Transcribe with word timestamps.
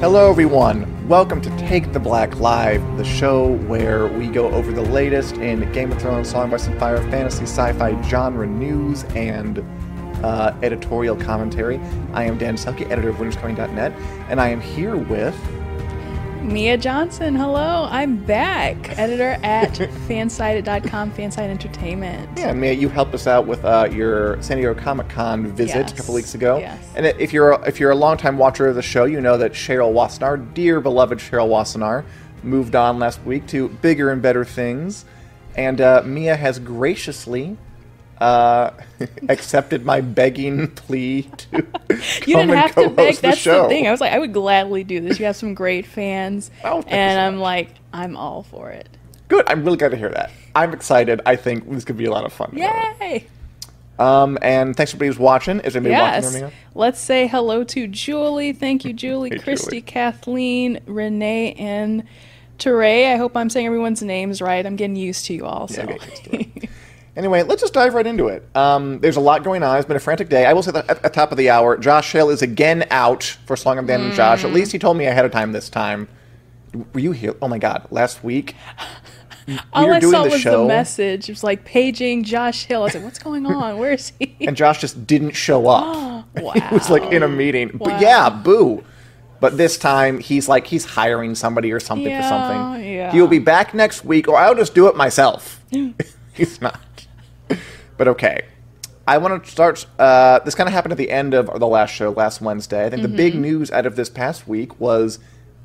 Hello, 0.00 0.28
everyone. 0.28 1.08
Welcome 1.08 1.40
to 1.40 1.48
Take 1.56 1.94
the 1.94 1.98
Black 1.98 2.38
Live, 2.38 2.82
the 2.98 3.04
show 3.04 3.54
where 3.66 4.08
we 4.08 4.26
go 4.26 4.50
over 4.50 4.70
the 4.70 4.82
latest 4.82 5.36
in 5.36 5.72
Game 5.72 5.90
of 5.90 5.98
Thrones, 5.98 6.28
Song 6.28 6.48
of 6.48 6.52
Ice 6.52 6.66
and 6.66 6.78
Fire, 6.78 6.98
fantasy, 7.10 7.44
sci-fi, 7.44 8.02
genre 8.02 8.46
news, 8.46 9.04
and 9.14 9.64
uh, 10.22 10.54
editorial 10.62 11.16
commentary. 11.16 11.80
I 12.12 12.24
am 12.24 12.36
Dan 12.36 12.56
Selcke, 12.56 12.90
editor 12.90 13.08
of 13.08 13.16
WinterIsComing.net, 13.16 13.92
and 14.28 14.38
I 14.38 14.48
am 14.48 14.60
here 14.60 14.98
with 14.98 15.34
Mia 16.46 16.76
Johnson, 16.78 17.34
hello. 17.34 17.88
I'm 17.90 18.16
back. 18.24 18.96
Editor 18.98 19.36
at 19.42 19.72
fansided.com, 20.08 21.10
FanSided 21.12 21.48
Entertainment. 21.50 22.38
yeah, 22.38 22.52
Mia. 22.52 22.72
You 22.72 22.88
helped 22.88 23.14
us 23.14 23.26
out 23.26 23.46
with 23.46 23.64
uh, 23.64 23.88
your 23.90 24.40
San 24.40 24.56
Diego 24.58 24.72
Comic 24.80 25.08
Con 25.08 25.48
visit 25.48 25.74
Yes. 25.76 25.92
a 25.92 25.96
couple 25.96 26.14
weeks 26.14 26.34
ago. 26.36 26.58
Yes. 26.58 26.80
And 26.94 27.04
if 27.04 27.32
you're 27.32 27.60
if 27.66 27.80
you're 27.80 27.90
a 27.90 27.96
longtime 27.96 28.38
watcher 28.38 28.68
of 28.68 28.76
the 28.76 28.82
show, 28.82 29.04
you 29.04 29.20
know 29.20 29.36
that 29.36 29.52
Cheryl 29.52 29.92
Wassenaar, 29.92 30.54
dear 30.54 30.80
beloved 30.80 31.18
Cheryl 31.18 31.48
Wassenaar, 31.48 32.04
moved 32.44 32.76
on 32.76 32.98
last 33.00 33.20
week 33.24 33.46
to 33.48 33.68
bigger 33.68 34.10
and 34.12 34.22
better 34.22 34.44
things, 34.44 35.04
and 35.56 35.80
uh, 35.80 36.02
Mia 36.06 36.36
has 36.36 36.60
graciously 36.60 37.56
uh, 38.20 38.70
accepted 39.28 39.84
my 39.84 40.00
begging 40.00 40.68
plea 40.68 41.22
to 41.36 41.56
You 42.26 42.36
didn't 42.36 42.50
have 42.56 42.74
to 42.76 42.88
beg. 42.90 43.16
the 43.16 43.20
That's 43.22 43.38
show. 43.38 43.62
the 43.64 43.68
thing. 43.68 43.86
I 43.86 43.90
was 43.90 44.00
like, 44.00 44.12
I 44.12 44.18
would 44.18 44.32
gladly 44.32 44.84
do 44.84 45.00
this. 45.00 45.18
You 45.18 45.26
have 45.26 45.36
some 45.36 45.54
great 45.54 45.86
fans. 45.86 46.50
Oh, 46.64 46.82
and 46.86 47.20
I'm 47.20 47.38
like, 47.40 47.70
I'm 47.92 48.16
all 48.16 48.42
for 48.42 48.70
it. 48.70 48.88
Good. 49.28 49.44
I'm 49.48 49.64
really 49.64 49.76
glad 49.76 49.90
to 49.90 49.96
hear 49.96 50.10
that. 50.10 50.30
I'm 50.54 50.72
excited. 50.72 51.20
I 51.26 51.36
think 51.36 51.70
this 51.70 51.84
could 51.84 51.96
be 51.96 52.06
a 52.06 52.10
lot 52.10 52.24
of 52.24 52.32
fun. 52.32 52.52
Yay! 52.56 53.26
Um, 53.98 54.36
and 54.42 54.76
thanks 54.76 54.92
for 54.92 54.96
everybody 54.96 55.08
who's 55.08 55.18
watching. 55.18 55.60
Is 55.60 55.74
anybody 55.76 55.92
Yes. 55.92 56.32
watching? 56.34 56.52
Let's 56.74 57.00
say 57.00 57.26
hello 57.26 57.64
to 57.64 57.86
Julie. 57.86 58.52
Thank 58.52 58.84
you, 58.84 58.92
Julie, 58.92 59.30
Hey, 59.30 59.38
Christy, 59.38 59.66
Julie. 59.70 59.82
Kathleen, 59.82 60.80
Renee, 60.86 61.54
and 61.54 62.04
Teray. 62.58 63.12
I 63.12 63.16
hope 63.16 63.36
I'm 63.36 63.48
saying 63.50 63.66
everyone's 63.66 64.02
names 64.02 64.40
right. 64.42 64.64
I'm 64.66 64.76
getting 64.76 64.96
used 64.96 65.26
to 65.26 65.34
you 65.34 65.46
all. 65.46 65.66
So. 65.68 65.86
get 65.86 66.02
used 66.10 66.24
to 66.24 66.36
it. 66.40 66.70
Anyway, 67.16 67.42
let's 67.42 67.62
just 67.62 67.72
dive 67.72 67.94
right 67.94 68.06
into 68.06 68.28
it. 68.28 68.46
Um, 68.54 69.00
there's 69.00 69.16
a 69.16 69.20
lot 69.20 69.42
going 69.42 69.62
on. 69.62 69.78
It's 69.78 69.86
been 69.86 69.96
a 69.96 70.00
frantic 70.00 70.28
day. 70.28 70.44
I 70.44 70.52
will 70.52 70.62
say 70.62 70.72
that 70.72 70.88
at 70.90 71.02
the 71.02 71.08
top 71.08 71.32
of 71.32 71.38
the 71.38 71.48
hour, 71.48 71.78
Josh 71.78 72.12
Hill 72.12 72.28
is 72.28 72.42
again 72.42 72.86
out 72.90 73.24
for 73.46 73.56
Slong 73.56 73.78
of 73.78 73.86
Dan 73.86 74.02
and 74.02 74.12
Josh. 74.12 74.42
Mm. 74.42 74.48
At 74.48 74.52
least 74.52 74.72
he 74.72 74.78
told 74.78 74.98
me 74.98 75.06
ahead 75.06 75.24
of 75.24 75.32
time 75.32 75.52
this 75.52 75.70
time. 75.70 76.08
Were 76.92 77.00
you 77.00 77.12
here? 77.12 77.34
Oh 77.40 77.48
my 77.48 77.56
God! 77.58 77.86
Last 77.90 78.22
week, 78.22 78.54
we 79.46 79.58
all 79.72 79.92
I 79.94 79.98
doing 79.98 80.12
saw 80.12 80.24
the 80.24 80.30
was 80.30 80.40
show, 80.42 80.62
the 80.62 80.68
message. 80.68 81.28
It 81.30 81.32
was 81.32 81.42
like 81.42 81.64
paging 81.64 82.22
Josh 82.22 82.64
Hill. 82.64 82.82
I 82.82 82.84
was 82.84 82.94
like, 82.94 83.04
what's 83.04 83.18
going 83.18 83.46
on? 83.54 83.78
Where 83.78 83.92
is 83.92 84.12
he? 84.18 84.36
and 84.42 84.54
Josh 84.54 84.80
just 84.82 85.06
didn't 85.06 85.32
show 85.32 85.66
up. 85.68 86.26
wow. 86.36 86.50
he 86.54 86.74
was 86.74 86.90
like 86.90 87.04
in 87.12 87.22
a 87.22 87.28
meeting. 87.28 87.70
But 87.72 87.98
yeah, 88.00 88.28
boo. 88.28 88.84
But 89.40 89.56
this 89.56 89.78
time 89.78 90.18
he's 90.18 90.48
like 90.50 90.66
he's 90.66 90.84
hiring 90.84 91.34
somebody 91.34 91.72
or 91.72 91.80
something 91.80 92.14
for 92.14 92.22
something. 92.28 92.84
yeah. 92.84 93.10
He 93.10 93.20
will 93.22 93.28
be 93.28 93.38
back 93.38 93.72
next 93.72 94.04
week, 94.04 94.28
or 94.28 94.36
I'll 94.36 94.54
just 94.54 94.74
do 94.74 94.86
it 94.88 94.96
myself. 94.96 95.62
he's 96.34 96.60
not. 96.60 96.78
But 97.96 98.08
okay. 98.08 98.42
I 99.08 99.18
want 99.18 99.44
to 99.44 99.50
start. 99.50 99.86
Uh, 99.98 100.40
this 100.40 100.54
kind 100.56 100.66
of 100.68 100.72
happened 100.74 100.92
at 100.92 100.98
the 100.98 101.10
end 101.10 101.32
of 101.32 101.60
the 101.60 101.66
last 101.66 101.90
show 101.94 102.10
last 102.10 102.40
Wednesday. 102.40 102.84
I 102.86 102.90
think 102.90 103.02
the 103.02 103.08
Mm-hmm. 103.08 103.16
big 103.16 103.34
news 103.36 103.70
out 103.70 103.86
of 103.86 103.94
this 103.96 104.10
past 104.10 104.48
week 104.48 104.80
was 104.80 105.18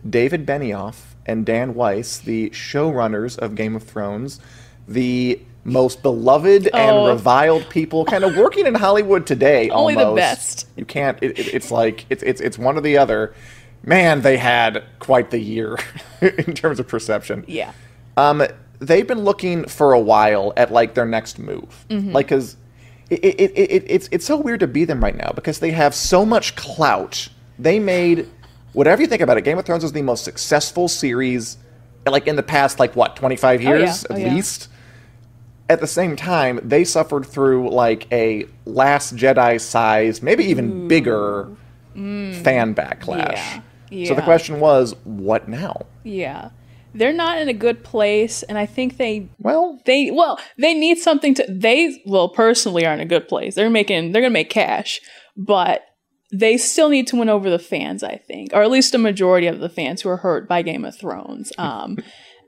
David 0.08 0.46
Benioff 0.46 1.14
and 1.26 1.46
Dan 1.46 1.74
Weiss, 1.74 2.20
the 2.20 2.50
showrunners 2.52 3.38
of 3.40 3.56
Game 3.56 3.76
of 3.76 3.84
Thrones, 3.84 4.40
the 4.88 5.42
most 5.64 6.02
beloved 6.04 6.70
Oh. 6.74 6.78
and 6.78 7.08
reviled 7.08 7.68
people, 7.70 8.06
kind 8.06 8.24
of 8.24 8.36
working 8.38 8.68
in 8.68 8.76
Hollywood 8.76 9.26
today. 9.26 9.70
Only 9.70 9.96
the 9.96 10.12
best. 10.14 10.68
You 10.76 10.86
can't. 10.86 11.18
It, 11.22 11.40
it, 11.40 11.54
it's 11.56 11.72
like 11.72 12.06
it's 12.12 12.22
it's 12.24 12.42
it's 12.42 12.58
one 12.60 12.78
or 12.78 12.82
the 12.82 12.98
other. 13.00 13.34
Man, 13.84 14.22
they 14.22 14.38
had 14.38 14.84
quite 15.00 15.32
the 15.32 15.40
year 15.40 15.78
in 16.22 16.54
terms 16.54 16.80
of 16.80 16.88
perception. 16.88 17.44
Yeah. 17.48 17.72
Um, 18.18 18.44
they've 18.82 19.08
been 19.08 19.24
looking 19.24 19.64
for 19.66 19.94
a 19.94 20.00
while 20.00 20.52
at 20.58 20.72
like 20.72 20.94
their 20.96 21.06
next 21.06 21.40
move, 21.40 21.86
Mm-hmm. 21.90 22.12
like 22.12 22.26
because 22.28 22.58
it, 23.10 23.24
it, 23.24 23.40
it, 23.40 23.52
it, 23.72 23.84
it's 23.88 24.10
it's 24.12 24.26
so 24.26 24.36
weird 24.38 24.60
to 24.62 24.68
be 24.68 24.84
them 24.86 25.02
right 25.04 25.16
now 25.16 25.32
because 25.34 25.60
they 25.60 25.72
have 25.72 25.94
so 25.96 26.26
much 26.26 26.56
clout. 26.56 27.30
They 27.60 27.78
made 27.80 28.28
whatever 28.74 29.02
you 29.02 29.08
think 29.08 29.22
about 29.22 29.38
it. 29.38 29.44
Game 29.44 29.58
of 29.58 29.66
Thrones 29.66 29.84
is 29.84 29.92
the 29.92 30.02
most 30.02 30.24
successful 30.24 30.88
series, 30.88 31.58
like 32.08 32.26
in 32.28 32.36
the 32.38 32.44
past, 32.44 32.80
like 32.80 32.96
what 32.96 33.16
twenty 33.16 33.36
five 33.38 33.62
years 33.62 34.06
Oh, 34.10 34.16
at 34.16 34.20
yeah. 34.22 34.34
least. 34.34 34.68
At 35.70 35.80
the 35.80 35.88
same 35.88 36.18
time, 36.18 36.60
they 36.64 36.84
suffered 36.84 37.26
through 37.26 37.70
like 37.70 38.06
a 38.12 38.46
Last 38.66 39.16
Jedi 39.16 39.62
size, 39.62 40.22
maybe 40.22 40.44
even 40.46 40.90
bigger 40.90 41.48
fan 41.94 42.76
backlash. 42.76 43.38
Mm. 43.38 43.64
Yeah. 43.90 44.08
So 44.10 44.16
the 44.16 44.22
question 44.22 44.60
was, 44.60 44.96
what 45.06 45.48
now? 45.48 45.86
Yeah. 46.04 46.50
They're 46.94 47.14
not 47.14 47.38
in 47.38 47.48
a 47.48 47.54
good 47.54 47.84
place, 47.84 48.44
and 48.44 48.58
I 48.58 48.66
think 48.66 48.98
they 48.98 49.30
Well, 49.40 49.80
they 49.86 50.12
well 50.12 50.40
they 50.58 50.74
need 50.74 50.98
something 50.98 51.34
to 51.36 51.46
they 51.50 52.02
well 52.06 52.30
personally 52.30 52.86
are 52.86 52.94
in 52.94 53.00
a 53.00 53.06
good 53.06 53.28
place. 53.28 53.56
They're 53.56 53.70
making 53.70 54.12
they're 54.12 54.22
gonna 54.22 54.32
make 54.32 54.50
cash, 54.50 55.00
but 55.38 55.84
they 56.34 56.58
still 56.58 56.90
need 56.90 57.08
to 57.08 57.18
win 57.18 57.30
over 57.30 57.50
the 57.50 57.60
fans, 57.60 58.04
I 58.04 58.16
think, 58.16 58.54
or 58.54 58.62
at 58.62 58.72
least 58.72 58.96
a 58.96 58.98
majority 58.98 59.48
of 59.48 59.60
the 59.60 59.70
fans 59.70 60.02
who 60.02 60.10
are 60.10 60.18
hurt 60.18 60.48
by 60.48 60.62
Game 60.62 60.86
of 60.86 60.98
Thrones. 60.98 61.52
Um, 61.62 61.98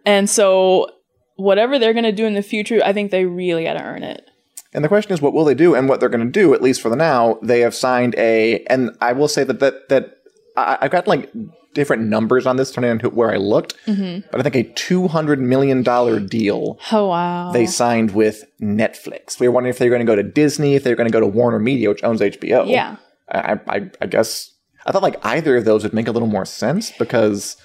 and 0.06 0.30
so 0.30 0.90
whatever 1.36 1.80
they're 1.80 1.94
gonna 1.94 2.12
do 2.12 2.26
in 2.26 2.34
the 2.34 2.42
future, 2.42 2.82
I 2.84 2.92
think 2.92 3.12
they 3.12 3.26
really 3.26 3.64
got 3.64 3.74
to 3.74 3.84
earn 3.84 4.04
it. 4.04 4.30
And 4.74 4.84
the 4.84 4.90
question 4.90 5.14
is, 5.14 5.22
what 5.22 5.34
will 5.34 5.46
they 5.46 5.54
do? 5.54 5.76
And 5.76 5.88
what 5.88 6.00
they're 6.00 6.10
going 6.10 6.26
to 6.26 6.32
do, 6.32 6.54
at 6.54 6.62
least 6.62 6.82
for 6.82 6.90
the 6.90 6.96
now, 6.96 7.38
they 7.44 7.60
have 7.60 7.76
signed 7.76 8.16
a. 8.18 8.64
And 8.66 8.92
I 9.02 9.14
will 9.14 9.28
say 9.28 9.44
that 9.44 9.60
that 9.60 9.90
that 9.90 10.18
I, 10.58 10.80
I've 10.82 10.92
got 10.92 11.08
like 11.08 11.32
different 11.74 12.04
numbers 12.04 12.46
on 12.46 12.58
this, 12.58 12.70
depending 12.70 12.92
on 12.92 13.00
who, 13.00 13.10
where 13.10 13.32
I 13.32 13.38
looked. 13.38 13.76
Mm-hmm. 13.86 14.28
But 14.32 14.40
I 14.40 14.44
think 14.44 14.56
a 14.56 14.64
two 14.74 15.08
hundred 15.08 15.40
million 15.40 15.84
dollar 15.84 16.20
deal 16.20 16.80
Oh 16.92 17.08
wow! 17.08 17.52
they 17.52 17.66
signed 17.66 18.12
with 18.12 18.44
Netflix. 18.62 19.40
We 19.40 19.48
were 19.48 19.54
wondering 19.54 19.72
if 19.72 19.80
they 19.80 19.90
were 19.90 19.96
going 19.96 20.06
to 20.06 20.12
go 20.12 20.16
to 20.16 20.24
Disney, 20.24 20.76
if 20.76 20.84
they 20.84 20.92
were 20.92 20.96
going 20.96 21.10
to 21.10 21.14
go 21.14 21.20
to 21.20 21.28
Warner 21.28 21.60
Media, 21.60 21.90
which 21.90 22.04
owns 22.04 22.22
HBO. 22.22 22.70
Yeah. 22.70 22.98
I, 23.30 23.60
I, 23.68 23.90
I 24.02 24.06
guess 24.06 24.54
I 24.86 24.92
thought 24.92 25.02
like 25.02 25.24
either 25.26 25.58
of 25.58 25.66
those 25.66 25.84
would 25.84 25.94
make 25.94 26.08
a 26.08 26.12
little 26.12 26.28
more 26.28 26.46
sense 26.46 26.92
because, 26.92 27.58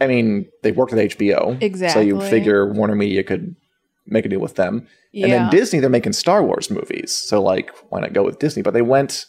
I 0.00 0.06
mean, 0.06 0.48
they 0.62 0.72
worked 0.72 0.92
with 0.92 1.12
HBO, 1.16 1.60
Exactly. 1.60 1.94
So 1.94 2.06
you 2.06 2.20
figure 2.30 2.72
Warner 2.72 2.94
Media 2.94 3.24
could 3.24 3.56
make 4.06 4.24
a 4.24 4.28
deal 4.28 4.40
with 4.40 4.54
them. 4.54 4.86
And 5.14 5.32
then 5.32 5.50
Disney, 5.50 5.80
they're 5.80 5.90
making 5.90 6.12
Star 6.12 6.44
Wars 6.44 6.70
movies. 6.70 7.12
So, 7.12 7.42
like, 7.42 7.70
why 7.88 8.00
not 8.00 8.12
go 8.12 8.22
with 8.22 8.38
Disney? 8.38 8.62
But 8.62 8.72
they 8.72 8.82
went 8.82 9.26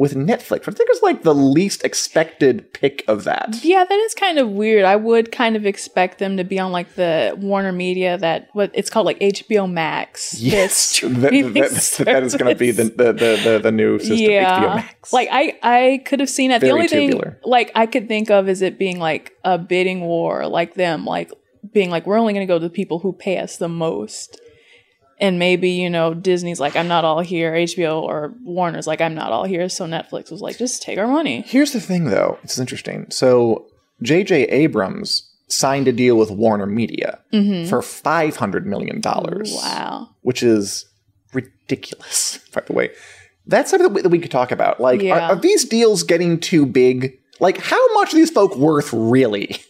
with 0.00 0.14
Netflix. 0.14 0.62
I 0.66 0.72
think 0.72 0.88
it's 0.90 1.02
like 1.02 1.24
the 1.24 1.34
least 1.34 1.84
expected 1.84 2.72
pick 2.72 3.04
of 3.06 3.24
that. 3.24 3.58
Yeah, 3.62 3.84
that 3.84 3.98
is 4.00 4.14
kind 4.14 4.38
of 4.38 4.48
weird. 4.48 4.86
I 4.86 4.96
would 4.96 5.30
kind 5.30 5.56
of 5.56 5.66
expect 5.66 6.18
them 6.18 6.38
to 6.38 6.42
be 6.42 6.58
on 6.58 6.72
like 6.72 6.94
the 6.94 7.34
Warner 7.38 7.70
Media 7.70 8.16
that 8.16 8.48
what 8.54 8.70
it's 8.72 8.88
called 8.88 9.04
like 9.04 9.20
HBO 9.20 9.70
Max. 9.70 10.40
Yes, 10.40 11.00
that, 11.00 11.10
that- 11.10 12.04
that- 12.06 12.22
is 12.22 12.34
going 12.34 12.50
to 12.50 12.58
be 12.58 12.70
the, 12.70 12.84
the, 12.84 13.12
the, 13.12 13.40
the, 13.44 13.60
the 13.64 13.72
new 13.72 13.98
system, 13.98 14.16
HBO 14.16 14.30
yeah. 14.30 14.74
Max. 14.76 15.12
Like 15.12 15.28
I 15.30 15.58
I 15.62 16.02
could 16.06 16.20
have 16.20 16.30
seen 16.30 16.48
that. 16.48 16.62
Very 16.62 16.70
the 16.70 16.74
only 16.76 16.88
tubular. 16.88 17.32
thing 17.32 17.40
like 17.44 17.70
I 17.74 17.84
could 17.84 18.08
think 18.08 18.30
of 18.30 18.48
is 18.48 18.62
it 18.62 18.78
being 18.78 18.98
like 18.98 19.36
a 19.44 19.58
bidding 19.58 20.00
war, 20.00 20.46
like 20.46 20.74
them 20.76 21.04
like 21.04 21.30
being 21.74 21.90
like 21.90 22.06
we're 22.06 22.16
only 22.18 22.32
going 22.32 22.46
to 22.46 22.50
go 22.50 22.58
to 22.58 22.64
the 22.66 22.70
people 22.70 23.00
who 23.00 23.12
pay 23.12 23.36
us 23.36 23.58
the 23.58 23.68
most. 23.68 24.40
And 25.20 25.38
maybe, 25.38 25.70
you 25.70 25.90
know, 25.90 26.14
Disney's 26.14 26.58
like, 26.60 26.76
I'm 26.76 26.88
not 26.88 27.04
all 27.04 27.20
here. 27.20 27.52
HBO 27.52 28.00
or 28.02 28.34
Warner's 28.42 28.86
like, 28.86 29.02
I'm 29.02 29.14
not 29.14 29.32
all 29.32 29.44
here. 29.44 29.68
So 29.68 29.84
Netflix 29.84 30.30
was 30.30 30.40
like, 30.40 30.56
just 30.56 30.82
take 30.82 30.98
our 30.98 31.06
money. 31.06 31.42
Here's 31.46 31.72
the 31.72 31.80
thing, 31.80 32.04
though. 32.06 32.38
It's 32.42 32.58
interesting. 32.58 33.06
So 33.10 33.66
J.J. 34.02 34.44
Abrams 34.44 35.30
signed 35.48 35.88
a 35.88 35.92
deal 35.92 36.16
with 36.16 36.30
Warner 36.30 36.66
Media 36.66 37.18
mm-hmm. 37.32 37.68
for 37.68 37.82
five 37.82 38.36
hundred 38.36 38.66
million 38.66 39.00
dollars. 39.00 39.52
Wow. 39.52 40.08
which 40.22 40.42
is 40.42 40.86
ridiculous, 41.32 42.38
by 42.54 42.62
the 42.66 42.72
way. 42.72 42.90
That's 43.46 43.70
something 43.70 43.88
that 43.88 43.94
we, 43.94 44.02
that 44.02 44.08
we 44.08 44.18
could 44.20 44.30
talk 44.30 44.52
about. 44.52 44.80
Like, 44.80 45.02
Yeah. 45.02 45.16
are, 45.28 45.32
are 45.32 45.36
these 45.36 45.64
deals 45.64 46.02
getting 46.02 46.38
too 46.40 46.66
big? 46.66 47.18
Like, 47.40 47.58
how 47.58 47.94
much 47.94 48.12
are 48.12 48.16
these 48.16 48.30
folk 48.30 48.56
worth 48.56 48.92
really 48.92 49.60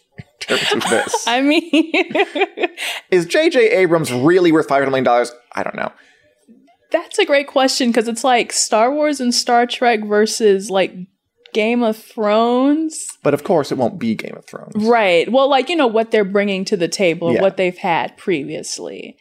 in 0.59 0.65
terms 0.65 0.85
of 0.85 0.89
this? 0.91 1.23
I 1.27 1.41
mean, 1.41 1.91
is 3.11 3.25
J.J. 3.25 3.69
Abrams 3.71 4.11
really 4.11 4.51
worth 4.51 4.67
$500 4.67 4.85
million? 4.91 5.07
I 5.53 5.63
don't 5.63 5.75
know. 5.75 5.91
that's 6.91 7.19
a 7.19 7.25
great 7.25 7.47
question 7.47 7.89
because 7.89 8.07
it's 8.07 8.23
like 8.23 8.51
Star 8.51 8.91
Wars 8.93 9.19
and 9.21 9.33
Star 9.33 9.65
Trek 9.65 10.03
versus 10.05 10.69
like 10.69 10.93
Game 11.53 11.83
of 11.83 11.97
Thrones. 11.97 13.07
But 13.23 13.33
of 13.33 13.43
course, 13.43 13.71
it 13.71 13.77
won't 13.77 13.99
be 13.99 14.15
Game 14.15 14.35
of 14.37 14.45
Thrones. 14.45 14.73
Right. 14.75 15.29
Well, 15.31 15.49
like, 15.49 15.69
you 15.69 15.75
know, 15.75 15.87
what 15.87 16.11
they're 16.11 16.23
bringing 16.23 16.63
to 16.65 16.77
the 16.77 16.87
table, 16.87 17.33
Yeah. 17.33 17.41
what 17.41 17.57
they've 17.57 17.77
had 17.77 18.15
previously. 18.17 19.17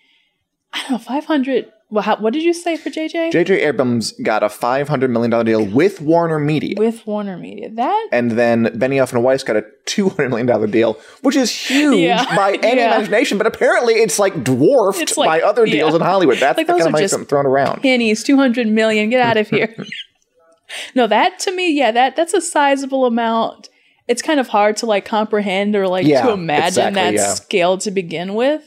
I 0.72 0.80
don't 0.82 0.90
know, 0.92 0.98
500. 0.98 1.72
Well, 1.92 2.02
how, 2.04 2.16
what 2.18 2.32
did 2.32 2.44
you 2.44 2.52
say 2.54 2.76
for 2.76 2.88
JJ? 2.88 3.32
J.J. 3.32 3.62
Abrams 3.62 4.12
got 4.12 4.44
a 4.44 4.46
$500 4.46 5.10
million 5.10 5.44
deal 5.44 5.64
with 5.66 6.00
Warner 6.00 6.38
Media. 6.38 6.74
With 6.78 7.04
Warner 7.04 7.36
Media. 7.36 7.68
That 7.70 8.08
and 8.12 8.30
then 8.32 8.66
Benioff 8.66 9.12
and 9.12 9.24
Weiss 9.24 9.42
got 9.42 9.56
a 9.56 9.64
$200 9.86 10.30
million 10.30 10.70
deal, 10.70 10.96
which 11.22 11.34
is 11.34 11.50
huge 11.50 11.98
Yeah. 11.98 12.36
by 12.36 12.52
any 12.62 12.80
Yeah. 12.80 12.94
imagination, 12.94 13.38
but 13.38 13.48
apparently 13.48 13.94
it's 13.94 14.20
like 14.20 14.44
dwarfed 14.44 15.00
It's 15.00 15.16
like- 15.16 15.26
by 15.28 15.40
other 15.40 15.66
deals 15.66 15.90
yeah. 15.90 15.96
in 15.96 16.02
Hollywood. 16.02 16.38
That's 16.38 16.56
Like, 16.56 16.68
the 16.68 16.74
those 16.74 16.82
kind 16.82 16.86
are 16.86 16.88
of 16.90 16.92
money 16.92 17.06
that's 17.06 17.28
thrown 17.28 17.46
around. 17.46 17.82
pennies, 17.82 18.22
200 18.22 18.68
million, 18.68 19.10
get 19.10 19.20
out 19.20 19.36
of 19.36 19.48
here. 19.48 19.74
no, 20.94 21.08
that 21.08 21.40
to 21.40 21.50
me, 21.52 21.72
yeah, 21.72 21.90
that 21.90 22.14
that's 22.14 22.34
a 22.34 22.40
sizable 22.40 23.04
amount. 23.04 23.68
It's 24.06 24.22
kind 24.22 24.38
of 24.38 24.46
hard 24.48 24.76
to 24.78 24.86
like 24.86 25.04
comprehend 25.04 25.74
or 25.74 25.88
like 25.88 26.06
to 26.06 26.30
imagine 26.30 26.88
exactly, 26.88 27.16
that 27.16 27.36
scale 27.36 27.78
to 27.78 27.90
begin 27.90 28.34
with. 28.34 28.62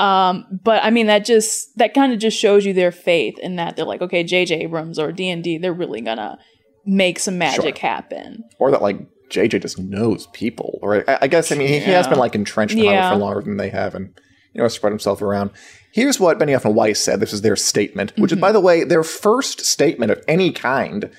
Um, 0.00 0.46
but 0.64 0.82
I 0.82 0.90
mean, 0.90 1.06
that 1.08 1.24
just 1.24 1.76
that 1.76 1.92
kind 1.94 2.12
of 2.12 2.18
just 2.18 2.38
shows 2.38 2.64
you 2.64 2.72
their 2.72 2.92
faith 2.92 3.38
in 3.38 3.56
that 3.56 3.76
they're 3.76 3.84
like, 3.84 4.00
okay, 4.02 4.24
J.J. 4.24 4.62
Abrams 4.62 4.98
or 4.98 5.12
D 5.12 5.28
and 5.28 5.44
D, 5.44 5.58
they're 5.58 5.72
really 5.74 6.00
gonna 6.00 6.38
make 6.86 7.18
some 7.18 7.36
magic 7.38 7.76
happen. 7.78 8.42
or 8.58 8.70
that 8.70 8.80
like 8.82 8.98
JJ 9.30 9.62
just 9.62 9.78
knows 9.78 10.26
people. 10.28 10.78
Or 10.82 11.08
I, 11.08 11.18
I 11.22 11.26
guess 11.28 11.52
I 11.52 11.54
mean 11.54 11.68
he, 11.68 11.78
he 11.80 11.90
has 11.90 12.08
been 12.08 12.18
like 12.18 12.34
entrenched 12.34 12.74
in 12.74 12.84
Yeah. 12.84 13.02
Hollywood 13.02 13.12
for 13.20 13.24
longer 13.26 13.40
than 13.42 13.56
they 13.58 13.68
have, 13.68 13.94
and 13.94 14.18
you 14.54 14.60
know 14.62 14.68
spread 14.68 14.90
himself 14.92 15.20
around. 15.22 15.50
Here's 15.92 16.18
what 16.18 16.38
Benioff 16.38 16.64
and 16.64 16.74
Weiss 16.74 16.98
said. 17.02 17.20
This 17.20 17.32
is 17.32 17.42
their 17.42 17.56
statement, 17.56 18.12
which 18.16 18.30
Mm-hmm. 18.30 18.38
is 18.38 18.40
by 18.40 18.52
the 18.52 18.60
way 18.60 18.84
their 18.84 19.02
first 19.02 19.60
statement 19.60 20.10
of 20.12 20.22
any 20.26 20.50
kind 20.52 21.10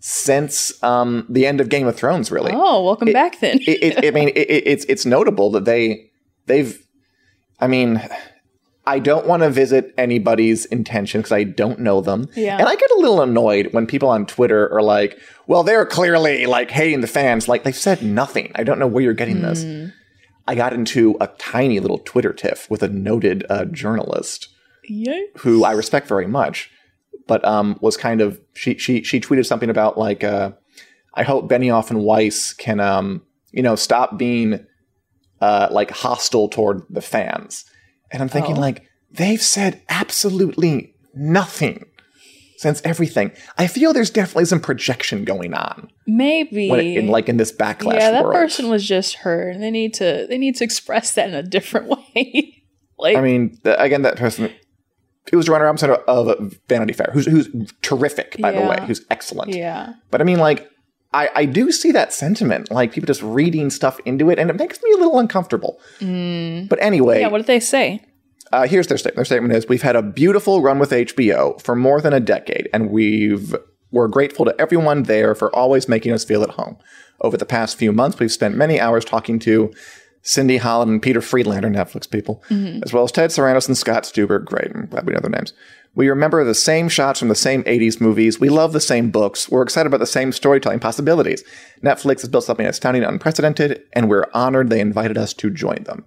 since 0.00 0.80
um, 0.82 1.26
the 1.28 1.44
end 1.46 1.60
of 1.60 1.68
Game 1.68 1.86
of 1.86 1.96
Thrones. 1.96 2.30
Really, 2.30 2.52
Oh, 2.54 2.84
welcome 2.84 3.12
back 3.12 3.40
then. 3.40 3.58
it, 3.66 3.82
it, 3.98 4.04
I 4.06 4.10
mean, 4.12 4.28
it, 4.28 4.36
it- 4.50 4.66
it's 4.66 4.84
it's 4.84 5.04
notable 5.04 5.50
that 5.50 5.64
they 5.64 6.10
they've. 6.46 6.80
I 7.60 7.66
mean, 7.66 8.00
I 8.86 8.98
don't 9.00 9.26
want 9.26 9.42
to 9.42 9.50
visit 9.50 9.92
anybody's 9.98 10.64
intention 10.66 11.20
because 11.20 11.32
I 11.32 11.42
don't 11.44 11.80
know 11.80 12.00
them, 12.00 12.28
Yeah. 12.34 12.56
and 12.58 12.66
I 12.66 12.74
get 12.74 12.90
a 12.92 12.98
little 12.98 13.20
annoyed 13.20 13.68
when 13.72 13.86
people 13.86 14.08
on 14.08 14.24
Twitter 14.24 14.72
are 14.72 14.82
like, 14.82 15.18
"Well, 15.46 15.62
they're 15.62 15.84
clearly 15.84 16.46
like 16.46 16.70
hating 16.70 17.00
the 17.02 17.06
fans." 17.06 17.48
Like 17.48 17.64
they've 17.64 17.74
said 17.76 18.02
nothing. 18.02 18.50
I 18.54 18.62
don't 18.64 18.78
know 18.78 18.86
where 18.86 19.02
you're 19.04 19.12
getting 19.14 19.42
this. 19.42 19.64
I 20.46 20.54
got 20.54 20.72
into 20.72 21.16
a 21.20 21.26
tiny 21.38 21.78
little 21.80 21.98
Twitter 21.98 22.32
tiff 22.32 22.70
with 22.70 22.82
a 22.82 22.88
noted 22.88 23.44
uh, 23.50 23.66
journalist 23.66 24.48
yeah. 24.88 25.20
who 25.38 25.62
I 25.64 25.72
respect 25.72 26.08
very 26.08 26.26
much, 26.26 26.70
but 27.26 27.44
um, 27.44 27.76
was 27.82 27.98
kind 27.98 28.22
of 28.22 28.40
she 28.54 28.78
she 28.78 29.02
she 29.02 29.20
tweeted 29.20 29.44
something 29.44 29.68
about 29.68 29.98
like 29.98 30.24
uh, 30.24 30.52
I 31.12 31.24
hope 31.24 31.50
Benioff 31.50 31.90
and 31.90 32.00
Weiss 32.00 32.54
can 32.54 32.80
um, 32.80 33.20
you 33.52 33.62
know 33.62 33.76
stop 33.76 34.18
being 34.18 34.64
uh, 35.40 35.68
like 35.70 35.90
hostile 35.90 36.48
toward 36.48 36.82
the 36.90 37.00
fans, 37.02 37.64
and 38.10 38.22
I'm 38.22 38.28
thinking 38.28 38.56
like 38.56 38.84
they've 39.10 39.42
said 39.42 39.82
absolutely 39.88 40.94
nothing 41.14 41.84
since 42.58 42.82
everything. 42.84 43.30
I 43.56 43.66
feel 43.68 43.92
there's 43.92 44.10
definitely 44.10 44.46
some 44.46 44.58
projection 44.60 45.24
going 45.24 45.54
on 45.54 45.90
Maybe 46.08 46.68
it, 46.70 46.98
in 46.98 47.06
like 47.08 47.28
in 47.28 47.36
this 47.36 47.52
backlash. 47.52 47.94
yeah, 47.94 48.10
that 48.10 48.24
world. 48.24 48.34
person 48.34 48.68
was 48.68 48.84
just 48.86 49.14
hurt. 49.16 49.54
and 49.54 49.62
They 49.62 49.70
need 49.70 49.94
to 49.94 50.26
they 50.28 50.38
need 50.38 50.56
to 50.56 50.64
express 50.64 51.14
that 51.14 51.28
in 51.28 51.34
a 51.34 51.42
different 51.42 51.88
way. 52.16 52.62
like 52.98 53.16
I 53.16 53.20
mean, 53.20 53.58
the, 53.62 53.80
again, 53.80 54.02
that 54.02 54.16
person. 54.16 54.50
It 55.30 55.36
was 55.36 55.44
Joanna 55.44 55.64
Robinson 55.64 55.90
of, 55.90 56.00
of 56.08 56.58
Vanity 56.68 56.94
Fair, 56.94 57.10
who's 57.12 57.26
who's 57.26 57.48
terrific, 57.82 58.36
by 58.40 58.50
the 58.50 58.62
way, 58.62 58.78
who's 58.86 59.04
excellent. 59.10 59.52
yeah. 59.54 59.92
But 60.10 60.22
I 60.22 60.24
mean, 60.24 60.38
like, 60.38 60.70
I, 61.12 61.30
I 61.34 61.44
do 61.46 61.72
see 61.72 61.90
that 61.92 62.12
sentiment, 62.12 62.70
like 62.70 62.92
people 62.92 63.06
just 63.06 63.22
reading 63.22 63.70
stuff 63.70 63.98
into 64.04 64.28
it, 64.30 64.38
and 64.38 64.50
it 64.50 64.56
makes 64.56 64.78
me 64.82 64.92
a 64.92 64.96
little 64.98 65.18
uncomfortable. 65.18 65.80
But 66.00 66.78
anyway, 66.82 67.18
Mm. 67.18 67.20
Yeah, 67.22 67.28
what 67.28 67.38
did 67.38 67.46
they 67.46 67.60
say? 67.60 68.02
uh, 68.52 68.66
here's 68.66 68.86
their 68.86 68.98
statement. 68.98 69.16
Their 69.16 69.24
statement 69.24 69.54
is: 69.54 69.68
We've 69.68 69.82
had 69.82 69.96
a 69.96 70.02
beautiful 70.02 70.60
run 70.62 70.78
with 70.78 70.90
HBO 70.90 71.60
for 71.62 71.74
more 71.74 72.00
than 72.00 72.12
a 72.12 72.20
decade, 72.20 72.68
and 72.72 72.90
we've 72.90 73.54
we're 73.90 74.08
grateful 74.08 74.44
to 74.44 74.54
everyone 74.60 75.04
there 75.04 75.34
for 75.34 75.54
always 75.56 75.88
making 75.88 76.12
us 76.12 76.24
feel 76.24 76.42
at 76.42 76.50
home. 76.50 76.76
Over 77.22 77.36
the 77.38 77.46
past 77.46 77.78
few 77.78 77.90
months, 77.90 78.18
we've 78.18 78.30
spent 78.30 78.54
many 78.54 78.78
hours 78.78 79.04
talking 79.04 79.38
to 79.40 79.72
Cindy 80.22 80.58
Holland 80.58 80.90
and 80.90 81.02
Peter 81.02 81.20
Friedlander, 81.22 81.68
Netflix 81.70 82.08
people, 82.10 82.42
as 82.82 82.92
well 82.92 83.04
as 83.04 83.12
Ted 83.12 83.30
Sarandos 83.30 83.66
and 83.66 83.76
Scott 83.78 84.02
Stuber. 84.04 84.44
Great, 84.44 84.70
I'm 84.74 84.86
glad 84.86 85.06
we 85.06 85.14
know 85.14 85.20
their 85.20 85.30
names. 85.30 85.52
We 85.94 86.08
remember 86.08 86.44
the 86.44 86.54
same 86.54 86.88
shots 86.88 87.18
from 87.18 87.28
the 87.28 87.34
same 87.34 87.64
80s 87.64 88.00
movies. 88.00 88.38
We 88.38 88.48
love 88.48 88.72
the 88.72 88.80
same 88.80 89.10
books. 89.10 89.48
We're 89.48 89.62
excited 89.62 89.88
about 89.88 90.00
the 90.00 90.06
same 90.06 90.30
storytelling 90.30 90.78
possibilities. 90.78 91.42
Netflix 91.82 92.20
has 92.20 92.28
built 92.28 92.44
something 92.44 92.66
astounding 92.66 93.02
and 93.02 93.12
unprecedented, 93.12 93.82
and 93.92 94.08
we're 94.08 94.26
honored 94.32 94.70
they 94.70 94.80
invited 94.80 95.18
us 95.18 95.32
to 95.34 95.50
join 95.50 95.82
them. 95.84 96.04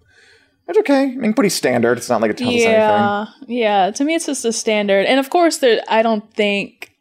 It's 0.67 0.79
okay. 0.79 1.03
I 1.03 1.15
mean, 1.15 1.33
pretty 1.33 1.49
standard. 1.49 1.97
It's 1.97 2.09
not 2.09 2.21
like 2.21 2.31
it 2.31 2.37
tells 2.37 2.55
us 2.55 2.61
anything. 2.61 2.71
Yeah, 2.71 3.25
yeah. 3.47 3.91
To 3.91 4.05
me, 4.05 4.15
it's 4.15 4.27
just 4.27 4.45
a 4.45 4.53
standard, 4.53 5.05
and 5.05 5.19
of 5.19 5.29
course, 5.29 5.57
there. 5.57 5.81
I 5.89 6.01
don't 6.01 6.33
think 6.33 6.95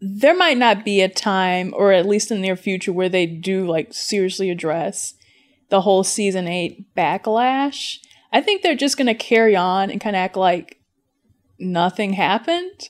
there 0.00 0.36
might 0.36 0.58
not 0.58 0.84
be 0.84 1.00
a 1.00 1.08
time, 1.08 1.72
or 1.74 1.92
at 1.92 2.04
least 2.04 2.30
in 2.30 2.38
the 2.38 2.42
near 2.42 2.56
future, 2.56 2.92
where 2.92 3.08
they 3.08 3.24
do 3.24 3.66
like 3.66 3.94
seriously 3.94 4.50
address 4.50 5.14
the 5.70 5.80
whole 5.80 6.04
season 6.04 6.46
eight 6.46 6.94
backlash. 6.94 7.98
I 8.32 8.42
think 8.42 8.60
they're 8.60 8.74
just 8.74 8.98
going 8.98 9.06
to 9.06 9.14
carry 9.14 9.56
on 9.56 9.90
and 9.90 10.00
kind 10.00 10.14
of 10.14 10.20
act 10.20 10.36
like 10.36 10.78
nothing 11.58 12.12
happened. 12.12 12.88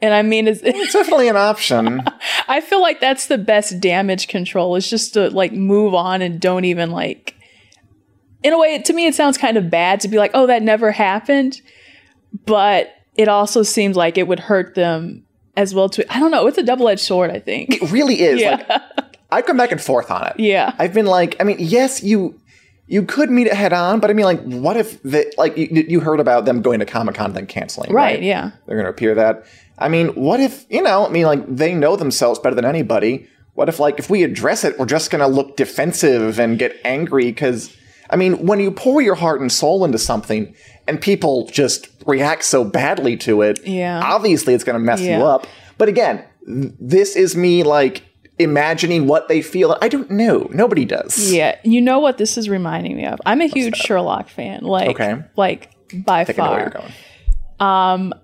And 0.00 0.12
I 0.12 0.22
mean, 0.22 0.46
it's, 0.46 0.60
It's 0.62 0.92
definitely 0.92 1.28
an 1.28 1.36
option. 1.36 2.02
I 2.48 2.60
feel 2.60 2.82
like 2.82 3.00
that's 3.00 3.26
the 3.26 3.38
best 3.38 3.80
damage 3.80 4.28
control. 4.28 4.76
Is 4.76 4.88
just 4.90 5.14
to 5.14 5.30
like 5.30 5.52
move 5.52 5.94
on 5.94 6.22
and 6.22 6.40
don't 6.40 6.64
even 6.64 6.90
like. 6.90 7.34
In 8.42 8.52
a 8.52 8.58
way, 8.58 8.80
to 8.80 8.92
me, 8.92 9.06
it 9.06 9.14
sounds 9.14 9.38
kind 9.38 9.56
of 9.56 9.70
bad 9.70 10.00
to 10.00 10.08
be 10.08 10.18
like, 10.18 10.30
"Oh, 10.34 10.46
that 10.46 10.62
never 10.62 10.92
happened," 10.92 11.60
but 12.44 12.94
it 13.14 13.28
also 13.28 13.62
seems 13.62 13.96
like 13.96 14.18
it 14.18 14.28
would 14.28 14.38
hurt 14.40 14.74
them 14.74 15.24
as 15.56 15.74
well. 15.74 15.88
To 15.88 16.14
I 16.14 16.20
don't 16.20 16.30
know. 16.30 16.46
It's 16.46 16.58
a 16.58 16.62
double 16.62 16.88
edged 16.88 17.00
sword. 17.00 17.30
I 17.30 17.40
think. 17.40 17.82
It 17.82 17.90
really 17.90 18.20
is. 18.20 18.40
Yeah. 18.40 18.56
Like 18.68 19.16
I've 19.30 19.46
come 19.46 19.56
back 19.56 19.72
and 19.72 19.80
forth 19.80 20.10
on 20.10 20.26
it. 20.28 20.38
Yeah. 20.38 20.74
I've 20.78 20.94
been 20.94 21.06
like, 21.06 21.34
I 21.40 21.44
mean, 21.44 21.56
yes, 21.58 22.02
you 22.02 22.38
you 22.86 23.02
could 23.02 23.30
meet 23.30 23.46
it 23.46 23.54
head 23.54 23.72
on, 23.72 24.00
but 24.00 24.10
I 24.10 24.12
mean, 24.12 24.24
like, 24.26 24.42
what 24.42 24.76
if 24.76 25.02
the 25.02 25.32
like 25.36 25.56
you, 25.56 25.68
you 25.88 26.00
heard 26.00 26.20
about 26.20 26.44
them 26.44 26.62
going 26.62 26.78
to 26.80 26.86
Comic 26.86 27.14
Con 27.16 27.26
and 27.26 27.34
then 27.36 27.46
canceling? 27.46 27.92
Right, 27.92 28.22
yeah. 28.22 28.52
They're 28.66 28.76
going 28.76 28.84
to 28.86 28.90
appear 28.90 29.14
that. 29.16 29.44
I 29.78 29.88
mean, 29.88 30.08
what 30.10 30.40
if 30.40 30.64
you 30.70 30.82
know? 30.82 31.06
I 31.06 31.10
mean, 31.10 31.24
like 31.26 31.44
they 31.48 31.74
know 31.74 31.96
themselves 31.96 32.38
better 32.38 32.54
than 32.54 32.64
anybody. 32.64 33.28
What 33.54 33.68
if 33.68 33.80
like 33.80 33.98
if 33.98 34.08
we 34.10 34.22
address 34.22 34.64
it, 34.64 34.78
we're 34.78 34.86
just 34.86 35.10
going 35.10 35.20
to 35.20 35.26
look 35.26 35.56
defensive 35.56 36.38
and 36.38 36.58
get 36.58 36.76
angry 36.84 37.24
because. 37.26 37.74
I 38.08 38.14
mean, 38.14 38.46
when 38.46 38.60
you 38.60 38.70
pour 38.70 39.02
your 39.02 39.16
heart 39.16 39.40
and 39.40 39.50
soul 39.50 39.84
into 39.84 39.98
something 39.98 40.54
and 40.86 41.00
people 41.00 41.48
just 41.48 41.88
react 42.06 42.44
so 42.44 42.62
badly 42.62 43.16
to 43.16 43.42
it, 43.42 43.66
Yeah. 43.66 44.00
obviously 44.00 44.54
it's 44.54 44.62
going 44.62 44.74
to 44.78 44.78
mess 44.78 45.00
Yeah. 45.00 45.18
you 45.18 45.24
up. 45.24 45.48
But 45.76 45.88
again, 45.88 46.22
this 46.46 47.16
is 47.16 47.34
me 47.34 47.64
like 47.64 48.04
imagining 48.38 49.06
what 49.06 49.28
they 49.28 49.42
feel. 49.42 49.76
I 49.80 49.88
don't 49.88 50.10
know. 50.10 50.48
Nobody 50.52 50.84
does. 50.84 51.32
Yeah, 51.32 51.58
you 51.64 51.80
know 51.80 51.98
what 51.98 52.18
this 52.18 52.36
is 52.36 52.48
reminding 52.48 52.96
me 52.96 53.06
of? 53.06 53.20
I'm 53.26 53.40
a 53.40 53.46
huge 53.46 53.76
Sherlock 53.76 54.28
fan. 54.28 54.62
Like, 54.62 54.90
Okay. 54.90 55.22
like 55.36 55.70
by 56.04 56.20
I 56.20 56.24
think 56.24 56.38
I 56.38 56.44
know 56.44 56.50
where 56.50 56.70
far. 56.70 56.80
you're 56.80 56.80
going. 56.80 56.92
Um, 57.58 58.14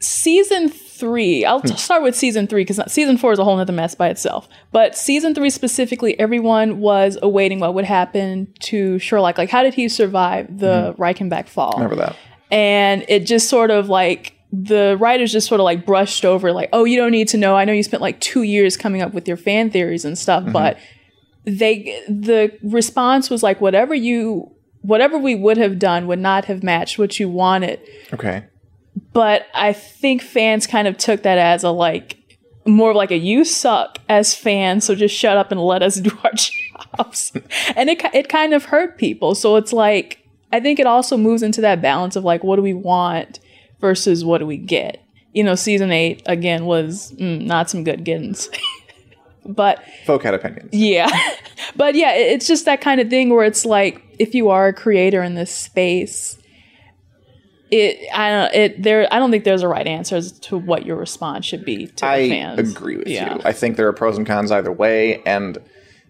season 0.00 0.68
three 0.70 1.44
i'll 1.44 1.60
t- 1.60 1.76
start 1.76 2.02
with 2.02 2.16
season 2.16 2.46
three 2.46 2.62
because 2.62 2.80
season 2.90 3.18
four 3.18 3.32
is 3.32 3.38
a 3.38 3.44
whole 3.44 3.56
nother 3.56 3.72
mess 3.72 3.94
by 3.94 4.08
itself 4.08 4.48
but 4.72 4.96
season 4.96 5.34
three 5.34 5.50
specifically 5.50 6.18
everyone 6.18 6.78
was 6.80 7.18
awaiting 7.20 7.60
what 7.60 7.74
would 7.74 7.84
happen 7.84 8.50
to 8.60 8.98
sherlock 8.98 9.36
like 9.36 9.50
how 9.50 9.62
did 9.62 9.74
he 9.74 9.88
survive 9.90 10.58
the 10.58 10.94
mm-hmm. 10.96 11.02
reichenbach 11.02 11.48
fall 11.48 11.74
Remember 11.74 11.96
that. 11.96 12.16
and 12.50 13.04
it 13.08 13.20
just 13.26 13.48
sort 13.50 13.70
of 13.70 13.90
like 13.90 14.34
the 14.52 14.96
writers 14.98 15.32
just 15.32 15.46
sort 15.46 15.60
of 15.60 15.64
like 15.64 15.86
brushed 15.86 16.24
over 16.24 16.52
like 16.52 16.68
oh 16.72 16.84
you 16.84 16.96
don't 16.96 17.12
need 17.12 17.28
to 17.28 17.36
know 17.36 17.56
i 17.56 17.64
know 17.64 17.72
you 17.72 17.82
spent 17.82 18.00
like 18.00 18.20
two 18.20 18.42
years 18.42 18.76
coming 18.76 19.00
up 19.00 19.14
with 19.14 19.28
your 19.28 19.36
fan 19.36 19.70
theories 19.70 20.04
and 20.04 20.18
stuff 20.18 20.42
mm-hmm. 20.42 20.52
but 20.52 20.78
they 21.44 22.02
the 22.08 22.52
response 22.62 23.30
was 23.30 23.42
like 23.42 23.60
whatever 23.60 23.94
you 23.94 24.50
whatever 24.82 25.16
we 25.18 25.34
would 25.34 25.56
have 25.56 25.78
done 25.78 26.06
would 26.06 26.18
not 26.18 26.46
have 26.46 26.62
matched 26.62 26.98
what 26.98 27.20
you 27.20 27.28
wanted 27.28 27.80
Okay. 28.12 28.44
but 29.12 29.46
I 29.54 29.72
think 29.72 30.20
fans 30.20 30.66
kind 30.66 30.88
of 30.88 30.98
took 30.98 31.22
that 31.22 31.38
as 31.38 31.62
a 31.62 31.70
like 31.70 32.16
more 32.66 32.90
of 32.90 32.96
like 32.96 33.10
a 33.10 33.16
you 33.16 33.44
suck 33.44 33.98
as 34.08 34.34
fans, 34.34 34.84
so 34.84 34.94
just 34.94 35.14
shut 35.14 35.36
up 35.36 35.50
and 35.50 35.60
let 35.60 35.82
us 35.82 35.96
do 35.96 36.10
our 36.24 36.32
jobs. 36.32 37.32
and 37.76 37.88
it 37.90 38.02
it 38.14 38.28
kind 38.28 38.52
of 38.54 38.66
hurt 38.66 38.98
people. 38.98 39.34
So 39.34 39.56
it's 39.56 39.72
like 39.72 40.18
I 40.52 40.60
think 40.60 40.78
it 40.78 40.86
also 40.86 41.16
moves 41.16 41.42
into 41.42 41.60
that 41.62 41.80
balance 41.80 42.16
of 42.16 42.24
like 42.24 42.44
what 42.44 42.56
do 42.56 42.62
we 42.62 42.74
want 42.74 43.40
versus 43.80 44.24
what 44.24 44.38
do 44.38 44.46
we 44.46 44.56
get. 44.56 45.02
You 45.32 45.44
know, 45.44 45.54
season 45.54 45.92
eight 45.92 46.22
again 46.26 46.64
was 46.66 47.12
mm, 47.12 47.40
not 47.44 47.70
some 47.70 47.84
good 47.84 48.04
gettings. 48.04 48.48
but 49.46 49.82
Folk 50.06 50.22
had 50.24 50.34
opinions. 50.34 50.70
yeah. 50.72 51.08
but 51.76 51.94
yeah, 51.94 52.12
it's 52.14 52.46
just 52.46 52.64
that 52.64 52.80
kind 52.80 53.00
of 53.00 53.08
thing 53.08 53.30
where 53.30 53.44
it's 53.44 53.64
like 53.64 54.02
if 54.18 54.34
you 54.34 54.50
are 54.50 54.66
a 54.68 54.72
creator 54.72 55.22
in 55.22 55.34
this 55.36 55.54
space, 55.54 56.36
it 57.70 57.98
I 58.12 58.30
don't 58.30 58.54
it 58.54 58.82
there 58.82 59.06
I 59.12 59.18
don't 59.20 59.30
think 59.30 59.44
there's 59.44 59.62
a 59.62 59.68
right 59.68 59.86
answer 59.86 60.16
as 60.16 60.32
to 60.40 60.58
what 60.58 60.84
your 60.84 60.96
response 60.96 61.46
should 61.46 61.64
be 61.64 61.86
to 61.86 61.94
the 61.94 62.06
I 62.06 62.28
fans. 62.28 62.58
agree 62.58 62.96
with 62.96 63.06
Yeah. 63.06 63.36
you. 63.36 63.40
I 63.44 63.52
think 63.52 63.76
there 63.76 63.86
are 63.86 63.92
pros 63.92 64.18
and 64.18 64.26
cons 64.26 64.50
either 64.50 64.72
way, 64.72 65.22
and 65.24 65.56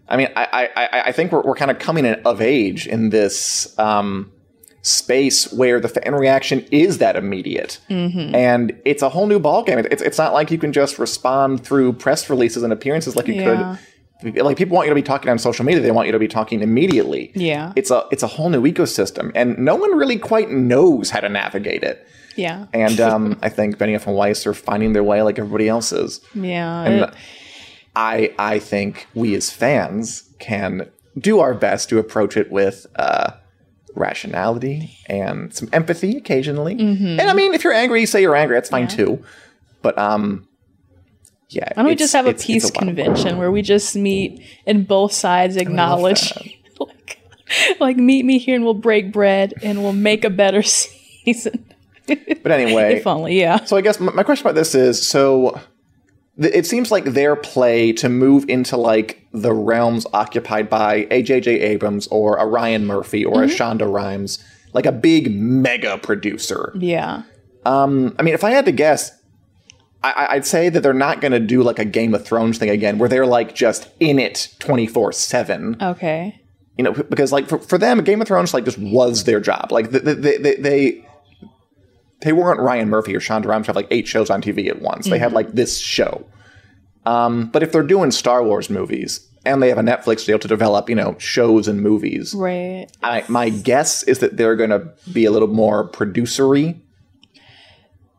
I 0.09 0.17
mean, 0.17 0.29
I 0.35 0.45
I, 0.75 0.85
I- 0.87 1.01
I 1.07 1.11
think 1.11 1.31
we're, 1.31 1.41
we're 1.43 1.55
kind 1.55 1.69
of 1.71 1.77
coming 1.77 2.05
of 2.05 2.41
age 2.41 2.87
in 2.87 3.09
this 3.11 3.77
um, 3.77 4.31
space 4.83 5.51
where 5.53 5.79
the 5.79 5.87
fan 5.89 6.15
reaction 6.15 6.65
is 6.71 6.97
that 6.97 7.15
immediate, 7.15 7.79
Mm-hmm. 7.89 8.33
and 8.35 8.79
it's 8.85 9.01
a 9.03 9.09
whole 9.09 9.27
new 9.27 9.39
ballgame. 9.39 9.85
It's 9.91 10.01
it's 10.01 10.17
not 10.17 10.33
like 10.33 10.51
you 10.51 10.57
can 10.57 10.71
just 10.73 10.97
respond 10.99 11.63
through 11.63 11.93
press 11.93 12.29
releases 12.29 12.63
and 12.63 12.73
appearances 12.73 13.15
like 13.15 13.27
you 13.27 13.35
Yeah. 13.35 13.77
could. 14.23 14.35
Like 14.43 14.55
people 14.55 14.75
want 14.75 14.85
you 14.87 14.91
to 14.91 14.95
be 14.95 15.01
talking 15.01 15.29
on 15.31 15.39
social 15.39 15.65
media, 15.65 15.81
they 15.81 15.89
want 15.89 16.05
you 16.07 16.11
to 16.11 16.19
be 16.19 16.27
talking 16.27 16.61
immediately. 16.61 17.31
Yeah. 17.33 17.73
it's 17.75 17.89
a 17.91 18.05
it's 18.11 18.21
a 18.23 18.27
whole 18.27 18.49
new 18.49 18.61
ecosystem, 18.63 19.31
and 19.35 19.57
no 19.57 19.75
one 19.75 19.97
really 19.97 20.17
quite 20.17 20.49
knows 20.51 21.09
how 21.09 21.19
to 21.21 21.29
navigate 21.29 21.83
it. 21.83 22.07
Yeah. 22.35 22.65
And 22.73 22.99
um, 23.09 23.39
I 23.41 23.49
think 23.49 23.77
Benioff 23.77 24.05
and 24.07 24.15
Weiss 24.15 24.45
are 24.47 24.53
finding 24.53 24.93
their 24.93 25.03
way 25.03 25.21
like 25.23 25.37
everybody 25.39 25.67
else 25.67 25.91
is. 25.91 26.21
Yeah. 26.35 26.83
And 26.83 26.93
it- 27.05 27.13
I 27.95 28.33
I 28.39 28.59
think 28.59 29.07
we 29.13 29.35
as 29.35 29.49
fans 29.51 30.23
can 30.39 30.89
do 31.19 31.39
our 31.39 31.53
best 31.53 31.89
to 31.89 31.97
approach 31.99 32.37
it 32.37 32.49
with 32.51 32.85
uh, 32.95 33.31
rationality 33.95 34.97
and 35.07 35.53
some 35.53 35.69
empathy 35.73 36.17
occasionally. 36.17 36.75
Mm-hmm. 36.75 37.19
And 37.19 37.21
I 37.21 37.33
mean, 37.33 37.53
if 37.53 37.63
you're 37.63 37.73
angry, 37.73 38.01
you 38.01 38.07
say 38.07 38.21
you're 38.21 38.35
angry. 38.35 38.55
That's 38.55 38.69
fine 38.69 38.87
too. 38.87 39.23
But 39.81 39.97
um, 39.97 40.47
yeah. 41.49 41.67
Why 41.73 41.83
don't 41.83 41.89
we 41.89 41.95
just 41.95 42.13
have 42.13 42.27
a 42.27 42.33
peace 42.33 42.63
wild 42.63 42.75
convention 42.75 43.37
where 43.37 43.51
we 43.51 43.61
just 43.61 43.95
meet 43.95 44.41
and 44.65 44.87
both 44.87 45.11
sides 45.11 45.57
acknowledge 45.57 46.33
like 46.79 47.19
like 47.79 47.97
meet 47.97 48.23
me 48.23 48.37
here 48.37 48.55
and 48.55 48.63
we'll 48.63 48.73
break 48.73 49.11
bread 49.11 49.53
and 49.61 49.83
we'll 49.83 49.93
make 49.93 50.23
a 50.23 50.29
better 50.29 50.61
season. 50.63 51.65
But 52.07 52.51
anyway, 52.51 52.95
if 52.97 53.07
only, 53.07 53.39
yeah. 53.39 53.65
So 53.65 53.77
I 53.77 53.81
guess 53.81 53.99
my 53.99 54.11
my 54.11 54.23
question 54.23 54.47
about 54.47 54.55
this 54.55 54.75
is 54.75 55.05
so 55.05 55.59
it 56.37 56.65
seems 56.65 56.91
like 56.91 57.05
their 57.05 57.35
play 57.35 57.91
to 57.93 58.09
move 58.09 58.45
into 58.47 58.77
like 58.77 59.27
the 59.33 59.53
realms 59.53 60.05
occupied 60.13 60.69
by 60.69 61.07
a 61.11 61.21
J.J. 61.21 61.59
Abrams 61.59 62.07
or 62.07 62.37
a 62.37 62.45
Ryan 62.45 62.85
Murphy 62.85 63.23
or 63.25 63.43
a 63.43 63.47
Shonda 63.47 63.91
Rhimes, 63.91 64.43
like 64.73 64.85
a 64.85 64.91
big 64.91 65.33
mega 65.35 65.97
producer. 65.97 66.71
Yeah. 66.75 67.23
Um, 67.65 68.15
I 68.17 68.23
mean, 68.23 68.33
if 68.33 68.43
I 68.43 68.51
had 68.51 68.65
to 68.65 68.71
guess, 68.71 69.11
I- 70.03 70.27
I'd 70.31 70.45
say 70.45 70.69
that 70.69 70.81
they're 70.81 70.93
not 70.93 71.21
going 71.21 71.33
to 71.33 71.39
do 71.39 71.61
like 71.61 71.77
a 71.79 71.85
Game 71.85 72.13
of 72.15 72.25
Thrones 72.25 72.57
thing 72.57 72.69
again, 72.69 72.97
where 72.97 73.07
they're 73.09 73.27
like 73.27 73.53
just 73.53 73.87
in 73.99 74.17
it 74.17 74.47
twenty 74.59 74.87
four 74.87 75.11
seven. 75.11 75.77
Okay. 75.81 76.41
You 76.77 76.85
know, 76.85 76.93
because 76.93 77.31
like 77.31 77.47
for, 77.47 77.59
for 77.59 77.77
them, 77.77 78.01
Game 78.03 78.21
of 78.21 78.27
Thrones 78.27 78.53
like 78.53 78.65
just 78.65 78.79
was 78.79 79.25
their 79.25 79.39
job. 79.39 79.71
Like 79.71 79.91
they 79.91 79.99
they 79.99 80.37
they, 80.37 80.55
they, 80.55 81.07
they 82.21 82.33
weren't 82.33 82.59
Ryan 82.59 82.89
Murphy 82.89 83.15
or 83.15 83.19
Shonda 83.19 83.45
Rhimes 83.45 83.67
have 83.67 83.75
like 83.75 83.87
eight 83.91 84.07
shows 84.07 84.29
on 84.29 84.41
TV 84.41 84.67
at 84.69 84.81
once. 84.81 85.09
They 85.09 85.19
had 85.19 85.33
like 85.33 85.51
this 85.53 85.79
show. 85.79 86.25
Um, 87.05 87.47
but 87.47 87.63
if 87.63 87.71
they're 87.71 87.83
doing 87.83 88.11
Star 88.11 88.43
Wars 88.43 88.69
movies 88.69 89.27
and 89.43 89.61
they 89.61 89.69
have 89.69 89.79
a 89.79 89.83
Netflix 89.83 90.25
deal 90.25 90.37
to 90.37 90.47
develop, 90.47 90.87
you 90.87 90.95
know, 90.95 91.15
shows 91.17 91.67
and 91.67 91.81
movies, 91.81 92.35
Right. 92.35 92.87
I, 93.01 93.23
my 93.27 93.49
guess 93.49 94.03
is 94.03 94.19
that 94.19 94.37
they're 94.37 94.55
going 94.55 94.69
to 94.69 94.89
be 95.11 95.25
a 95.25 95.31
little 95.31 95.47
more 95.47 95.87
producery. 95.89 96.79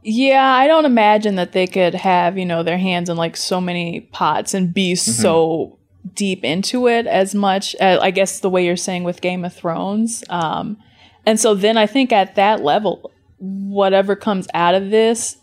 Yeah, 0.02 0.44
I 0.44 0.66
don't 0.66 0.84
imagine 0.84 1.36
that 1.36 1.52
they 1.52 1.68
could 1.68 1.94
have, 1.94 2.36
you 2.36 2.44
know, 2.44 2.64
their 2.64 2.78
hands 2.78 3.08
in 3.08 3.16
like 3.16 3.36
so 3.36 3.60
many 3.60 4.00
pots 4.00 4.52
and 4.52 4.74
be 4.74 4.96
so 4.96 5.78
deep 6.14 6.42
into 6.42 6.88
it 6.88 7.06
as 7.06 7.36
much 7.36 7.76
as 7.76 8.00
I 8.00 8.10
guess 8.10 8.40
the 8.40 8.50
way 8.50 8.66
you're 8.66 8.76
saying 8.76 9.04
with 9.04 9.20
Game 9.20 9.44
of 9.44 9.54
Thrones. 9.54 10.24
Um, 10.28 10.76
and 11.24 11.38
so 11.38 11.54
then 11.54 11.76
I 11.76 11.86
think 11.86 12.10
at 12.10 12.34
that 12.34 12.62
level, 12.62 13.11
whatever 13.42 14.14
comes 14.14 14.46
out 14.54 14.74
of 14.76 14.90
this, 14.90 15.36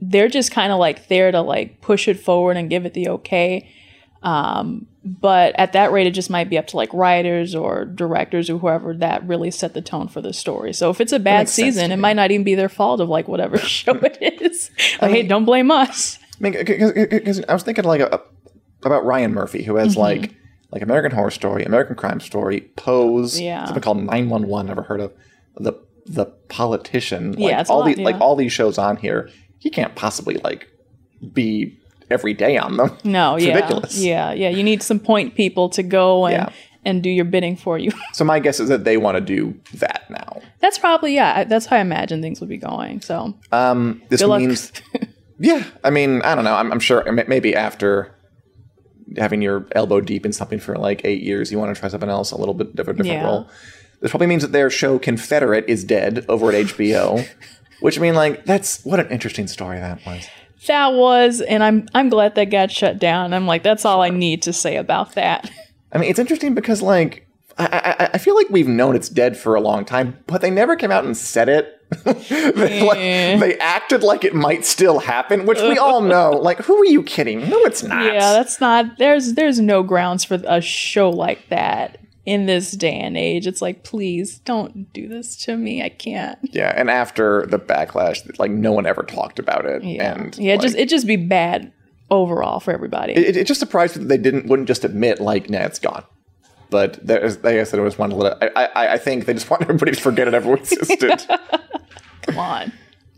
they're 0.00 0.28
just 0.28 0.52
kind 0.52 0.72
of 0.72 0.78
like 0.78 1.08
there 1.08 1.32
to 1.32 1.40
like 1.40 1.80
push 1.80 2.06
it 2.06 2.18
forward 2.20 2.56
and 2.56 2.70
give 2.70 2.86
it 2.86 2.94
the 2.94 3.08
okay. 3.08 3.68
Um, 4.22 4.86
but 5.02 5.58
at 5.58 5.72
that 5.72 5.90
rate, 5.92 6.06
it 6.06 6.12
just 6.12 6.30
might 6.30 6.48
be 6.48 6.58
up 6.58 6.68
to 6.68 6.76
like 6.76 6.92
writers 6.94 7.54
or 7.54 7.84
directors 7.86 8.48
or 8.48 8.58
whoever 8.58 8.94
that 8.98 9.26
really 9.26 9.50
set 9.50 9.74
the 9.74 9.80
tone 9.82 10.08
for 10.08 10.20
the 10.20 10.32
story. 10.32 10.72
So 10.72 10.90
if 10.90 11.00
it's 11.00 11.12
a 11.12 11.18
bad 11.18 11.48
season, 11.48 11.90
it 11.90 11.96
might 11.96 12.16
not 12.16 12.30
even 12.30 12.44
be 12.44 12.54
their 12.54 12.68
fault 12.68 13.00
of 13.00 13.08
like 13.08 13.26
whatever 13.26 13.58
show 13.58 13.96
it 13.96 14.18
is. 14.40 14.70
Like, 15.02 15.10
hey, 15.10 15.22
don't 15.24 15.44
blame 15.44 15.70
us. 15.70 16.18
I 16.22 16.42
mean, 16.42 16.52
because 16.52 17.42
I 17.48 17.52
was 17.52 17.62
thinking 17.62 17.84
like 17.84 18.00
a, 18.00 18.20
about 18.84 19.04
Ryan 19.04 19.32
Murphy, 19.32 19.62
who 19.64 19.76
has 19.76 19.96
like 19.96 20.34
like 20.70 20.82
American 20.82 21.10
Horror 21.10 21.30
Story, 21.32 21.64
American 21.64 21.96
Crime 21.96 22.20
Story, 22.20 22.60
Pose, 22.76 23.40
Yeah. 23.40 23.64
something 23.64 23.82
called 23.82 24.04
Nine 24.04 24.28
One 24.28 24.46
One. 24.46 24.66
Never 24.66 24.82
heard 24.82 25.00
of 25.00 25.12
the 25.56 25.72
the 26.14 26.26
Politician. 26.48 27.32
Like 27.32 27.38
Yeah, 27.50 27.64
all 27.68 27.80
lot, 27.80 27.86
these 27.86 27.98
yeah. 27.98 28.04
like 28.04 28.20
all 28.20 28.36
these 28.36 28.52
shows 28.52 28.78
on 28.78 28.96
here. 28.96 29.30
He 29.58 29.70
can't 29.70 29.94
possibly 29.94 30.34
like 30.44 30.66
be 31.32 31.78
every 32.10 32.34
day 32.34 32.56
on 32.56 32.76
them. 32.76 32.96
No, 33.04 33.34
It's 33.36 33.44
yeah, 33.46 33.54
ridiculous. 33.54 33.98
yeah, 34.02 34.32
yeah. 34.32 34.48
You 34.50 34.62
need 34.64 34.82
some 34.82 34.98
point 34.98 35.34
people 35.34 35.68
to 35.70 35.82
go 35.82 36.26
and 36.26 36.32
Yeah. 36.34 36.48
and 36.84 37.02
do 37.02 37.10
your 37.10 37.24
bidding 37.26 37.56
for 37.56 37.78
you. 37.78 37.92
So 38.12 38.24
my 38.24 38.40
guess 38.40 38.58
is 38.60 38.68
that 38.68 38.84
they 38.84 38.96
want 38.96 39.16
to 39.16 39.20
do 39.20 39.54
that 39.74 40.02
now. 40.10 40.40
that's 40.60 40.78
probably 40.78 41.14
yeah. 41.14 41.44
That's 41.44 41.66
how 41.66 41.76
I 41.76 41.80
imagine 41.80 42.20
things 42.22 42.40
would 42.40 42.48
be 42.48 42.56
going. 42.58 43.00
So 43.02 43.34
Um, 43.52 44.02
this 44.08 44.22
means, 44.26 44.72
yeah. 45.38 45.62
I 45.84 45.90
mean, 45.90 46.22
I 46.22 46.34
don't 46.34 46.44
know. 46.44 46.54
I'm, 46.54 46.72
I'm 46.72 46.80
sure 46.80 47.04
maybe 47.28 47.54
after 47.54 48.14
having 49.16 49.42
your 49.42 49.66
elbow 49.72 50.00
deep 50.00 50.24
in 50.26 50.32
something 50.32 50.58
for 50.60 50.76
like 50.76 51.02
eight 51.04 51.22
years, 51.22 51.50
you 51.52 51.58
want 51.58 51.74
to 51.74 51.78
try 51.80 51.88
something 51.88 52.08
else, 52.10 52.30
a 52.32 52.36
little 52.36 52.54
bit 52.54 52.68
of 52.78 52.88
a 52.88 52.92
different 52.92 53.06
Yeah. 53.06 53.24
role. 53.24 53.48
This 54.00 54.10
probably 54.10 54.26
means 54.26 54.42
that 54.42 54.52
their 54.52 54.70
show 54.70 54.98
Confederate 54.98 55.66
is 55.68 55.84
dead 55.84 56.24
over 56.28 56.50
at 56.50 56.66
HBO, 56.66 57.26
which 57.80 57.98
I 57.98 58.00
mean, 58.00 58.14
like, 58.14 58.44
that's 58.44 58.84
what 58.84 59.00
an 59.00 59.08
interesting 59.08 59.46
story 59.46 59.78
that 59.78 60.04
was. 60.06 60.26
that 60.66 60.92
was, 60.94 61.40
and 61.42 61.62
I'm 61.62 61.88
I'm 61.94 62.08
glad 62.08 62.34
that 62.36 62.46
got 62.46 62.70
shut 62.70 62.98
down. 62.98 63.34
I'm 63.34 63.46
like, 63.46 63.62
that's 63.62 63.84
all 63.84 64.00
I 64.02 64.10
need 64.10 64.42
to 64.42 64.52
say 64.52 64.76
about 64.76 65.14
that. 65.14 65.50
I 65.92 65.98
mean, 65.98 66.08
it's 66.08 66.18
interesting 66.18 66.54
because 66.54 66.82
like 66.82 67.26
I, 67.58 67.96
I, 67.98 68.10
I 68.14 68.18
feel 68.18 68.34
like 68.34 68.48
we've 68.48 68.68
known 68.68 68.96
it's 68.96 69.08
dead 69.08 69.36
for 69.36 69.54
a 69.54 69.60
long 69.60 69.84
time, 69.84 70.18
but 70.26 70.40
they 70.40 70.50
never 70.50 70.76
came 70.76 70.90
out 70.90 71.04
and 71.04 71.16
said 71.16 71.48
it. 71.48 71.76
they, 72.04 72.82
like, 72.82 72.98
they 72.98 73.58
acted 73.58 74.02
like 74.02 74.24
it 74.24 74.34
might 74.34 74.64
still 74.64 75.00
happen, 75.00 75.44
which 75.44 75.60
we 75.60 75.76
all 75.76 76.00
know. 76.00 76.30
Like, 76.40 76.58
who 76.58 76.76
are 76.80 76.86
you 76.86 77.02
kidding? 77.02 77.48
No, 77.50 77.58
it's 77.64 77.82
not. 77.82 78.04
Yeah, 78.04 78.32
that's 78.32 78.60
not. 78.60 78.96
There's 78.98 79.34
there's 79.34 79.60
no 79.60 79.82
grounds 79.82 80.24
for 80.24 80.40
a 80.46 80.60
show 80.60 81.10
like 81.10 81.48
that 81.48 81.98
in 82.26 82.46
this 82.46 82.72
day 82.72 82.98
and 82.98 83.16
age. 83.16 83.46
It's 83.46 83.62
like, 83.62 83.82
please 83.82 84.38
don't 84.40 84.92
do 84.92 85.08
this 85.08 85.36
to 85.44 85.56
me. 85.56 85.82
I 85.82 85.88
can't. 85.88 86.38
Yeah, 86.42 86.72
and 86.76 86.90
after 86.90 87.46
the 87.46 87.58
backlash, 87.58 88.38
like 88.38 88.50
no 88.50 88.72
one 88.72 88.86
ever 88.86 89.02
talked 89.02 89.38
about 89.38 89.64
it. 89.64 89.82
Yeah, 89.82 90.12
And 90.20 90.36
yeah. 90.38 90.52
like, 90.54 90.60
just 90.62 90.76
it 90.76 90.88
just 90.88 91.06
be 91.06 91.16
bad 91.16 91.72
overall 92.10 92.60
for 92.60 92.72
everybody. 92.72 93.12
it, 93.14 93.36
it 93.36 93.46
just 93.46 93.60
surprised 93.60 93.96
me 93.96 94.02
that 94.02 94.08
they 94.08 94.18
didn't 94.18 94.46
wouldn't 94.46 94.68
just 94.68 94.84
admit 94.84 95.20
like, 95.20 95.48
nah, 95.48 95.60
it's 95.60 95.78
gone. 95.78 96.04
But 96.68 97.04
there's, 97.04 97.42
like 97.42 97.56
I 97.56 97.64
said, 97.64 97.80
it 97.80 97.82
was 97.82 97.98
one. 97.98 98.10
Little, 98.10 98.38
I, 98.40 98.66
I 98.76 98.88
I 98.94 98.98
think 98.98 99.24
they 99.26 99.32
just 99.34 99.50
want 99.50 99.62
everybody 99.62 99.92
to 99.92 100.00
forget 100.00 100.28
it 100.28 100.34
ever 100.34 100.54
existed. 100.54 101.26
Come 102.22 102.38
on. 102.38 102.72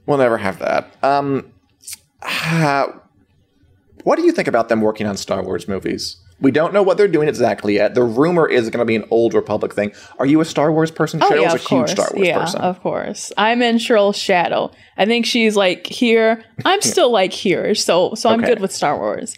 we'll 0.06 0.16
never 0.18 0.38
have 0.38 0.59
that. 0.61 0.94
Um, 1.02 1.52
ha- 2.23 3.00
what 4.04 4.16
do 4.16 4.23
you 4.23 4.32
think 4.32 4.49
about 4.49 4.68
them 4.71 4.80
working 4.80 5.06
on 5.06 5.16
Star 5.18 5.42
Wars 5.42 5.68
movies? 5.68 6.16
We 6.42 6.50
don't 6.50 6.75
know 6.75 6.82
what 6.82 6.99
they're 6.99 7.08
doing 7.08 7.28
exactly 7.28 7.75
yet. 7.76 7.94
The 7.94 8.02
rumor 8.02 8.49
is 8.49 8.68
going 8.68 8.80
to 8.80 8.84
be 8.84 8.96
an 8.96 9.04
old 9.11 9.32
Republic 9.32 9.72
thing. 9.72 9.92
Are 10.18 10.26
you 10.26 10.40
a 10.40 10.44
Star 10.44 10.70
Wars 10.72 10.90
person? 10.90 11.22
Oh 11.22 11.30
Cheryl's 11.30 11.40
yeah, 11.40 11.50
a 11.52 11.54
of 11.54 11.61
huge 11.61 11.68
course. 11.68 11.90
Star 11.92 12.08
Wars 12.14 12.26
yeah, 12.28 12.38
person. 12.40 12.61
of 12.61 12.80
course. 12.82 13.32
I'm 13.38 13.62
in 13.62 13.76
Cheryl's 13.76 14.16
shadow. 14.18 14.70
I 14.99 15.06
think 15.06 15.25
she's 15.25 15.56
like 15.56 15.87
here. 15.87 16.44
I'm 16.64 16.82
still 16.94 17.11
like 17.11 17.32
here. 17.32 17.75
So 17.75 18.14
so 18.14 18.28
I'm 18.28 18.40
Okay. 18.40 18.49
good 18.49 18.61
with 18.61 18.72
Star 18.72 18.99
Wars. 18.99 19.34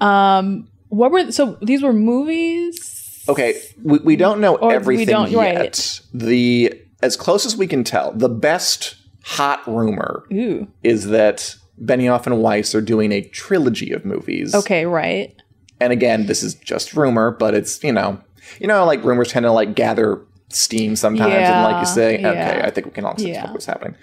Um, 0.00 0.68
what 0.88 1.10
were 1.10 1.30
so 1.32 1.58
these 1.62 1.82
were 1.82 1.92
movies? 1.92 3.24
Okay, 3.28 3.60
we, 3.82 3.98
we 3.98 4.16
don't 4.16 4.40
know 4.40 4.56
we 4.62 4.72
everything 4.72 5.06
don't- 5.08 5.30
yet. 5.30 5.38
right. 5.56 6.00
The 6.14 6.72
as 7.02 7.16
close 7.16 7.44
as 7.44 7.56
we 7.56 7.66
can 7.66 7.82
tell, 7.84 8.12
the 8.12 8.28
best 8.28 8.94
hot 9.24 9.66
rumor 9.66 10.24
Ooh. 10.32 10.68
is 10.84 11.06
that 11.08 11.56
Benioff 11.82 12.26
and 12.26 12.40
Weiss 12.40 12.74
are 12.74 12.80
doing 12.80 13.10
a 13.12 13.20
trilogy 13.22 13.92
of 13.92 14.04
movies. 14.04 14.54
Okay, 14.54 14.86
right. 14.86 15.34
And 15.80 15.92
again, 15.92 16.26
this 16.26 16.42
is 16.42 16.54
just 16.54 16.94
rumor, 16.94 17.30
but 17.30 17.54
it's 17.54 17.82
you 17.84 17.92
know, 17.92 18.20
you 18.60 18.66
know, 18.66 18.84
like 18.84 19.04
rumors 19.04 19.30
tend 19.32 19.44
to 19.44 19.52
like 19.52 19.74
gather 19.74 20.20
steam 20.48 20.96
sometimes, 20.96 21.32
and 21.34 21.62
like 21.64 21.80
you 21.80 21.86
say, 21.92 22.20
yeah. 22.20 22.30
okay, 22.30 22.60
I 22.62 22.70
think 22.70 22.86
we 22.86 22.92
can 22.92 23.04
all 23.04 23.12
accept 23.12 23.28
Yeah. 23.28 23.44
what 23.44 23.54
was 23.54 23.66
happening. 23.66 23.94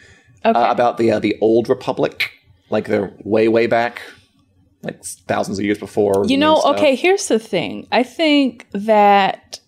Okay. 0.45 0.59
uh, 0.59 0.71
about 0.71 0.97
the 0.97 1.11
uh, 1.11 1.19
the 1.19 1.37
old 1.41 1.69
Republic, 1.69 2.31
like 2.69 2.87
the 2.87 3.13
way 3.23 3.47
way 3.47 3.65
back, 3.67 4.01
like 4.83 5.03
thousands 5.03 5.57
of 5.59 5.65
years 5.65 5.77
before. 5.79 6.25
You 6.27 6.37
know, 6.37 6.61
okay, 6.63 6.95
here's 6.95 7.27
the 7.27 7.39
thing. 7.39 7.87
I 7.91 8.03
think 8.03 8.67
that 8.73 9.59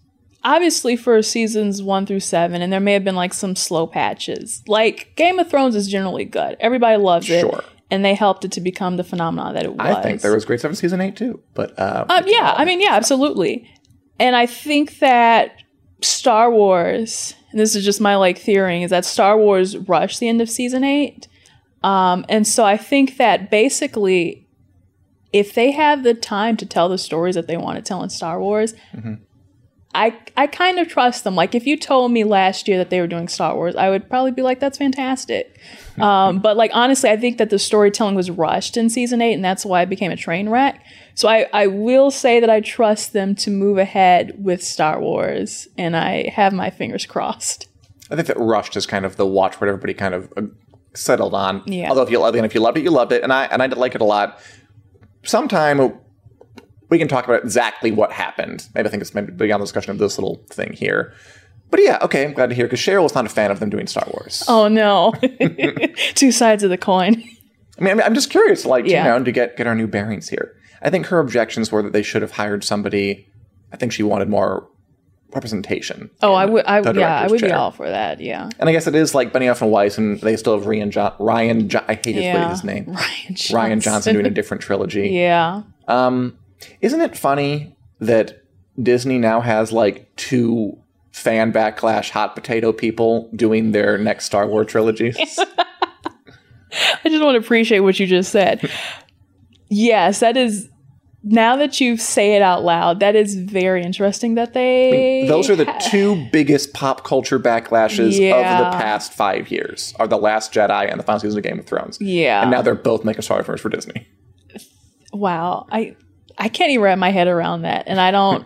obviously 0.43 0.95
for 0.97 1.21
seasons 1.21 1.81
one 1.81 2.05
through 2.05 2.19
seven, 2.19 2.61
and 2.61 2.71
there 2.73 2.79
may 2.81 2.93
have 2.93 3.03
been 3.05 3.15
like 3.15 3.33
some 3.33 3.55
slow 3.55 3.87
patches. 3.87 4.61
Like 4.67 5.13
Game 5.15 5.39
of 5.39 5.49
Thrones 5.49 5.75
is 5.75 5.87
generally 5.87 6.25
good. 6.25 6.57
Everybody 6.59 6.97
loves 6.97 7.29
it. 7.29 7.41
Sure. 7.41 7.63
And 7.91 8.03
they 8.03 8.15
helped 8.15 8.43
it 8.43 8.51
to 8.53 8.61
become 8.61 8.97
the 8.97 9.03
phenomenon 9.03 9.53
that 9.53 9.63
it 9.63 9.73
was. 9.75 9.79
I 9.79 10.01
think 10.01 10.21
there 10.21 10.33
was 10.33 10.43
great 10.43 10.59
stuff 10.59 10.71
in 10.71 10.75
season 10.75 11.01
eight 11.01 11.15
too, 11.15 11.41
but 11.53 11.77
uh, 11.79 12.05
Um, 12.09 12.23
yeah, 12.25 12.53
I 12.57 12.65
mean, 12.65 12.81
yeah, 12.81 12.93
absolutely. 12.93 13.69
And 14.19 14.35
I 14.35 14.47
think 14.47 14.99
that 14.99 15.61
Star 16.01 16.49
Wars, 16.49 17.35
and 17.51 17.59
this 17.59 17.75
is 17.75 17.85
just 17.85 18.01
my 18.01 18.15
like 18.15 18.39
theory, 18.39 18.81
is 18.81 18.89
that 18.89 19.05
Star 19.05 19.37
Wars 19.37 19.77
rushed 19.77 20.19
the 20.19 20.27
end 20.27 20.41
of 20.41 20.49
season 20.49 20.83
eight. 20.83 21.27
Um, 21.83 22.25
and 22.27 22.47
so 22.47 22.65
I 22.65 22.77
think 22.77 23.17
that 23.17 23.51
basically, 23.51 24.47
if 25.31 25.53
they 25.53 25.69
have 25.71 26.03
the 26.03 26.15
time 26.15 26.57
to 26.57 26.65
tell 26.65 26.89
the 26.89 26.97
stories 26.97 27.35
that 27.35 27.45
they 27.45 27.57
want 27.57 27.77
to 27.77 27.83
tell 27.83 28.01
in 28.01 28.09
Star 28.09 28.39
Wars, 28.39 28.73
I 29.95 30.17
I 30.37 30.47
kind 30.47 30.77
of 30.79 30.87
trust 30.87 31.23
them. 31.23 31.35
Like 31.35 31.55
if 31.55 31.65
you 31.65 31.77
told 31.77 32.11
me 32.11 32.23
last 32.23 32.67
year 32.67 32.77
that 32.77 32.89
they 32.89 32.99
were 32.99 33.07
doing 33.07 33.27
Star 33.27 33.55
Wars, 33.55 33.75
I 33.75 33.89
would 33.89 34.09
probably 34.09 34.31
be 34.31 34.41
like, 34.41 34.59
"That's 34.59 34.77
fantastic." 34.77 35.59
um, 35.99 36.39
but 36.39 36.57
like 36.57 36.71
honestly, 36.73 37.09
I 37.09 37.17
think 37.17 37.37
that 37.37 37.49
the 37.49 37.59
storytelling 37.59 38.15
was 38.15 38.29
rushed 38.29 38.77
in 38.77 38.89
season 38.89 39.21
eight, 39.21 39.33
and 39.33 39.43
that's 39.43 39.65
why 39.65 39.81
it 39.81 39.89
became 39.89 40.11
a 40.11 40.17
train 40.17 40.49
wreck. 40.49 40.83
So 41.15 41.27
I 41.27 41.47
I 41.53 41.67
will 41.67 42.11
say 42.11 42.39
that 42.39 42.49
I 42.49 42.59
trust 42.59 43.13
them 43.13 43.35
to 43.35 43.49
move 43.49 43.77
ahead 43.77 44.33
with 44.37 44.63
Star 44.63 44.99
Wars, 44.99 45.67
and 45.77 45.95
I 45.95 46.29
have 46.29 46.53
my 46.53 46.69
fingers 46.69 47.05
crossed. 47.07 47.67
I 48.11 48.15
think 48.15 48.27
that 48.27 48.37
rushed 48.37 48.75
is 48.75 48.85
kind 48.85 49.05
of 49.05 49.15
the 49.15 49.25
watch 49.25 49.59
where 49.59 49.69
everybody 49.69 49.93
kind 49.93 50.13
of 50.13 50.31
uh, 50.37 50.43
settled 50.93 51.33
on. 51.33 51.63
Yeah. 51.65 51.89
Although 51.89 52.03
if 52.03 52.11
you 52.11 52.23
again, 52.23 52.45
if 52.45 52.53
you 52.53 52.61
loved 52.61 52.77
it, 52.77 52.83
you 52.83 52.91
loved 52.91 53.11
it, 53.11 53.23
and 53.23 53.31
I 53.31 53.45
and 53.45 53.63
I 53.63 53.67
did 53.67 53.77
like 53.77 53.95
it 53.95 54.01
a 54.01 54.05
lot. 54.05 54.39
Sometime 55.23 55.79
we 56.89 56.97
can 56.97 57.07
talk 57.07 57.25
about 57.25 57.43
exactly 57.43 57.91
what 57.91 58.11
happened. 58.11 58.67
Maybe 58.73 58.87
I 58.87 58.91
think 58.91 59.01
it's 59.01 59.13
maybe 59.13 59.31
beyond 59.31 59.61
the 59.61 59.65
discussion 59.65 59.91
of 59.91 59.97
this 59.97 60.17
little 60.17 60.43
thing 60.49 60.73
here. 60.73 61.13
But 61.71 61.81
yeah, 61.81 61.97
okay, 62.03 62.23
I'm 62.25 62.33
glad 62.33 62.49
to 62.49 62.55
hear 62.55 62.65
because 62.65 62.79
Cheryl 62.79 63.03
was 63.03 63.15
not 63.15 63.25
a 63.25 63.29
fan 63.29 63.51
of 63.51 63.59
them 63.59 63.69
doing 63.69 63.87
Star 63.87 64.07
Wars. 64.13 64.43
Oh 64.47 64.67
no, 64.67 65.13
two 66.15 66.31
sides 66.31 66.63
of 66.63 66.69
the 66.69 66.77
coin. 66.77 67.23
I 67.77 67.81
mean, 67.81 67.91
I 67.91 67.93
mean, 67.95 68.03
I'm 68.03 68.13
just 68.13 68.29
curious, 68.29 68.65
like 68.65 68.85
Yeah. 68.85 69.03
you 69.03 69.09
know, 69.19 69.23
to 69.25 69.31
get 69.31 69.57
get 69.57 69.67
our 69.67 69.75
new 69.75 69.87
bearings 69.87 70.29
here. 70.29 70.55
I 70.81 70.89
think 70.89 71.07
her 71.07 71.19
objections 71.19 71.71
were 71.71 71.81
that 71.81 71.93
they 71.93 72.03
should 72.03 72.21
have 72.21 72.31
hired 72.31 72.63
somebody. 72.63 73.27
I 73.73 73.77
think 73.77 73.91
she 73.91 74.03
wanted 74.03 74.29
more 74.29 74.69
representation. 75.33 76.09
Oh, 76.21 76.33
I 76.33 76.45
would, 76.45 76.65
I 76.65 76.79
yeah, 76.93 77.19
I 77.21 77.27
would 77.27 77.41
be 77.41 77.51
all 77.51 77.71
for 77.71 77.89
that. 77.89 78.21
Yeah, 78.21 78.49
And 78.59 78.69
I 78.69 78.71
guess 78.71 78.87
it 78.87 78.95
is 78.95 79.13
like 79.13 79.33
Benioff 79.33 79.61
and 79.61 79.71
Weiss, 79.71 79.97
and 79.97 80.19
they 80.21 80.37
still 80.37 80.57
have 80.57 80.65
Rian. 80.67 80.91
Jo- 80.91 81.13
Rian. 81.19 81.67
Jo- 81.67 81.83
I 81.87 81.95
hate 81.95 82.15
his, 82.15 82.23
yeah. 82.23 82.49
his 82.49 82.63
name. 82.63 82.85
Rian 82.85 83.27
Johnson. 83.35 83.57
Rian 83.57 83.81
Johnson 83.81 84.13
doing 84.13 84.25
a 84.25 84.29
different 84.29 84.63
trilogy. 84.63 85.09
yeah. 85.11 85.63
Um, 85.87 86.37
isn't 86.81 87.01
it 87.01 87.17
funny 87.17 87.75
that 87.99 88.43
Disney 88.81 89.17
now 89.17 89.41
has 89.41 89.71
like 89.71 90.13
two 90.15 90.77
fan 91.11 91.53
backlash 91.53 92.09
hot 92.09 92.35
potato 92.35 92.71
people 92.73 93.29
doing 93.35 93.71
their 93.71 93.97
next 93.97 94.25
Star 94.25 94.47
Wars 94.47 94.67
trilogies? 94.67 95.17
I 97.03 97.09
just 97.09 97.23
want 97.23 97.35
to 97.35 97.39
appreciate 97.39 97.79
what 97.79 97.99
you 97.99 98.05
just 98.07 98.31
said. 98.31 98.69
yes, 99.69 100.19
that 100.19 100.37
is. 100.37 100.69
Now 101.27 101.55
that 101.55 101.81
you 101.81 101.97
say 101.97 102.35
it 102.35 102.43
out 102.43 102.63
loud, 102.63 102.99
that 102.99 103.15
is 103.15 103.33
very 103.33 103.81
interesting. 103.81 104.35
That 104.35 104.53
they 104.53 105.25
Those 105.27 105.49
are 105.49 105.55
the 105.55 105.65
two 105.89 106.27
biggest 106.31 106.73
pop 106.73 107.03
culture 107.03 107.39
backlashes 107.39 108.09
of 108.09 108.19
the 108.73 108.77
past 108.77 109.11
five 109.11 109.49
years: 109.49 109.95
are 109.97 110.07
the 110.07 110.17
Last 110.17 110.53
Jedi 110.53 110.87
and 110.87 110.99
the 110.99 111.03
final 111.03 111.19
season 111.19 111.39
of 111.39 111.43
Game 111.43 111.57
of 111.57 111.65
Thrones. 111.65 111.97
Yeah. 111.99 112.43
and 112.43 112.51
now 112.51 112.61
they're 112.61 112.75
both 112.75 113.03
making 113.03 113.23
Star 113.23 113.43
Wars 113.47 113.59
for 113.59 113.69
Disney. 113.69 114.07
wow. 115.13 115.65
I 115.71 115.95
I 116.37 116.49
can't 116.49 116.71
even 116.71 116.83
wrap 116.83 116.97
my 116.97 117.11
head 117.11 117.27
around 117.27 117.63
that, 117.63 117.83
and 117.87 117.99
I 117.99 118.11
don't. 118.11 118.45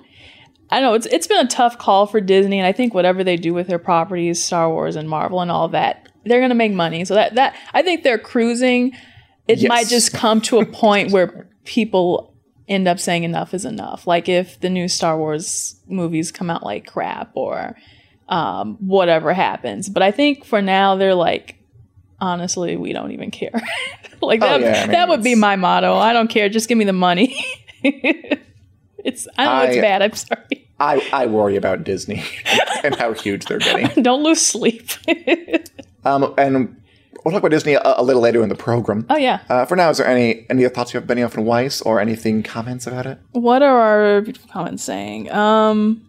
I 0.72 0.82
know 0.82 0.94
it's 0.94 1.08
it's 1.08 1.26
been 1.28 1.44
a 1.44 1.50
tough 1.50 1.78
call 1.78 2.06
for 2.06 2.22
Disney, 2.22 2.60
and 2.60 2.68
I 2.68 2.72
think 2.72 2.94
whatever 2.94 3.24
they 3.24 3.36
do 3.38 3.54
with 3.54 3.68
their 3.68 3.80
properties, 3.80 4.44
Star 4.44 4.70
Wars 4.70 4.96
and 4.96 5.10
Marvel 5.10 5.42
and 5.42 5.50
all 5.50 5.68
that, 5.70 6.10
they're 6.26 6.42
gonna 6.42 6.54
make 6.56 6.72
money. 6.74 7.06
So 7.06 7.16
that 7.16 7.36
that 7.36 7.56
I 7.74 7.82
think 7.82 8.04
they're 8.04 8.20
cruising. 8.20 8.94
It 9.48 9.58
Yes. 9.60 9.70
might 9.70 9.88
just 9.88 10.14
come 10.14 10.42
to 10.42 10.60
a 10.60 10.66
point 10.66 11.12
where 11.12 11.50
people 11.66 12.36
end 12.68 12.88
up 12.88 13.00
saying 13.00 13.24
enough 13.24 13.56
is 13.56 13.66
enough. 13.66 14.06
Like 14.06 14.30
if 14.30 14.60
the 14.60 14.70
new 14.70 14.88
Star 14.88 15.18
Wars 15.18 15.76
movies 15.88 16.32
come 16.32 16.52
out 16.52 16.62
like 16.62 16.86
crap 16.86 17.32
or 17.34 17.76
um, 18.28 18.78
whatever 18.80 19.34
happens. 19.34 19.90
But 19.90 20.04
I 20.04 20.12
think 20.12 20.46
for 20.46 20.62
now 20.62 20.98
they're 20.98 21.16
like, 21.16 21.56
honestly, 22.22 22.78
we 22.78 22.94
don't 22.94 23.12
even 23.12 23.32
care. 23.32 23.60
like 24.22 24.44
Oh, 24.44 24.46
that, 24.46 24.62
yeah, 24.62 24.68
I 24.68 24.82
mean, 24.82 24.92
that 24.92 25.10
would 25.10 25.24
be 25.24 25.34
my 25.34 25.56
motto. 25.56 25.96
I 25.96 26.14
don't 26.14 26.30
care. 26.30 26.48
Just 26.48 26.70
give 26.70 26.78
me 26.78 26.86
the 26.86 26.94
money. 26.94 27.44
it's 29.04 29.28
I 29.38 29.46
know 29.46 29.72
it's 29.72 29.78
bad. 29.78 30.02
I'm 30.02 30.14
sorry. 30.14 30.68
I, 30.80 31.08
I 31.12 31.26
worry 31.26 31.56
about 31.56 31.84
Disney 31.84 32.24
and 32.84 32.96
how 32.96 33.14
huge 33.14 33.46
they're 33.46 33.60
getting. 33.60 34.04
Don't 34.04 34.24
lose 34.24 34.42
sleep. 34.42 34.90
Um, 36.06 36.34
and 36.38 36.82
we'll 37.26 37.34
talk 37.34 37.40
about 37.40 37.52
Disney 37.52 37.74
a, 37.74 37.82
a 37.84 38.04
little 38.04 38.22
later 38.22 38.42
in 38.42 38.50
the 38.50 38.56
program. 38.56 39.06
oh 39.10 39.18
yeah. 39.18 39.42
Uh, 39.50 39.66
for 39.66 39.76
now, 39.76 39.90
is 39.90 39.98
there 39.98 40.08
any 40.08 40.46
any 40.50 40.66
other 40.66 40.74
thoughts 40.74 40.94
you 40.94 41.00
have, 41.00 41.08
Benioff 41.10 41.36
and 41.36 41.46
Weiss, 41.46 41.82
or 41.82 42.00
anything 42.00 42.44
comments 42.44 42.88
about 42.88 43.06
it? 43.06 43.20
What 43.32 43.62
are 43.62 43.78
our 43.78 44.22
beautiful 44.22 44.50
comments 44.50 44.84
saying? 44.84 45.32
Um, 45.32 46.08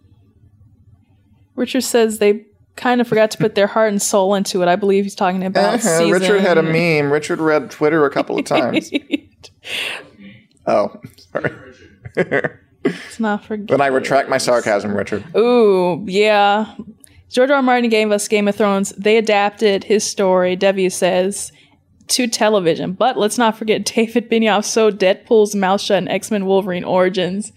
Richard 1.55 1.81
says 1.81 2.19
they 2.19 2.45
kind 2.77 3.01
of 3.01 3.07
forgot 3.07 3.31
to 3.31 3.37
put 3.37 3.55
their 3.55 3.67
heart 3.67 3.89
and 3.91 4.01
soul 4.01 4.35
into 4.35 4.61
it. 4.61 4.67
I 4.67 4.75
believe 4.77 5.03
he's 5.03 5.15
talking 5.15 5.43
about. 5.43 5.85
Uh-huh, 5.85 6.09
Richard 6.09 6.39
had 6.41 6.57
a 6.57 6.63
meme. 6.63 7.11
Richard 7.11 7.39
read 7.39 7.69
Twitter 7.71 8.05
a 8.05 8.09
couple 8.09 8.39
of 8.39 8.45
times. 8.45 8.89
Oh, 10.67 10.99
sorry. 11.31 11.51
Let's 12.83 13.19
not 13.19 13.45
forget. 13.45 13.67
then 13.67 13.81
I 13.81 13.87
retract 13.87 14.29
my 14.29 14.37
sarcasm, 14.37 14.95
Richard. 14.95 15.23
Ooh, 15.35 16.03
yeah. 16.07 16.73
George 17.29 17.49
R. 17.49 17.57
R. 17.57 17.61
Martin 17.61 17.89
gave 17.89 18.11
us 18.11 18.27
Game 18.27 18.47
of 18.47 18.55
Thrones. 18.55 18.91
They 18.97 19.17
adapted 19.17 19.85
his 19.85 20.03
story, 20.03 20.55
Debbie 20.55 20.89
says, 20.89 21.51
to 22.09 22.27
television. 22.27 22.93
But 22.93 23.17
let's 23.17 23.37
not 23.37 23.57
forget 23.57 23.85
David 23.95 24.29
Benioff 24.29 24.65
so 24.65 24.91
Deadpool's 24.91 25.55
mouth 25.55 25.81
shut 25.81 25.99
in 25.99 26.07
X-Men 26.07 26.45
Wolverine 26.45 26.83
Origins. 26.83 27.51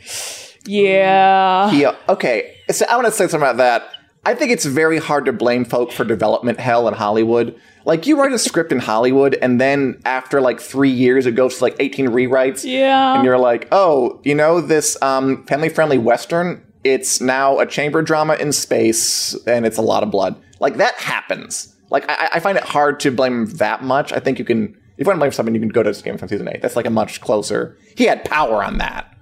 Yeah. 0.66 1.72
Yeah. 1.72 1.96
Okay. 2.08 2.54
So 2.70 2.86
I 2.88 2.96
want 2.96 3.06
to 3.06 3.12
say 3.12 3.26
something 3.28 3.40
about 3.48 3.56
that. 3.58 3.88
I 4.26 4.34
think 4.34 4.52
it's 4.52 4.64
very 4.64 4.98
hard 4.98 5.26
to 5.26 5.32
blame 5.32 5.64
folk 5.64 5.92
for 5.92 6.04
development 6.04 6.58
hell 6.58 6.88
in 6.88 6.94
Hollywood. 6.94 7.60
Like 7.84 8.06
you 8.06 8.18
write 8.18 8.32
a 8.32 8.38
script 8.38 8.72
in 8.72 8.78
Hollywood, 8.78 9.34
and 9.42 9.60
then 9.60 10.00
after 10.04 10.40
like 10.40 10.60
three 10.60 10.90
years, 10.90 11.26
it 11.26 11.32
goes 11.32 11.58
to 11.58 11.64
like 11.64 11.76
eighteen 11.78 12.06
rewrites. 12.06 12.64
Yeah. 12.64 13.16
And 13.16 13.24
you're 13.24 13.38
like, 13.38 13.68
oh, 13.72 14.20
you 14.24 14.34
know 14.34 14.60
this 14.60 15.00
um, 15.02 15.44
family-friendly 15.46 15.98
western? 15.98 16.64
It's 16.82 17.20
now 17.20 17.58
a 17.58 17.66
chamber 17.66 18.02
drama 18.02 18.34
in 18.34 18.52
space, 18.52 19.34
and 19.46 19.66
it's 19.66 19.78
a 19.78 19.82
lot 19.82 20.02
of 20.02 20.10
blood. 20.10 20.36
Like 20.60 20.76
that 20.76 20.94
happens. 20.94 21.74
Like 21.90 22.08
I, 22.08 22.30
I 22.34 22.40
find 22.40 22.56
it 22.56 22.64
hard 22.64 23.00
to 23.00 23.10
blame 23.10 23.46
that 23.56 23.82
much. 23.82 24.12
I 24.12 24.18
think 24.18 24.38
you 24.38 24.44
can, 24.44 24.68
if 24.96 25.04
you 25.04 25.06
want 25.06 25.16
to 25.16 25.20
blame 25.20 25.32
something, 25.32 25.54
you 25.54 25.60
can 25.60 25.68
go 25.68 25.82
to 25.82 25.92
Game 26.02 26.14
of 26.14 26.20
Thrones 26.20 26.30
season 26.30 26.48
eight. 26.48 26.62
That's 26.62 26.76
like 26.76 26.86
a 26.86 26.90
much 26.90 27.20
closer. 27.20 27.76
He 27.96 28.04
had 28.04 28.24
power 28.24 28.64
on 28.64 28.78
that. 28.78 29.13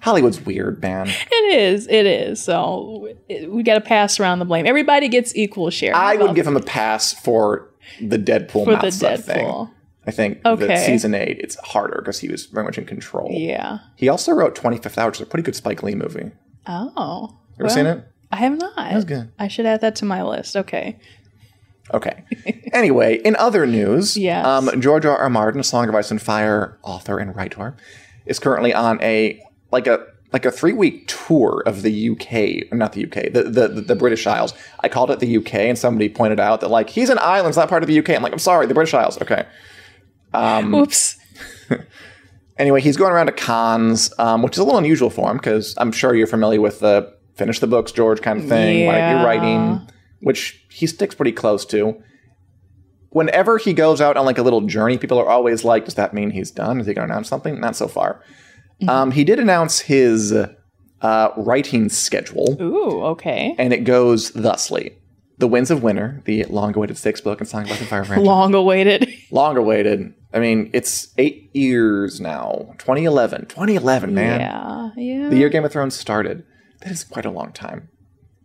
Hollywood's 0.00 0.40
weird, 0.40 0.80
man. 0.80 1.08
It 1.08 1.54
is. 1.58 1.86
It 1.88 2.06
is. 2.06 2.42
So 2.42 3.08
it, 3.28 3.50
we 3.50 3.62
got 3.62 3.74
to 3.74 3.80
pass 3.80 4.20
around 4.20 4.38
the 4.38 4.44
blame. 4.44 4.66
Everybody 4.66 5.08
gets 5.08 5.34
equal 5.34 5.70
share. 5.70 5.94
I 5.96 6.16
would 6.16 6.34
give 6.34 6.46
him 6.46 6.56
a 6.56 6.62
pass 6.62 7.12
for 7.12 7.68
the 8.00 8.18
Deadpool 8.18 8.64
for 8.64 8.72
mouth 8.72 8.82
the 8.82 8.92
stuff 8.92 9.20
thing. 9.20 9.68
I 10.06 10.10
think 10.10 10.40
Okay. 10.46 10.66
that 10.68 10.86
season 10.86 11.14
eight, 11.14 11.38
it's 11.40 11.56
harder 11.56 11.96
because 11.98 12.20
he 12.20 12.28
was 12.28 12.46
very 12.46 12.64
much 12.64 12.78
in 12.78 12.86
control. 12.86 13.28
Yeah. 13.32 13.80
He 13.96 14.08
also 14.08 14.32
wrote 14.32 14.54
25th 14.54 14.96
Hour, 14.98 15.08
which 15.08 15.16
is 15.16 15.22
a 15.22 15.26
pretty 15.26 15.42
good 15.42 15.56
Spike 15.56 15.82
Lee 15.82 15.94
movie. 15.94 16.30
Oh. 16.66 17.36
You 17.58 17.64
ever 17.64 17.68
seen 17.74 17.86
it? 17.86 18.04
I 18.30 18.36
have 18.36 18.58
not. 18.58 18.94
was 18.94 19.04
good. 19.04 19.30
I 19.38 19.48
should 19.48 19.66
add 19.66 19.80
that 19.82 19.96
to 19.96 20.04
my 20.04 20.22
list. 20.22 20.56
Okay. 20.56 20.98
Okay. 21.92 22.24
anyway, 22.72 23.16
in 23.16 23.34
other 23.36 23.66
news, 23.66 24.16
Yes. 24.16 24.44
um, 24.46 24.80
George 24.80 25.04
R. 25.06 25.16
R. 25.16 25.30
Martin, 25.30 25.62
Song 25.62 25.88
of 25.88 25.94
Ice 25.94 26.10
and 26.10 26.20
Fire 26.20 26.78
author 26.82 27.18
and 27.18 27.34
writer, 27.34 27.76
is 28.26 28.38
currently 28.38 28.74
on 28.74 29.02
a 29.02 29.42
like 29.70 29.86
a 29.86 30.06
like 30.32 30.44
a 30.44 30.50
three 30.50 30.72
week 30.74 31.06
tour 31.08 31.62
of 31.64 31.82
the 31.82 32.10
UK, 32.10 32.70
not 32.76 32.92
the 32.92 33.04
UK, 33.06 33.32
the, 33.32 33.44
the 33.44 33.68
the 33.68 33.96
British 33.96 34.26
Isles. 34.26 34.52
I 34.80 34.88
called 34.88 35.10
it 35.10 35.20
the 35.20 35.36
UK, 35.38 35.54
and 35.54 35.78
somebody 35.78 36.08
pointed 36.08 36.38
out 36.40 36.60
that 36.60 36.68
like 36.68 36.90
he's 36.90 37.08
an 37.10 37.18
island, 37.20 37.48
it's 37.48 37.56
not 37.58 37.68
part 37.68 37.82
of 37.82 37.86
the 37.88 37.98
UK. 37.98 38.10
I'm 38.10 38.22
like, 38.22 38.32
I'm 38.32 38.38
sorry, 38.38 38.66
the 38.66 38.74
British 38.74 38.94
Isles. 38.94 39.20
Okay. 39.22 39.46
Um, 40.34 40.74
Oops. 40.82 41.18
Anyway, 42.58 42.80
he's 42.80 42.96
going 42.96 43.12
around 43.12 43.26
to 43.26 43.32
cons, 43.32 44.12
um, 44.18 44.42
which 44.42 44.54
is 44.54 44.58
a 44.58 44.64
little 44.64 44.78
unusual 44.80 45.10
for 45.10 45.30
him 45.30 45.36
because 45.36 45.74
I'm 45.78 45.92
sure 45.92 46.12
you're 46.12 46.26
familiar 46.26 46.60
with 46.60 46.80
the 46.80 47.14
finish 47.36 47.60
the 47.60 47.68
books, 47.68 47.92
George 47.92 48.20
kind 48.20 48.40
of 48.40 48.48
thing. 48.48 48.84
Why 48.84 49.00
aren't 49.00 49.12
you 49.12 49.18
Yeah. 49.18 49.24
writing? 49.24 49.88
Which 50.22 50.66
he 50.68 50.88
sticks 50.88 51.14
pretty 51.14 51.30
close 51.30 51.64
to. 51.66 52.02
Whenever 53.10 53.58
he 53.58 53.72
goes 53.72 54.00
out 54.00 54.16
on 54.16 54.26
like 54.26 54.38
a 54.38 54.42
little 54.42 54.62
journey, 54.62 54.98
people 54.98 55.18
are 55.20 55.28
always 55.28 55.64
like, 55.64 55.84
"Does 55.84 55.94
that 55.94 56.12
mean 56.12 56.30
he's 56.30 56.50
done? 56.50 56.80
Is 56.80 56.86
he 56.88 56.94
going 56.94 57.06
to 57.06 57.12
announce 57.14 57.28
something?" 57.28 57.60
Not 57.60 57.76
so 57.76 57.86
far. 57.86 58.22
Um, 58.86 59.10
he 59.10 59.24
did 59.24 59.40
announce 59.40 59.80
his 59.80 60.32
uh, 60.32 61.28
writing 61.36 61.88
schedule, 61.88 62.56
Ooh. 62.60 63.02
Okay. 63.06 63.54
and 63.58 63.72
it 63.72 63.84
goes 63.84 64.30
thusly: 64.30 64.96
The 65.38 65.48
Winds 65.48 65.70
of 65.70 65.82
Winter, 65.82 66.22
the 66.26 66.44
long-awaited 66.44 66.96
sixth 66.96 67.24
book 67.24 67.40
in 67.40 67.46
Song 67.46 67.62
of 67.62 67.70
Ice 67.72 67.80
and 67.80 67.88
Fire 67.88 68.04
franchise. 68.04 68.26
Long 68.26 68.54
awaited. 68.54 69.08
Long 69.30 69.56
awaited. 69.56 70.14
I 70.32 70.38
mean, 70.40 70.70
it's 70.74 71.12
eight 71.18 71.50
years 71.54 72.20
now. 72.20 72.74
2011. 72.78 73.46
2011, 73.46 74.12
man. 74.14 74.40
Yeah, 74.40 74.90
yeah. 74.96 75.28
The 75.30 75.36
year 75.38 75.48
Game 75.48 75.64
of 75.64 75.72
Thrones 75.72 75.96
started. 75.96 76.44
That 76.82 76.92
is 76.92 77.02
quite 77.02 77.24
a 77.24 77.30
long 77.30 77.52
time. 77.52 77.88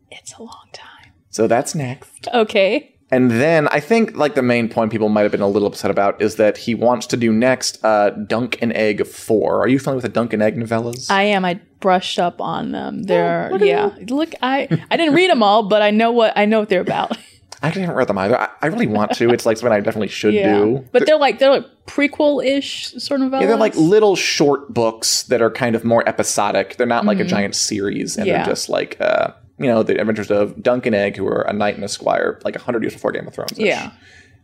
it's 0.10 0.34
a 0.34 0.42
long 0.42 0.70
time. 0.72 1.12
So 1.30 1.48
that's 1.48 1.76
next. 1.76 2.28
Okay. 2.34 2.93
And 3.14 3.30
then 3.30 3.68
I 3.68 3.80
think 3.80 4.16
like 4.18 4.34
the 4.36 4.42
main 4.42 4.70
point 4.70 4.92
people 4.92 5.08
might 5.10 5.22
have 5.22 5.32
been 5.32 5.42
a 5.42 5.48
little 5.48 5.68
upset 5.68 5.92
about 5.92 6.20
is 6.22 6.36
that 6.38 6.58
he 6.58 6.74
wants 6.74 7.06
to 7.08 7.18
do 7.18 7.32
next 7.32 7.84
uh, 7.86 8.10
Dunk 8.10 8.58
and 8.62 8.74
Egg 8.74 9.06
4. 9.06 9.62
Are 9.62 9.68
you 9.68 9.78
familiar 9.78 9.98
with 9.98 10.04
the 10.04 10.10
Dunk 10.10 10.34
and 10.34 10.42
Egg 10.42 10.58
novellas? 10.58 11.12
I 11.12 11.24
am. 11.24 11.46
I 11.46 11.60
brushed 11.80 12.18
up 12.18 12.42
on 12.42 12.72
them. 12.72 13.04
They're 13.04 13.50
look 13.52 13.62
at 13.62 13.68
yeah. 13.68 13.92
Look, 14.10 14.34
I 14.42 14.68
I 14.92 14.98
didn't 14.98 15.14
read 15.14 15.30
them 15.30 15.44
all, 15.44 15.64
but 15.64 15.82
I 15.82 15.92
know 15.92 16.12
what 16.12 16.34
I 16.36 16.46
know 16.46 16.60
what 16.62 16.70
they're 16.70 16.82
about. 16.82 17.16
I 17.62 17.68
actually 17.68 17.84
haven't 17.84 17.96
read 17.96 18.08
them 18.10 18.18
either. 18.18 18.38
I, 18.38 18.50
I 18.62 18.66
really 18.68 18.88
want 18.88 19.12
to. 19.14 19.30
It's 19.30 19.46
like 19.46 19.56
something 19.56 19.72
I 19.72 19.80
definitely 19.80 20.10
should 20.10 20.34
yeah, 20.34 20.58
do. 20.58 20.86
but 20.92 21.06
they're 21.06 21.18
like 21.18 21.40
they're 21.40 21.52
like 21.52 21.66
prequel 21.86 22.44
ish 22.46 22.92
sort 22.98 23.22
of. 23.22 23.32
Yeah, 23.32 23.46
they're 23.46 23.56
like 23.56 23.76
little 23.78 24.18
short 24.18 24.74
books 24.74 25.24
that 25.24 25.42
are 25.42 25.50
kind 25.52 25.74
of 25.76 25.86
more 25.86 26.04
episodic. 26.10 26.76
They're 26.76 26.88
not 26.88 27.06
like 27.06 27.20
a 27.20 27.24
giant 27.24 27.56
series, 27.56 28.18
and 28.18 28.26
Mm-hmm. 28.26 28.36
Yeah. 28.36 28.44
they're 28.44 28.54
just 28.54 28.68
like 28.70 28.98
uh, 29.00 29.32
you 29.60 29.68
know 29.68 29.84
the 29.84 30.00
adventures 30.00 30.32
of 30.32 30.62
Dunk 30.62 30.86
and 30.86 30.96
Egg, 30.96 31.16
who 31.18 31.28
are 31.28 31.42
a 31.42 31.54
knight 31.54 31.76
and 31.76 31.84
a 31.84 31.88
squire, 31.88 32.40
like 32.44 32.56
hundred 32.56 32.84
years 32.84 32.94
before 32.94 33.12
Game 33.12 33.28
of 33.28 33.34
Thrones. 33.34 33.58
yeah. 33.58 33.92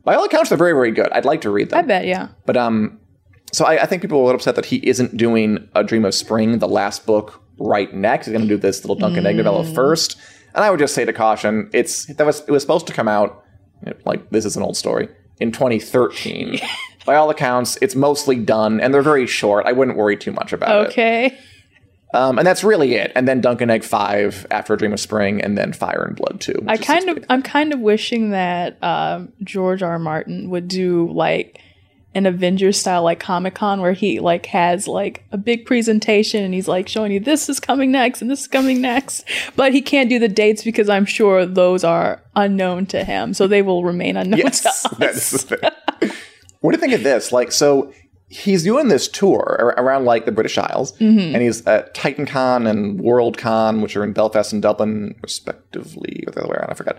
by 0.03 0.15
all 0.15 0.23
accounts, 0.25 0.49
they're 0.49 0.57
very 0.57 0.73
very 0.73 0.91
good. 0.91 1.09
I'd 1.11 1.25
like 1.25 1.41
to 1.41 1.49
read 1.49 1.69
them. 1.69 1.79
I 1.79 1.81
bet. 1.83 2.05
Yeah. 2.05 2.29
But 2.45 2.57
um, 2.57 2.99
so 3.51 3.65
I, 3.65 3.83
I 3.83 3.85
think 3.85 4.01
people 4.01 4.19
are 4.19 4.21
a 4.21 4.25
little 4.25 4.39
upset 4.39 4.55
that 4.55 4.65
he 4.65 4.77
isn't 4.87 5.17
doing 5.17 5.67
a 5.75 5.83
Dream 5.83 6.05
of 6.05 6.13
Spring, 6.13 6.59
the 6.59 6.67
last 6.67 7.05
book, 7.05 7.41
right 7.57 7.93
next. 7.93 8.27
He's 8.27 8.33
going 8.33 8.47
to 8.47 8.53
do 8.53 8.57
this 8.57 8.83
little 8.83 8.95
Dunk 8.95 9.17
and 9.17 9.25
Egg 9.27 9.35
novella 9.37 9.63
Mm. 9.63 9.75
first. 9.75 10.17
And 10.55 10.63
I 10.63 10.69
would 10.71 10.79
just 10.79 10.93
say 10.95 11.05
to 11.05 11.13
caution, 11.13 11.69
it's 11.73 12.05
that 12.05 12.25
was 12.25 12.41
it 12.41 12.51
was 12.51 12.61
supposed 12.63 12.87
to 12.87 12.93
come 12.93 13.07
out 13.07 13.43
like 14.05 14.29
this 14.29 14.45
is 14.45 14.55
an 14.57 14.63
old 14.63 14.77
story 14.77 15.07
in 15.39 15.51
2013. 15.51 16.59
By 17.05 17.15
all 17.15 17.29
accounts, 17.29 17.77
it's 17.81 17.95
mostly 17.95 18.35
done, 18.35 18.79
and 18.79 18.93
they're 18.93 19.01
very 19.01 19.25
short. 19.25 19.65
I 19.65 19.71
wouldn't 19.71 19.97
worry 19.97 20.15
too 20.17 20.31
much 20.31 20.53
about 20.53 20.85
it. 20.85 20.89
Okay. 20.89 21.37
Um, 22.13 22.37
and 22.39 22.47
that's 22.47 22.63
really 22.63 22.95
it. 22.95 23.11
And 23.15 23.27
then 23.27 23.39
Dunk 23.41 23.61
and 23.61 23.69
Egg 23.69 23.83
five 23.83 24.47
after 24.49 24.73
a 24.73 24.77
Dream 24.77 24.93
of 24.93 24.99
Spring, 24.99 25.41
and 25.41 25.57
then 25.57 25.73
Fire 25.73 26.03
and 26.07 26.15
Blood 26.15 26.41
two. 26.41 26.55
I 26.67 26.77
kind 26.77 27.09
of 27.09 27.23
I'm 27.29 27.43
kind 27.43 27.73
of 27.73 27.79
wishing 27.79 28.31
that 28.31 28.81
um, 28.83 29.31
George 29.43 29.83
R. 29.83 29.91
R. 29.91 29.99
Martin 29.99 30.49
would 30.49 30.67
do 30.67 31.11
like 31.13 31.59
an 32.15 32.25
Avengers 32.25 32.75
style 32.79 33.03
like 33.03 33.19
Comic 33.19 33.53
Con 33.53 33.81
where 33.81 33.93
he 33.93 34.19
like 34.19 34.47
has 34.47 34.87
like 34.87 35.23
a 35.31 35.37
big 35.37 35.67
presentation 35.67 36.43
and 36.43 36.55
he's 36.55 36.67
like 36.67 36.87
showing 36.89 37.11
you 37.11 37.19
this 37.19 37.47
is 37.47 37.59
coming 37.59 37.91
next 37.91 38.23
and 38.23 38.31
this 38.31 38.41
is 38.41 38.47
coming 38.47 38.81
next. 38.81 39.23
But 39.55 39.73
he 39.73 39.81
can't 39.83 40.09
do 40.09 40.17
the 40.17 40.27
dates 40.27 40.63
because 40.63 40.89
I'm 40.89 41.05
sure 41.05 41.45
those 41.45 41.83
are 41.83 42.23
unknown 42.35 42.87
to 42.87 43.03
him. 43.03 43.35
So 43.35 43.45
they 43.45 43.61
will 43.61 43.83
remain 43.83 44.17
unknown 44.17 44.39
Yes, 44.39 44.61
to 44.63 44.69
us. 44.69 44.87
that's 44.97 45.29
the 45.31 45.37
thing. 45.37 46.11
what 46.61 46.71
do 46.71 46.77
you 46.77 46.81
think 46.81 46.93
of 46.93 47.03
this? 47.03 47.31
Like, 47.31 47.51
so 47.51 47.93
he's 48.29 48.63
doing 48.63 48.87
this 48.89 49.07
tour 49.07 49.57
ar- 49.59 49.83
around 49.83 50.05
like 50.05 50.25
the 50.25 50.31
British 50.31 50.57
Isles, 50.57 50.91
Mm-hmm. 50.93 51.33
and 51.35 51.41
he's 51.41 51.65
at 51.65 51.93
Titan 51.95 52.25
Con 52.25 52.67
and 52.67 52.99
World 53.01 53.37
Con, 53.37 53.81
which 53.81 53.95
are 53.97 54.03
in 54.03 54.13
Belfast 54.13 54.53
and 54.53 54.61
Dublin, 54.61 55.15
respectively, 55.21 56.23
or 56.27 56.31
the 56.31 56.41
other 56.41 56.49
way 56.49 56.55
around. 56.57 56.69
I 56.69 56.73
forgot. 56.75 56.97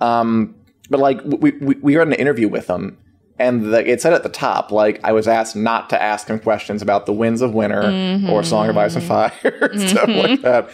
Um, 0.00 0.54
but 0.90 1.00
like, 1.00 1.20
we, 1.24 1.52
we 1.52 1.74
we 1.82 1.96
an 1.98 2.12
interview 2.12 2.48
with 2.48 2.68
him, 2.68 2.98
and 3.38 3.72
the, 3.72 3.90
it 3.90 4.00
said 4.02 4.12
at 4.12 4.22
the 4.22 4.28
top, 4.28 4.70
like, 4.70 5.00
I 5.02 5.12
was 5.12 5.26
asked 5.26 5.56
not 5.56 5.88
to 5.90 6.00
ask 6.02 6.28
him 6.28 6.38
questions 6.38 6.82
about 6.82 7.06
the 7.06 7.12
Winds 7.12 7.40
of 7.42 7.54
Winter 7.54 7.82
Mm-hmm. 7.82 8.30
or 8.30 8.42
Song 8.44 8.68
of 8.68 8.76
Ice 8.76 8.94
and 8.94 9.04
Fire, 9.04 9.32
stuff 9.78 10.08
like 10.08 10.42
that. 10.42 10.70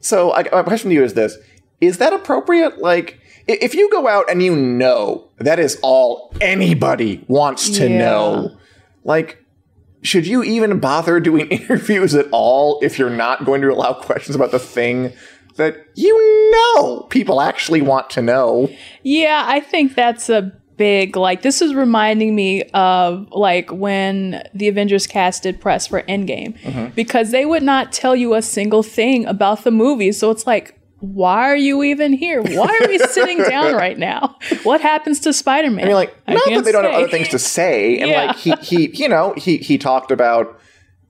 So, 0.00 0.32
I, 0.32 0.44
my 0.52 0.62
question 0.62 0.90
to 0.90 0.94
you 0.94 1.02
is 1.02 1.14
this: 1.14 1.36
Is 1.80 1.98
that 1.98 2.12
appropriate? 2.12 2.78
Like, 2.78 3.18
if 3.48 3.74
you 3.74 3.90
go 3.90 4.06
out 4.06 4.30
and 4.30 4.42
you 4.42 4.54
know 4.54 5.28
that 5.38 5.58
is 5.58 5.78
all 5.82 6.32
anybody 6.40 7.24
wants 7.28 7.70
to 7.78 7.88
Yeah. 7.88 7.98
know, 7.98 8.56
like, 9.08 9.42
should 10.02 10.26
you 10.26 10.44
even 10.44 10.78
bother 10.78 11.18
doing 11.18 11.48
interviews 11.50 12.14
at 12.14 12.26
all 12.30 12.78
if 12.82 12.98
you're 12.98 13.10
not 13.10 13.44
going 13.44 13.62
to 13.62 13.72
allow 13.72 13.94
questions 13.94 14.36
about 14.36 14.52
the 14.52 14.60
thing 14.60 15.12
that 15.56 15.84
you 15.96 16.52
know 16.52 17.00
people 17.10 17.40
actually 17.40 17.82
want 17.82 18.10
to 18.10 18.22
know? 18.22 18.68
Yeah, 19.02 19.44
I 19.46 19.58
think 19.58 19.96
that's 19.96 20.28
a 20.28 20.52
big 20.76 21.16
like 21.16 21.42
this 21.42 21.60
is 21.60 21.74
reminding 21.74 22.36
me 22.36 22.62
of 22.72 23.26
like 23.32 23.68
when 23.72 24.48
the 24.54 24.68
Avengers 24.68 25.08
cast 25.08 25.42
did 25.42 25.60
press 25.60 25.88
for 25.88 26.02
Endgame 26.02 26.56
mm-hmm. 26.60 26.94
because 26.94 27.32
they 27.32 27.44
would 27.44 27.64
not 27.64 27.90
tell 27.90 28.14
you 28.14 28.34
a 28.34 28.42
single 28.42 28.84
thing 28.84 29.26
about 29.26 29.64
the 29.64 29.72
movie. 29.72 30.12
So 30.12 30.30
it's 30.30 30.46
like 30.46 30.77
why 31.00 31.44
are 31.44 31.56
you 31.56 31.82
even 31.84 32.12
here? 32.12 32.42
Why 32.42 32.78
are 32.82 32.88
we 32.88 32.98
sitting 32.98 33.38
down 33.38 33.74
right 33.84 33.96
now? 33.98 34.36
What 34.64 34.80
happens 34.80 35.20
to 35.20 35.32
Spider-Man? 35.32 35.84
I 35.84 35.86
mean, 35.86 35.94
like, 35.94 36.16
I 36.26 36.34
not 36.34 36.44
that 36.48 36.64
they 36.64 36.72
don't 36.72 36.84
have 36.84 36.94
other 36.94 37.08
things 37.08 37.28
to 37.28 37.38
say, 37.38 37.98
and 38.00 38.10
Yeah. 38.10 38.24
like 38.26 38.36
he 38.36 38.52
he 38.62 38.90
you 39.02 39.08
know 39.08 39.32
he 39.36 39.58
he 39.58 39.78
talked 39.78 40.10
about 40.10 40.58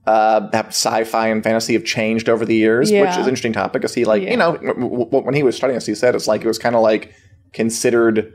uh, 0.05 0.41
that 0.49 0.67
sci-fi 0.67 1.27
and 1.27 1.43
fantasy 1.43 1.73
have 1.73 1.85
changed 1.85 2.29
over 2.29 2.45
the 2.45 2.55
years, 2.55 2.91
which 2.91 3.09
is 3.09 3.17
an 3.17 3.23
interesting 3.23 3.53
topic. 3.53 3.73
Because 3.81 3.93
he 3.95 4.05
like 4.05 4.21
Yeah. 4.23 4.31
you 4.31 4.37
know 4.37 4.57
w- 4.57 5.05
w- 5.05 5.23
when 5.25 5.33
he 5.33 5.43
was 5.43 5.55
studying 5.55 5.75
this, 5.75 5.85
he 5.87 5.95
said 5.95 6.13
it's 6.15 6.27
like 6.27 6.41
it 6.41 6.47
was 6.47 6.59
kind 6.59 6.75
of 6.75 6.81
like 6.81 7.13
considered 7.53 8.33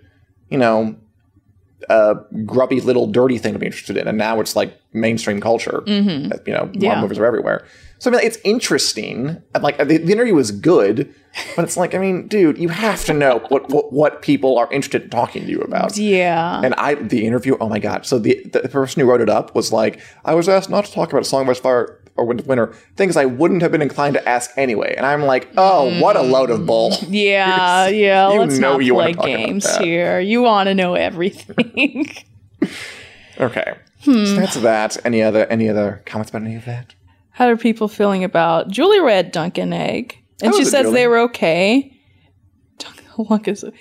you 0.50 0.58
know 0.58 0.96
a 1.88 2.16
grubby 2.46 2.80
little 2.80 3.06
dirty 3.06 3.38
thing 3.38 3.52
to 3.52 3.58
be 3.58 3.66
interested 3.66 3.96
in, 3.96 4.08
and 4.08 4.16
now 4.18 4.40
it's 4.40 4.56
like 4.56 4.80
mainstream 4.92 5.40
culture. 5.40 5.82
Mm-hmm. 5.86 6.32
You 6.46 6.52
know, 6.54 6.70
Yeah. 6.72 7.00
movies 7.00 7.18
are 7.18 7.26
everywhere. 7.26 7.64
So 7.98 8.10
I 8.10 8.16
mean, 8.16 8.26
it's 8.26 8.38
interesting. 8.44 9.42
And, 9.54 9.62
Like 9.62 9.78
the, 9.78 9.84
the 9.98 10.12
interview 10.12 10.34
was 10.34 10.50
good, 10.50 11.14
but 11.56 11.64
it's 11.64 11.76
like 11.76 11.94
I 11.94 11.98
mean, 11.98 12.26
dude, 12.28 12.58
you 12.58 12.68
have 12.68 13.04
to 13.06 13.14
know 13.14 13.38
what 13.48 13.68
what, 13.70 13.92
what 13.92 14.22
people 14.22 14.58
are 14.58 14.70
interested 14.72 15.02
in 15.04 15.10
talking 15.10 15.44
to 15.44 15.50
you 15.50 15.60
about. 15.60 15.96
Yeah. 15.96 16.60
And 16.64 16.74
I, 16.74 16.94
the 16.94 17.26
interview, 17.26 17.56
oh 17.60 17.68
my 17.68 17.78
god! 17.78 18.06
So 18.06 18.18
the 18.18 18.42
the 18.52 18.68
person 18.68 19.00
who 19.00 19.06
wrote 19.08 19.20
it 19.20 19.30
up 19.30 19.54
was 19.54 19.72
like, 19.72 20.00
I 20.24 20.34
was 20.34 20.48
asked 20.48 20.70
not 20.70 20.84
to 20.86 20.92
talk 20.92 21.10
about 21.10 21.22
a 21.22 21.26
song 21.26 21.48
of 21.48 21.58
fire 21.58 21.98
or 22.16 22.24
Winter, 22.26 22.72
things 22.96 23.16
I 23.16 23.24
wouldn't 23.24 23.62
have 23.62 23.72
been 23.72 23.82
inclined 23.82 24.14
to 24.14 24.28
ask 24.28 24.50
anyway. 24.56 24.94
And 24.96 25.04
I'm 25.04 25.22
like, 25.22 25.48
oh, 25.56 26.00
what 26.00 26.16
a 26.16 26.22
load 26.22 26.50
of 26.50 26.64
bull! 26.66 26.92
yeah, 27.08 27.86
yeah. 27.88 28.32
you 28.32 28.38
Let's 28.40 28.58
know 28.58 28.74
not 28.74 28.84
you 28.84 28.94
play 28.94 29.12
games 29.14 29.76
here. 29.78 30.20
You 30.20 30.42
want 30.42 30.68
to 30.68 30.74
know 30.74 30.94
everything. 30.94 32.06
Okay, 33.40 33.74
Hmm. 34.04 34.24
so 34.26 34.36
that's 34.36 34.54
that. 34.56 34.96
Any 35.04 35.20
other 35.20 35.44
any 35.46 35.68
other 35.68 36.02
comments 36.06 36.30
about 36.30 36.42
any 36.42 36.54
of 36.54 36.64
that? 36.66 36.94
How 37.32 37.48
are 37.48 37.56
people 37.56 37.88
feeling 37.88 38.22
about 38.22 38.68
Julie 38.70 39.00
read 39.00 39.32
Dunk 39.32 39.58
and 39.58 39.74
Egg? 39.74 40.16
And 40.40 40.54
she 40.54 40.64
says 40.64 40.82
Julie? 40.84 40.94
they 40.94 41.06
were 41.08 41.18
okay. 41.20 41.90
How 43.16 43.26
long 43.28 43.44
is 43.46 43.64
it? 43.64 43.74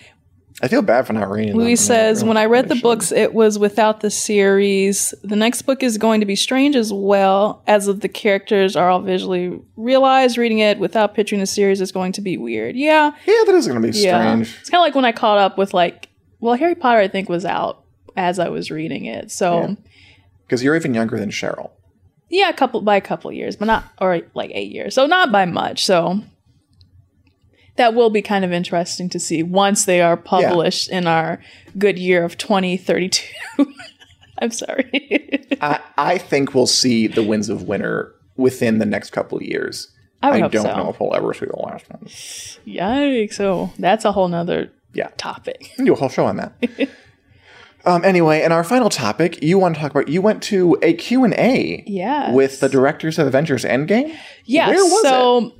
I 0.63 0.69
feel 0.69 0.81
bad 0.81 1.05
for 1.05 1.11
not 1.11 1.29
reading. 1.29 1.57
Louis 1.57 1.75
says, 1.75 2.23
when 2.23 2.37
I 2.37 2.45
read 2.45 2.69
the 2.69 2.75
books, 2.75 3.11
it 3.11 3.33
was 3.33 3.59
without 3.59 3.99
the 3.99 4.09
series. 4.09 5.13
The 5.21 5.35
next 5.35 5.63
book 5.63 5.83
is 5.83 5.97
going 5.97 6.21
to 6.21 6.25
be 6.25 6.37
strange 6.37 6.77
as 6.77 6.93
well, 6.93 7.61
as 7.67 7.89
of 7.89 7.99
the 7.99 8.07
characters 8.07 8.77
are 8.77 8.89
all 8.89 9.01
visually 9.01 9.59
realized. 9.75 10.37
Reading 10.37 10.59
it 10.59 10.79
without 10.79 11.15
picturing 11.15 11.41
the 11.41 11.47
series 11.47 11.81
is 11.81 11.91
going 11.91 12.13
to 12.13 12.21
be 12.21 12.37
weird. 12.37 12.77
Yeah, 12.77 13.11
yeah, 13.25 13.43
that 13.45 13.55
is 13.55 13.67
going 13.67 13.81
to 13.81 13.85
be 13.85 13.97
yeah. 13.97 14.21
strange. 14.21 14.57
It's 14.61 14.69
kind 14.69 14.79
of 14.79 14.85
like 14.85 14.95
when 14.95 15.03
I 15.03 15.11
caught 15.11 15.37
up 15.37 15.57
with 15.57 15.73
like, 15.73 16.07
well, 16.39 16.55
Harry 16.55 16.75
Potter, 16.75 16.99
I 16.99 17.09
think 17.09 17.27
was 17.27 17.43
out 17.43 17.83
as 18.15 18.39
I 18.39 18.47
was 18.47 18.71
reading 18.71 19.03
it. 19.03 19.31
So 19.31 19.75
Because 20.45 20.63
you're 20.63 20.77
even 20.77 20.93
younger 20.93 21.19
than 21.19 21.29
Cheryl. 21.29 21.71
yeah, 22.29 22.47
a 22.47 22.53
couple 22.53 22.79
by 22.79 22.95
a 22.95 23.01
couple 23.01 23.33
years, 23.33 23.57
but 23.57 23.65
not 23.65 23.83
or 23.99 24.21
like 24.33 24.51
eight 24.53 24.71
years. 24.71 24.95
So 24.95 25.07
not 25.07 25.29
by 25.29 25.43
much. 25.43 25.83
So 25.83 26.21
that 27.75 27.93
will 27.93 28.09
be 28.09 28.21
kind 28.21 28.45
of 28.45 28.51
interesting 28.51 29.09
to 29.09 29.19
see 29.19 29.43
once 29.43 29.85
they 29.85 30.01
are 30.01 30.17
published 30.17 30.89
in 30.89 31.07
our 31.07 31.41
good 31.77 31.97
year 31.97 32.23
of 32.23 32.37
2032. 32.37 33.25
I'm 34.39 34.51
sorry. 34.51 35.47
I, 35.61 35.79
I 35.97 36.17
think 36.17 36.53
we'll 36.53 36.67
see 36.67 37.07
the 37.07 37.23
Winds 37.23 37.49
of 37.49 37.63
Winter 37.63 38.13
within 38.35 38.79
the 38.79 38.85
next 38.85 39.11
couple 39.11 39.37
of 39.37 39.43
years. 39.43 39.89
I 40.21 40.39
hope 40.39 40.51
don't 40.51 40.63
so. 40.63 40.75
know 40.75 40.89
if 40.89 40.99
we'll 40.99 41.15
ever 41.15 41.33
see 41.33 41.45
the 41.45 41.55
last 41.59 41.89
one. 41.89 42.01
Yikes. 42.05 43.33
So 43.33 43.71
that's 43.77 44.05
a 44.05 44.11
whole 44.11 44.27
nother 44.27 44.71
Yeah. 44.93 45.09
topic. 45.17 45.71
Do 45.77 45.93
a 45.93 45.95
whole 45.95 46.09
show 46.09 46.25
on 46.25 46.37
that. 46.37 46.53
um, 47.85 48.03
anyway, 48.05 48.41
and 48.41 48.53
our 48.53 48.63
final 48.63 48.89
topic, 48.89 49.41
you 49.43 49.57
want 49.59 49.75
to 49.75 49.81
talk 49.81 49.91
about, 49.91 50.07
you 50.07 50.21
went 50.21 50.41
to 50.43 50.77
a 50.81 50.93
Q&A 50.93 51.83
Yes. 51.87 52.33
with 52.33 52.59
the 52.59 52.69
directors 52.69 53.19
of 53.19 53.27
Avengers 53.27 53.63
Endgame? 53.65 54.15
Yeah. 54.45 54.67
Where 54.69 54.83
was 54.83 55.01
so 55.01 55.51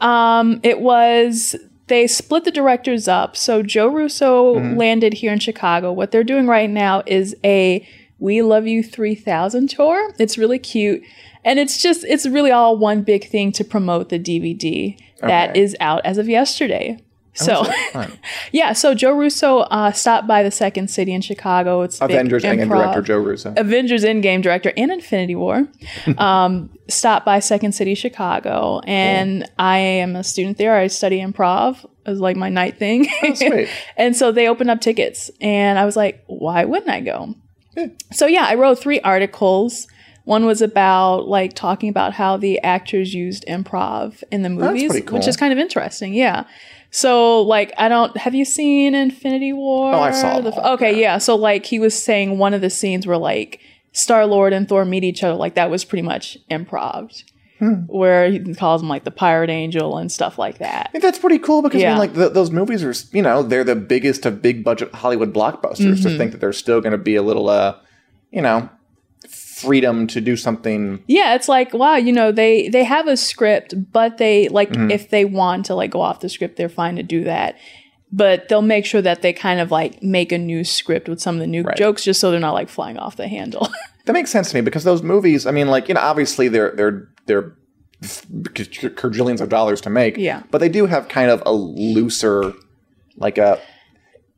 um 0.00 0.60
it 0.64 0.80
was 0.80 1.54
they 1.86 2.06
split 2.06 2.44
the 2.44 2.50
directors 2.50 3.08
up. 3.08 3.36
So 3.36 3.62
Joe 3.62 3.88
Russo 3.88 4.56
Mm-hmm. 4.56 4.76
landed 4.76 5.14
here 5.14 5.32
in 5.32 5.38
Chicago. 5.40 5.92
What 5.92 6.10
they're 6.10 6.24
doing 6.24 6.46
right 6.46 6.68
now 6.70 7.02
is 7.06 7.34
a 7.44 7.86
We 8.18 8.42
Love 8.42 8.66
You 8.66 8.82
3000 8.82 9.68
tour. 9.70 10.12
It's 10.18 10.36
really 10.38 10.58
cute. 10.58 11.02
And 11.44 11.58
it's 11.58 11.80
just 11.82 12.04
it's 12.04 12.26
really 12.26 12.50
all 12.50 12.76
one 12.76 13.02
big 13.02 13.28
thing 13.28 13.52
to 13.52 13.64
promote 13.64 14.08
the 14.08 14.18
DVD 14.18 14.96
that 15.20 15.50
Okay. 15.50 15.60
is 15.60 15.76
out 15.80 16.04
as 16.04 16.18
of 16.18 16.28
yesterday. 16.28 16.98
So 17.34 17.64
yeah, 18.52 18.72
so 18.72 18.94
Joe 18.94 19.12
Russo 19.12 19.58
uh, 19.58 19.92
stopped 19.92 20.26
by 20.26 20.42
the 20.42 20.50
Second 20.50 20.90
City 20.90 21.12
in 21.12 21.20
Chicago. 21.20 21.82
It's 21.82 22.00
Avengers 22.00 22.42
Endgame 22.42 22.68
director 22.68 23.02
Joe 23.02 23.18
Russo. 23.18 23.54
Avengers 23.56 24.04
Endgame 24.04 24.42
director 24.42 24.72
and 24.76 24.90
Infinity 24.90 25.36
War, 25.36 25.68
um, 26.18 26.70
stopped 26.88 27.24
by 27.24 27.38
Second 27.38 27.72
City 27.72 27.94
Chicago, 27.94 28.80
and 28.84 29.48
I 29.58 29.78
am 29.78 30.16
a 30.16 30.24
student 30.24 30.58
there. 30.58 30.76
I 30.76 30.88
study 30.88 31.20
improv 31.20 31.84
as 32.04 32.20
like 32.20 32.36
my 32.36 32.48
night 32.48 32.78
thing. 32.78 33.06
Oh, 33.22 33.34
sweet. 33.34 33.68
and 33.96 34.16
so 34.16 34.32
they 34.32 34.48
opened 34.48 34.70
up 34.70 34.80
tickets, 34.80 35.30
and 35.40 35.78
I 35.78 35.84
was 35.84 35.96
like, 35.96 36.24
why 36.26 36.64
wouldn't 36.64 36.90
I 36.90 37.00
go? 37.00 37.34
So 38.12 38.26
yeah, 38.26 38.44
I 38.48 38.56
wrote 38.56 38.78
three 38.78 39.00
articles. 39.00 39.86
One 40.24 40.44
was 40.44 40.60
about 40.60 41.28
like 41.28 41.54
talking 41.54 41.88
about 41.88 42.12
how 42.12 42.36
the 42.36 42.60
actors 42.60 43.14
used 43.14 43.44
improv 43.48 44.22
in 44.30 44.42
the 44.42 44.50
movies, 44.50 44.90
pretty 44.90 45.12
which 45.12 45.26
is 45.26 45.36
kind 45.36 45.52
of 45.52 45.58
interesting. 45.58 46.12
Yeah. 46.12 46.44
So 46.90 47.42
like 47.42 47.72
I 47.78 47.88
don't 47.88 48.16
have 48.16 48.34
you 48.34 48.44
seen 48.44 48.94
Infinity 48.94 49.52
War? 49.52 49.94
Oh, 49.94 50.00
I 50.00 50.10
saw 50.10 50.40
The- 50.40 50.52
all, 50.52 50.74
okay, 50.74 51.00
yeah. 51.00 51.18
So 51.18 51.36
like 51.36 51.66
he 51.66 51.78
was 51.78 52.00
saying 52.00 52.38
one 52.38 52.54
of 52.54 52.60
the 52.60 52.70
scenes 52.70 53.06
where 53.06 53.18
like 53.18 53.60
Star 53.92 54.26
Lord 54.26 54.52
and 54.52 54.68
Thor 54.68 54.84
meet 54.84 55.04
each 55.04 55.22
other, 55.22 55.34
like 55.34 55.54
that 55.54 55.70
was 55.70 55.84
pretty 55.84 56.02
much 56.02 56.38
improv. 56.50 57.22
Hmm. 57.58 57.82
Where 57.88 58.30
he 58.30 58.54
calls 58.54 58.80
him 58.80 58.88
like 58.88 59.04
the 59.04 59.10
pirate 59.10 59.50
angel 59.50 59.98
and 59.98 60.10
stuff 60.10 60.38
like 60.38 60.58
that. 60.58 60.86
I 60.88 60.92
think 60.92 61.04
that's 61.04 61.18
pretty 61.18 61.38
cool 61.38 61.60
because 61.60 61.82
I 61.84 61.90
mean, 61.90 61.98
like 61.98 62.14
th 62.14 62.32
those 62.32 62.50
movies 62.50 62.82
are, 62.82 62.94
you 63.14 63.20
know, 63.22 63.42
they're 63.42 63.64
the 63.64 63.76
biggest 63.76 64.24
of 64.24 64.40
big 64.40 64.64
budget 64.64 64.94
Hollywood 64.94 65.34
blockbusters. 65.34 65.98
Mm-hmm. 65.98 66.08
To 66.08 66.16
think 66.16 66.32
that 66.32 66.40
they're 66.40 66.54
still 66.54 66.80
going 66.80 66.92
to 66.92 66.98
be 66.98 67.16
a 67.16 67.22
little, 67.22 67.50
uh, 67.50 67.76
you 68.30 68.40
know, 68.40 68.70
freedom 69.62 70.06
to 70.08 70.20
do 70.20 70.36
something. 70.36 71.02
Yeah, 71.06 71.34
it's 71.34 71.48
like 71.48 71.72
wow, 71.74 71.96
you 71.96 72.12
know, 72.12 72.32
they 72.32 72.68
they 72.68 72.84
have 72.84 73.06
a 73.08 73.16
script, 73.16 73.74
but 73.92 74.18
they 74.18 74.48
like 74.48 74.70
Mm-hmm. 74.70 74.90
if 74.90 75.10
they 75.10 75.24
want 75.24 75.66
to 75.66 75.74
like 75.74 75.90
go 75.90 76.00
off 76.00 76.20
the 76.20 76.28
script, 76.28 76.56
they're 76.56 76.68
fine 76.68 76.96
to 76.96 77.02
do 77.02 77.24
that. 77.24 77.56
But 78.12 78.48
they'll 78.48 78.60
make 78.62 78.86
sure 78.86 79.00
that 79.02 79.22
they 79.22 79.32
kind 79.32 79.60
of 79.60 79.70
like 79.70 80.02
make 80.02 80.32
a 80.32 80.38
new 80.38 80.64
script 80.64 81.08
with 81.08 81.20
some 81.20 81.36
of 81.36 81.40
the 81.40 81.46
new 81.46 81.62
Right. 81.62 81.76
jokes 81.76 82.02
just 82.02 82.18
so 82.20 82.30
they're 82.32 82.40
not 82.40 82.54
like 82.54 82.68
flying 82.68 82.98
off 82.98 83.16
the 83.16 83.28
handle. 83.28 83.68
That 84.06 84.14
makes 84.14 84.30
sense 84.30 84.48
to 84.50 84.56
me 84.56 84.62
because 84.62 84.82
those 84.82 85.02
movies, 85.02 85.46
I 85.46 85.50
mean, 85.52 85.68
like 85.68 85.86
you 85.86 85.94
know, 85.94 86.00
obviously 86.00 86.48
they're 86.48 86.72
they're 86.72 87.08
they're 87.26 87.54
quadrillions 88.96 89.40
of 89.40 89.48
dollars 89.50 89.80
to 89.82 89.90
make. 89.90 90.16
Yeah. 90.16 90.42
but 90.50 90.58
they 90.58 90.68
do 90.70 90.86
have 90.86 91.08
kind 91.08 91.30
of 91.30 91.42
a 91.46 91.52
looser, 91.52 92.52
like 93.16 93.38
a 93.38 93.60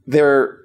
they're 0.06 0.58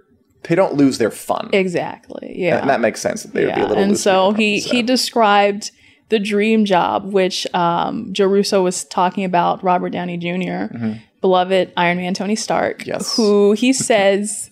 they 0.43 0.56
don't 0.56 0.76
lose 0.76 0.97
their 0.97 1.12
fun. 1.12 1.50
exactly. 1.54 2.34
Yeah. 2.38 2.60
And 2.60 2.69
that 2.69 2.80
makes 2.82 3.02
sense. 3.02 3.23
that 3.23 3.34
They 3.34 3.45
would 3.45 3.56
be 3.56 3.62
a 3.62 3.67
little 3.67 3.84
and 3.84 3.97
so 3.97 4.32
he 4.32 4.60
set. 4.60 4.71
he 4.71 4.82
described 4.84 5.71
the 6.10 6.19
dream 6.19 6.63
job, 6.65 7.12
which 7.12 7.45
um, 7.54 8.13
Joe 8.13 8.28
Russo 8.28 8.63
was 8.63 8.86
talking 8.86 9.26
about 9.26 9.62
Robert 9.63 9.89
Downey 9.89 10.17
junior 10.17 11.00
beloved 11.21 11.73
Iron 11.76 11.97
Man 11.97 12.13
Tony 12.13 12.36
Stark, 12.36 12.80
Mm-hmm. 12.80 12.89
Yes. 12.89 13.15
who 13.17 13.52
he 13.54 13.73
says 13.73 14.50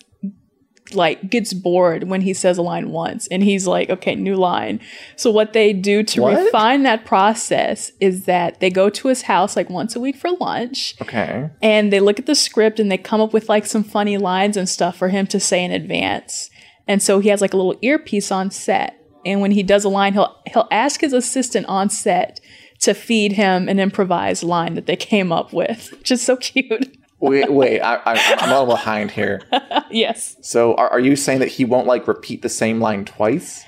like 0.94 1.30
gets 1.30 1.52
bored 1.52 2.04
when 2.04 2.20
he 2.20 2.34
says 2.34 2.58
a 2.58 2.62
line 2.62 2.90
once, 2.90 3.26
and 3.28 3.42
he's 3.42 3.66
like, 3.66 3.90
okay, 3.90 4.14
new 4.14 4.36
line. 4.36 4.80
So 5.16 5.30
what 5.30 5.52
they 5.52 5.72
do 5.72 6.02
to 6.02 6.22
What? 6.22 6.44
refine 6.44 6.82
that 6.84 7.04
process 7.04 7.92
is 8.00 8.24
that 8.24 8.60
they 8.60 8.70
go 8.70 8.90
to 8.90 9.08
his 9.08 9.22
house 9.22 9.56
like 9.56 9.70
once 9.70 9.96
a 9.96 10.00
week 10.00 10.16
for 10.16 10.30
lunch 10.30 10.94
okay. 11.00 11.50
and 11.62 11.92
they 11.92 12.00
look 12.00 12.18
at 12.18 12.26
the 12.26 12.34
script 12.34 12.78
and 12.78 12.90
they 12.90 12.98
come 12.98 13.20
up 13.20 13.32
with 13.32 13.48
like 13.48 13.66
some 13.66 13.84
funny 13.84 14.18
lines 14.18 14.56
and 14.56 14.68
stuff 14.68 14.96
for 14.96 15.08
him 15.08 15.26
to 15.28 15.40
say 15.40 15.64
in 15.64 15.70
advance. 15.70 16.50
And 16.88 17.02
so 17.02 17.18
he 17.18 17.28
has 17.30 17.40
like 17.40 17.52
a 17.52 17.56
little 17.56 17.76
earpiece 17.82 18.30
on 18.30 18.50
set. 18.50 19.00
And 19.24 19.40
when 19.40 19.50
he 19.50 19.62
does 19.62 19.84
a 19.84 19.88
line, 19.88 20.12
he'll 20.12 20.40
he'll 20.46 20.68
ask 20.70 21.00
his 21.00 21.12
assistant 21.12 21.66
on 21.66 21.90
set 21.90 22.40
to 22.80 22.94
feed 22.94 23.32
him 23.32 23.68
an 23.68 23.78
improvised 23.78 24.42
line 24.42 24.74
that 24.74 24.86
they 24.86 24.96
came 24.96 25.32
up 25.32 25.52
with, 25.52 25.90
which 25.98 26.10
is 26.10 26.22
so 26.22 26.36
cute. 26.36 26.96
Wait, 27.18 27.50
wait. 27.50 27.80
I, 27.80 27.96
I, 27.96 28.36
I'm 28.38 28.50
a 28.50 28.60
little 28.60 28.74
behind 28.74 29.10
here. 29.10 29.40
yes. 29.90 30.36
So, 30.42 30.74
are, 30.74 30.90
are 30.90 31.00
you 31.00 31.16
saying 31.16 31.40
that 31.40 31.48
he 31.48 31.64
won't 31.64 31.86
like 31.86 32.06
repeat 32.06 32.42
the 32.42 32.48
same 32.48 32.80
line 32.80 33.04
twice? 33.04 33.64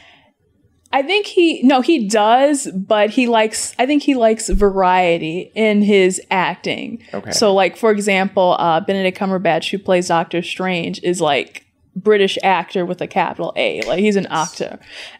I 0.90 1.02
think 1.02 1.26
he 1.26 1.62
no, 1.62 1.80
he 1.82 2.08
does, 2.08 2.66
but 2.72 3.10
he 3.10 3.26
likes 3.26 3.74
I 3.78 3.84
think 3.84 4.02
he 4.02 4.14
likes 4.14 4.48
variety 4.48 5.52
in 5.54 5.82
his 5.82 6.20
acting. 6.30 7.02
Okay. 7.12 7.30
So 7.32 7.52
like 7.52 7.76
for 7.76 7.90
example, 7.90 8.56
uh 8.58 8.80
Benedict 8.80 9.18
Cumberbatch 9.18 9.70
who 9.70 9.78
plays 9.78 10.08
Doctor 10.08 10.40
Strange 10.42 11.00
is 11.02 11.20
like 11.20 11.66
British 11.94 12.38
actor 12.42 12.86
with 12.86 13.02
a 13.02 13.06
capital 13.06 13.52
A. 13.56 13.82
Like 13.82 13.98
he's 13.98 14.16
an 14.16 14.26
actor. 14.26 14.78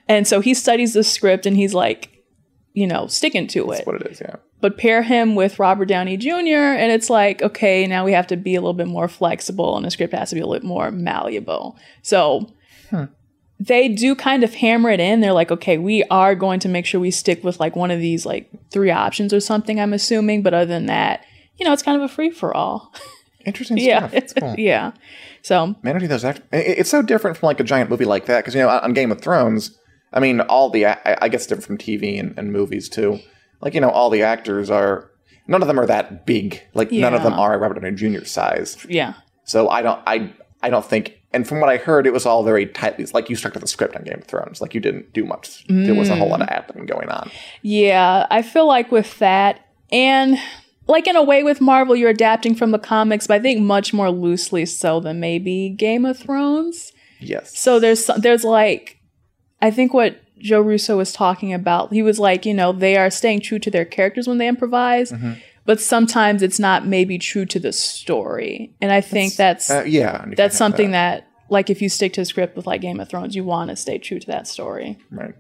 And 0.09 0.27
so 0.27 0.41
he 0.41 0.55
studies 0.55 0.95
the 0.95 1.05
script 1.05 1.45
and 1.45 1.57
he's 1.57 1.75
like, 1.75 2.18
you 2.75 2.87
know, 2.87 3.07
sticking 3.07 3.47
to 3.49 3.71
it 3.71 3.77
That's 3.77 3.87
what 3.87 4.03
it 4.03 4.07
is. 4.07 4.21
Yeah. 4.21 4.37
but 4.61 4.79
pair 4.79 5.03
him 5.03 5.35
with 5.35 5.59
Robert 5.59 5.87
Downey 5.87 6.17
Jr. 6.17 6.29
and 6.77 6.93
it's 6.93 7.11
like, 7.11 7.43
okay, 7.43 7.87
now 7.87 8.05
we 8.05 8.13
have 8.13 8.27
to 8.29 8.37
be 8.37 8.55
a 8.55 8.61
little 8.61 8.75
bit 8.75 8.87
more 8.87 9.09
flexible 9.09 9.77
and 9.77 9.85
the 9.85 9.91
script 9.91 10.15
has 10.15 10.31
to 10.31 10.35
be 10.35 10.41
a 10.41 10.47
little 10.47 10.61
bit 10.61 10.67
more 10.67 10.91
malleable. 10.91 11.77
So 12.03 12.53
hmm. 12.91 13.05
they 13.59 13.89
do 13.89 14.15
kind 14.15 14.45
of 14.45 14.55
hammer 14.55 14.91
it 14.91 15.01
in. 15.01 15.21
They're 15.21 15.33
like, 15.33 15.51
okay, 15.51 15.79
we 15.79 16.05
are 16.05 16.35
going 16.35 16.61
to 16.61 16.69
make 16.69 16.87
sure 16.87 17.01
we 17.01 17.11
stick 17.11 17.43
with 17.43 17.59
like 17.59 17.75
one 17.75 17.91
of 17.91 18.01
these 18.01 18.25
like 18.25 18.49
three 18.71 18.91
options 18.91 19.33
or 19.33 19.41
something, 19.41 19.81
I'm 19.81 19.93
assuming. 19.93 20.43
But 20.43 20.55
other 20.55 20.67
than 20.67 20.87
that, 20.87 21.25
you 21.57 21.67
know, 21.67 21.73
it's 21.73 21.83
kind 21.83 22.01
of 22.01 22.09
a 22.09 22.13
free 22.13 22.31
for 22.31 22.55
all. 22.55 22.93
Interesting 23.45 23.79
yeah. 23.79 24.09
stuff. 24.09 24.35
Cool. 24.39 24.55
yeah. 24.59 24.93
So 25.43 25.75
Man, 25.83 25.97
I 25.97 25.99
do 25.99 26.09
those 26.09 26.25
act- 26.25 26.43
it's 26.53 26.91
so 26.91 27.03
different 27.03 27.37
from 27.37 27.47
like 27.47 27.61
a 27.61 27.65
giant 27.65 27.91
movie 27.91 28.05
like 28.05 28.27
that 28.27 28.41
because 28.41 28.55
you 28.55 28.61
know 28.61 28.69
on 28.69 28.93
Game 28.93 29.11
of 29.11 29.21
Thrones, 29.21 29.78
I 30.13 30.21
mean, 30.21 30.41
all 30.41 30.71
the 30.71 30.87
I, 30.87 31.19
I 31.23 31.29
guess 31.29 31.43
it's 31.43 31.47
different 31.49 31.67
from 31.67 31.79
TV 31.79 32.19
and, 32.19 32.37
and 32.39 32.53
movies 32.53 32.89
too. 32.89 33.21
Like 33.61 33.75
you 33.75 33.81
know, 33.81 33.91
all 33.91 34.11
the 34.11 34.23
actors 34.23 34.71
are 34.71 35.11
none 35.47 35.63
of 35.63 35.69
them 35.69 35.79
are 35.81 35.87
that 35.87 36.27
big. 36.27 36.63
Like 36.75 36.91
none 36.93 37.15
of 37.15 37.23
them 37.23 37.35
are 37.35 37.59
Robert 37.59 37.81
Downey 37.81 37.97
Jr. 37.97 38.25
size. 38.25 38.85
yeah. 38.89 39.15
So 39.45 39.69
I 39.69 39.83
don't 39.83 40.01
I 40.07 40.33
I 40.63 40.71
don't 40.71 40.85
think. 40.85 41.15
And 41.31 41.47
from 41.47 41.61
what 41.61 41.69
I 41.69 41.77
heard, 41.77 42.07
it 42.07 42.13
was 42.15 42.25
all 42.25 42.43
very 42.43 42.65
tightly 42.67 43.05
like 43.13 43.29
you 43.29 43.37
stuck 43.37 43.53
to 43.53 43.59
the 43.59 43.67
script 43.67 43.95
on 43.97 44.03
Game 44.03 44.19
of 44.19 44.25
Thrones. 44.25 44.63
Like 44.63 44.75
you 44.75 44.81
didn't 44.81 45.13
do 45.13 45.25
much. 45.27 45.65
There 45.69 45.95
wasn't 45.95 46.17
a 46.19 46.21
whole 46.21 46.31
lot 46.31 46.41
of 46.41 46.49
acting 46.49 46.87
going 46.87 47.11
on. 47.11 47.31
Yeah, 47.61 48.27
I 48.31 48.41
feel 48.41 48.67
like 48.67 48.91
with 48.91 49.19
that, 49.19 49.61
and 49.93 50.39
like 50.87 51.07
in 51.07 51.17
a 51.17 51.23
way 51.23 51.43
with 51.43 51.61
Marvel, 51.61 51.95
you're 51.95 52.09
adapting 52.09 52.55
from 52.55 52.71
the 52.71 52.79
comics, 52.79 53.27
but 53.27 53.35
I 53.35 53.41
think 53.41 53.61
much 53.61 53.93
more 53.93 54.11
loosely 54.11 54.65
so 54.65 55.01
than 55.01 55.21
maybe 55.21 55.69
Game 55.69 56.07
of 56.07 56.19
Thrones. 56.19 56.93
Yes. 57.21 57.59
So 57.59 57.79
there's 57.79 58.05
some- 58.07 58.21
there's 58.23 58.45
like, 58.45 58.98
I 59.61 59.71
think 59.71 59.93
what 59.93 60.21
Joe 60.39 60.61
Russo 60.61 60.97
was 60.97 61.13
talking 61.13 61.53
about, 61.53 61.93
he 61.93 62.03
was 62.03 62.19
like, 62.19 62.47
you 62.47 62.55
know, 62.55 62.73
they 62.73 62.97
are 62.97 63.11
staying 63.11 63.41
true 63.41 63.59
to 63.59 63.71
their 63.71 63.85
characters 63.85 64.29
when 64.29 64.39
they 64.39 64.47
improvise, 64.49 65.13
but 65.65 65.81
sometimes 65.81 66.43
it's 66.43 66.59
not 66.61 66.87
maybe 66.87 67.19
true 67.19 67.45
to 67.47 67.59
the 67.59 67.73
story, 67.73 68.73
and 68.81 68.93
I 68.93 69.01
think 69.01 69.35
that's 69.35 69.71
Uh, 69.71 69.85
yeah. 69.87 70.25
that's 70.37 70.57
something 70.57 70.93
that. 70.93 71.21
that 71.23 71.25
like 71.51 71.71
if 71.71 71.81
you 71.83 71.89
stick 71.89 72.13
to 72.13 72.21
the 72.21 72.25
script 72.27 72.57
with 72.57 72.67
like 72.67 72.81
Game 72.83 73.01
of 73.01 73.09
Thrones, 73.09 73.35
you 73.35 73.43
want 73.43 73.71
to 73.71 73.77
stay 73.77 73.99
true 73.99 74.19
to 74.21 74.27
that 74.27 74.47
story. 74.47 74.99
Right. 75.11 75.35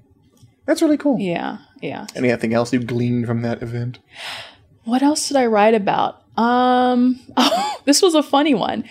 That's 0.66 0.80
really 0.82 0.96
cool. 0.96 1.18
Yeah, 1.20 1.58
yeah. 1.80 2.06
Anything 2.16 2.54
else 2.54 2.72
you 2.72 2.78
gleaned 2.80 3.26
from 3.26 3.42
that 3.42 3.62
event? 3.62 3.98
What 4.84 5.02
else 5.02 5.28
did 5.28 5.36
I 5.36 5.46
write 5.46 5.74
about? 5.74 6.22
Um, 6.36 7.20
oh, 7.36 7.80
this 7.84 8.00
was 8.02 8.14
a 8.14 8.22
funny 8.22 8.54
one. 8.54 8.84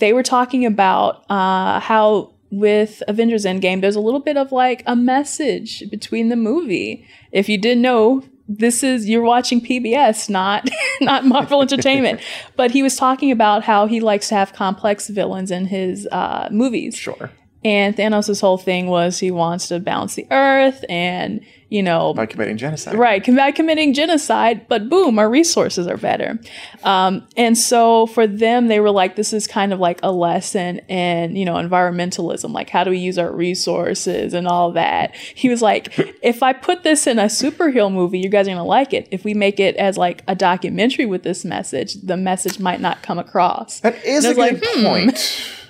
They 0.00 0.12
were 0.12 0.22
talking 0.22 0.66
about 0.66 1.24
uh, 1.30 1.80
how 1.80 2.33
with 2.58 3.02
Avengers 3.08 3.44
Endgame, 3.44 3.80
there's 3.80 3.96
a 3.96 4.00
little 4.00 4.20
bit 4.20 4.36
of 4.36 4.52
like 4.52 4.82
a 4.86 4.96
message 4.96 5.88
between 5.90 6.28
the 6.28 6.36
movie. 6.36 7.06
If 7.32 7.48
you 7.48 7.58
didn't 7.58 7.82
know, 7.82 8.22
this 8.48 8.82
is 8.82 9.08
you're 9.08 9.22
watching 9.22 9.60
PBS, 9.60 10.28
not 10.28 10.68
not 11.00 11.24
Marvel 11.24 11.62
Entertainment. 11.62 12.20
But 12.56 12.70
he 12.70 12.82
was 12.82 12.96
talking 12.96 13.30
about 13.30 13.64
how 13.64 13.86
he 13.86 14.00
likes 14.00 14.28
to 14.28 14.34
have 14.36 14.52
complex 14.52 15.08
villains 15.08 15.50
in 15.50 15.66
his 15.66 16.06
uh, 16.12 16.48
movies. 16.50 16.96
Sure. 16.96 17.30
And 17.64 17.96
Thanos' 17.96 18.40
whole 18.40 18.58
thing 18.58 18.88
was 18.88 19.18
he 19.18 19.30
wants 19.30 19.68
to 19.68 19.80
balance 19.80 20.14
the 20.14 20.26
Earth, 20.30 20.84
and 20.88 21.44
you 21.74 21.82
know, 21.82 22.14
By 22.14 22.26
committing 22.26 22.56
genocide. 22.56 22.94
Right, 22.94 23.26
by 23.34 23.50
committing 23.50 23.94
genocide, 23.94 24.68
but 24.68 24.88
boom, 24.88 25.18
our 25.18 25.28
resources 25.28 25.88
are 25.88 25.96
better. 25.96 26.38
Um, 26.84 27.26
and 27.36 27.58
so 27.58 28.06
for 28.06 28.28
them, 28.28 28.68
they 28.68 28.78
were 28.78 28.92
like, 28.92 29.16
this 29.16 29.32
is 29.32 29.48
kind 29.48 29.72
of 29.72 29.80
like 29.80 29.98
a 30.04 30.12
lesson 30.12 30.78
in, 30.88 31.34
you 31.34 31.44
know, 31.44 31.54
environmentalism. 31.54 32.52
Like, 32.52 32.70
how 32.70 32.84
do 32.84 32.90
we 32.90 32.98
use 32.98 33.18
our 33.18 33.32
resources 33.32 34.34
and 34.34 34.46
all 34.46 34.70
that? 34.72 35.16
He 35.16 35.48
was 35.48 35.62
like, 35.62 35.92
if 36.22 36.44
I 36.44 36.52
put 36.52 36.84
this 36.84 37.08
in 37.08 37.18
a 37.18 37.24
superhero 37.24 37.92
movie, 37.92 38.20
you 38.20 38.28
guys 38.28 38.46
are 38.46 38.50
going 38.50 38.58
to 38.58 38.62
like 38.62 38.92
it. 38.92 39.08
If 39.10 39.24
we 39.24 39.34
make 39.34 39.58
it 39.58 39.74
as 39.74 39.98
like 39.98 40.22
a 40.28 40.36
documentary 40.36 41.06
with 41.06 41.24
this 41.24 41.44
message, 41.44 41.94
the 41.94 42.16
message 42.16 42.60
might 42.60 42.80
not 42.80 43.02
come 43.02 43.18
across. 43.18 43.80
That 43.80 44.04
is 44.04 44.24
a 44.24 44.34
good 44.34 44.38
like, 44.38 44.62
hmm. 44.62 45.08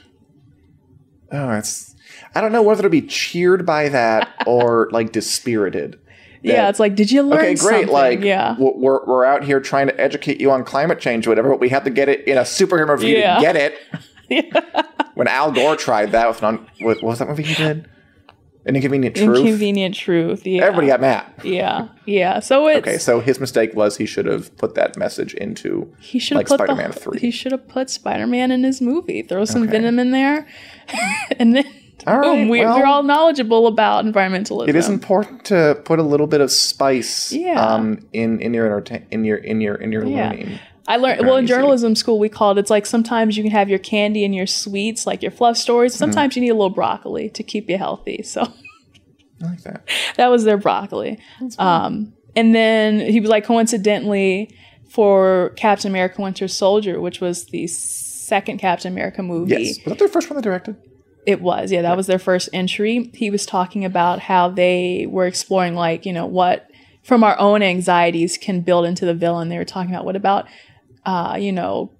Oh, 1.34 1.50
it's. 1.52 1.94
I 2.34 2.40
don't 2.40 2.52
know 2.52 2.62
whether 2.62 2.82
to 2.82 2.90
be 2.90 3.02
cheered 3.02 3.64
by 3.66 3.88
that 3.90 4.30
or 4.46 4.88
like 4.92 5.12
dispirited. 5.12 5.98
yeah, 6.42 6.68
it's 6.68 6.80
like, 6.80 6.94
did 6.94 7.10
you 7.10 7.22
learn 7.22 7.38
okay, 7.40 7.54
great. 7.54 7.58
something? 7.58 7.88
Like, 7.88 8.20
yeah. 8.22 8.56
we're 8.58 9.04
we're 9.04 9.24
out 9.24 9.44
here 9.44 9.60
trying 9.60 9.86
to 9.88 10.00
educate 10.00 10.40
you 10.40 10.50
on 10.50 10.64
climate 10.64 11.00
change, 11.00 11.26
or 11.26 11.30
whatever. 11.30 11.50
But 11.50 11.60
we 11.60 11.68
have 11.70 11.84
to 11.84 11.90
get 11.90 12.08
it 12.08 12.26
in 12.26 12.38
a 12.38 12.42
superhero 12.42 12.88
movie 12.88 13.08
Yeah. 13.08 13.36
to 13.36 13.40
get 13.40 13.56
it. 13.56 13.74
When 15.14 15.28
Al 15.28 15.52
Gore 15.52 15.76
tried 15.76 16.10
that 16.10 16.26
with 16.28 16.42
with 16.42 16.62
what 16.80 17.02
was 17.02 17.18
that 17.20 17.28
movie 17.28 17.44
he 17.44 17.54
did? 17.54 17.88
An 18.66 18.76
Inconvenient 18.76 19.14
Truth. 19.16 19.38
Inconvenient 19.40 19.94
truth. 19.94 20.46
Yeah. 20.46 20.62
Everybody 20.62 20.86
got 20.86 21.00
mad. 21.00 21.30
Yeah. 21.44 21.88
Yeah. 22.06 22.40
So 22.40 22.66
it's. 22.66 22.78
Okay, 22.78 22.96
so 22.98 23.20
his 23.20 23.38
mistake 23.38 23.74
was 23.74 23.96
he 23.98 24.06
should 24.06 24.24
have 24.26 24.56
put 24.56 24.74
that 24.74 24.96
message 24.96 25.34
into 25.34 25.92
He 26.00 26.18
should 26.18 26.36
have 26.36 26.40
like 26.40 26.46
put 26.48 26.60
Spider-Man 26.66 26.90
the, 26.92 26.98
three. 26.98 27.18
He 27.20 27.30
should 27.30 27.52
have 27.52 27.68
put 27.68 27.90
Spider 27.90 28.26
Man 28.26 28.50
in 28.50 28.64
his 28.64 28.80
movie. 28.80 29.20
Throw 29.22 29.44
some 29.44 29.62
Okay. 29.64 29.72
venom 29.72 29.98
in 29.98 30.12
there, 30.12 30.46
and 31.38 31.54
then 31.56 31.64
All 32.06 32.18
right, 32.18 32.38
boom, 32.38 32.48
we're, 32.48 32.64
well- 32.66 32.78
we're 32.78 32.86
all 32.86 33.02
knowledgeable 33.02 33.66
about 33.66 34.04
environmentalism. 34.06 34.68
It 34.68 34.76
is 34.76 34.88
important 34.88 35.44
to 35.46 35.80
put 35.84 35.98
a 35.98 36.02
little 36.02 36.26
bit 36.26 36.40
of 36.40 36.50
spice 36.50 37.32
Yeah. 37.32 37.60
um, 37.62 37.98
in 38.14 38.40
in 38.40 38.54
your 38.54 38.64
entertain 38.66 39.06
in 39.10 39.24
your 39.24 39.36
in 39.36 39.60
your 39.60 39.74
in 39.74 39.92
your 39.92 40.04
Yeah. 40.06 40.30
learning. 40.30 40.58
I 40.86 40.96
learned 40.96 41.22
well 41.22 41.36
in 41.36 41.46
journalism 41.46 41.94
school 41.94 42.18
we 42.18 42.28
called 42.28 42.58
it's 42.58 42.70
like 42.70 42.84
sometimes 42.84 43.36
you 43.36 43.42
can 43.42 43.52
have 43.52 43.70
your 43.70 43.78
candy 43.78 44.24
and 44.24 44.34
your 44.34 44.46
sweets 44.46 45.06
like 45.06 45.22
your 45.22 45.30
fluff 45.30 45.56
stories. 45.56 45.92
Mm-hmm. 45.92 45.98
Sometimes 45.98 46.36
you 46.36 46.42
need 46.42 46.50
a 46.50 46.54
little 46.54 46.70
broccoli 46.70 47.30
to 47.30 47.42
keep 47.42 47.70
you 47.70 47.78
healthy. 47.78 48.22
So 48.22 48.42
I 49.42 49.46
like 49.46 49.62
that. 49.62 49.88
that 50.16 50.28
was 50.28 50.44
their 50.44 50.58
broccoli. 50.58 51.18
Um, 51.58 52.12
and 52.36 52.54
then 52.54 53.00
he 53.00 53.20
was 53.20 53.30
like 53.30 53.44
coincidentally 53.44 54.54
for 54.88 55.52
Captain 55.56 55.90
America: 55.90 56.20
Winter 56.20 56.48
Soldier, 56.48 57.00
which 57.00 57.20
was 57.20 57.46
the 57.46 57.66
second 57.66 58.58
Captain 58.58 58.92
America 58.92 59.22
movie. 59.22 59.62
Yes. 59.62 59.78
Was 59.78 59.92
that 59.92 59.98
their 59.98 60.08
first 60.08 60.30
one 60.30 60.36
they 60.36 60.42
directed? 60.42 60.76
It 61.26 61.40
was, 61.40 61.72
yeah, 61.72 61.82
that 61.82 61.96
was 61.96 62.06
their 62.06 62.18
first 62.18 62.50
entry. 62.52 63.10
He 63.14 63.30
was 63.30 63.46
talking 63.46 63.84
about 63.84 64.18
how 64.18 64.50
they 64.50 65.06
were 65.08 65.26
exploring, 65.26 65.74
like, 65.74 66.04
you 66.04 66.12
know, 66.12 66.26
what 66.26 66.70
from 67.02 67.24
our 67.24 67.38
own 67.38 67.62
anxieties 67.62 68.36
can 68.36 68.60
build 68.60 68.84
into 68.84 69.06
the 69.06 69.14
villain. 69.14 69.48
They 69.48 69.56
were 69.56 69.64
talking 69.64 69.94
about 69.94 70.04
what 70.04 70.16
about, 70.16 70.46
uh, 71.04 71.36
you 71.38 71.52
know, 71.52 71.90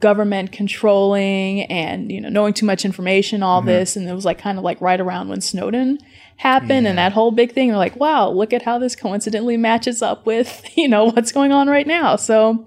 government 0.00 0.50
controlling 0.50 1.62
and, 1.64 2.10
you 2.10 2.20
know, 2.20 2.28
knowing 2.28 2.54
too 2.54 2.66
much 2.66 2.84
information, 2.84 3.42
all 3.42 3.60
this. 3.60 3.96
And 3.96 4.08
it 4.08 4.14
was 4.14 4.24
like 4.24 4.38
kind 4.38 4.58
of 4.58 4.64
like 4.64 4.80
right 4.80 5.00
around 5.00 5.28
when 5.28 5.40
Snowden 5.40 5.98
happened 6.36 6.86
and 6.86 6.96
that 6.96 7.12
whole 7.12 7.30
big 7.30 7.52
thing. 7.52 7.68
They're 7.68 7.76
like, 7.76 7.96
wow, 7.96 8.30
look 8.30 8.52
at 8.54 8.62
how 8.62 8.78
this 8.78 8.96
coincidentally 8.96 9.58
matches 9.58 10.00
up 10.00 10.24
with, 10.24 10.64
you 10.76 10.88
know, 10.88 11.04
what's 11.06 11.32
going 11.32 11.52
on 11.52 11.68
right 11.68 11.86
now. 11.86 12.16
So, 12.16 12.66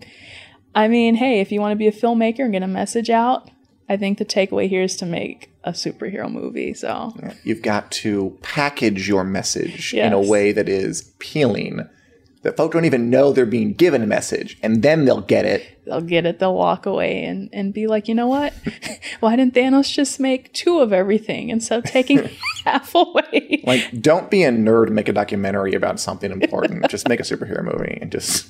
I 0.75 0.87
mean, 0.87 1.15
hey, 1.15 1.39
if 1.39 1.51
you 1.51 1.59
want 1.59 1.71
to 1.71 1.75
be 1.75 1.87
a 1.87 1.91
filmmaker 1.91 2.41
and 2.41 2.51
get 2.51 2.63
a 2.63 2.67
message 2.67 3.09
out, 3.09 3.49
I 3.89 3.97
think 3.97 4.17
the 4.17 4.25
takeaway 4.25 4.69
here 4.69 4.83
is 4.83 4.95
to 4.97 5.05
make 5.05 5.51
a 5.63 5.71
superhero 5.71 6.31
movie. 6.31 6.73
So 6.73 7.13
You've 7.43 7.61
got 7.61 7.91
to 7.91 8.37
package 8.41 9.07
your 9.07 9.23
message 9.23 9.93
in 9.93 10.13
a 10.13 10.21
way 10.21 10.51
that 10.51 10.69
is 10.69 11.09
appealing, 11.15 11.87
that 12.43 12.55
folk 12.57 12.73
don't 12.73 12.85
even 12.85 13.09
know 13.09 13.31
they're 13.33 13.45
being 13.45 13.73
given 13.73 14.03
a 14.03 14.07
message, 14.07 14.57
and 14.61 14.83
then 14.83 15.05
they'll 15.05 15.21
get 15.21 15.45
it. 15.45 15.79
they'll 15.85 16.01
get 16.01 16.25
it, 16.25 16.39
they'll 16.39 16.53
walk 16.53 16.85
away 16.85 17.23
and, 17.25 17.49
and 17.53 17.73
be 17.73 17.87
like, 17.87 18.07
you 18.07 18.15
know 18.15 18.27
what? 18.27 18.53
Why 19.21 19.35
didn't 19.35 19.53
Thanos 19.55 19.91
just 19.91 20.19
make 20.19 20.53
two 20.53 20.79
of 20.79 20.93
everything 20.93 21.49
instead 21.49 21.79
of 21.79 21.85
taking 21.91 22.29
half 22.65 22.93
away? 22.95 23.61
Like, 23.65 24.01
don't 24.01 24.29
be 24.29 24.43
a 24.43 24.51
nerd 24.51 24.87
and 24.87 24.95
make 24.95 25.07
a 25.09 25.13
documentary 25.13 25.73
about 25.73 25.99
something 25.99 26.31
important. 26.41 26.87
just 26.89 27.07
make 27.09 27.19
a 27.19 27.23
superhero 27.23 27.63
movie 27.63 27.97
and 28.01 28.11
just. 28.11 28.49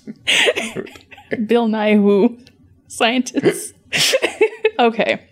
Bill 1.48 1.68
Nye 1.68 1.96
who 1.96 2.38
scientists. 2.88 3.74
okay. 4.80 5.24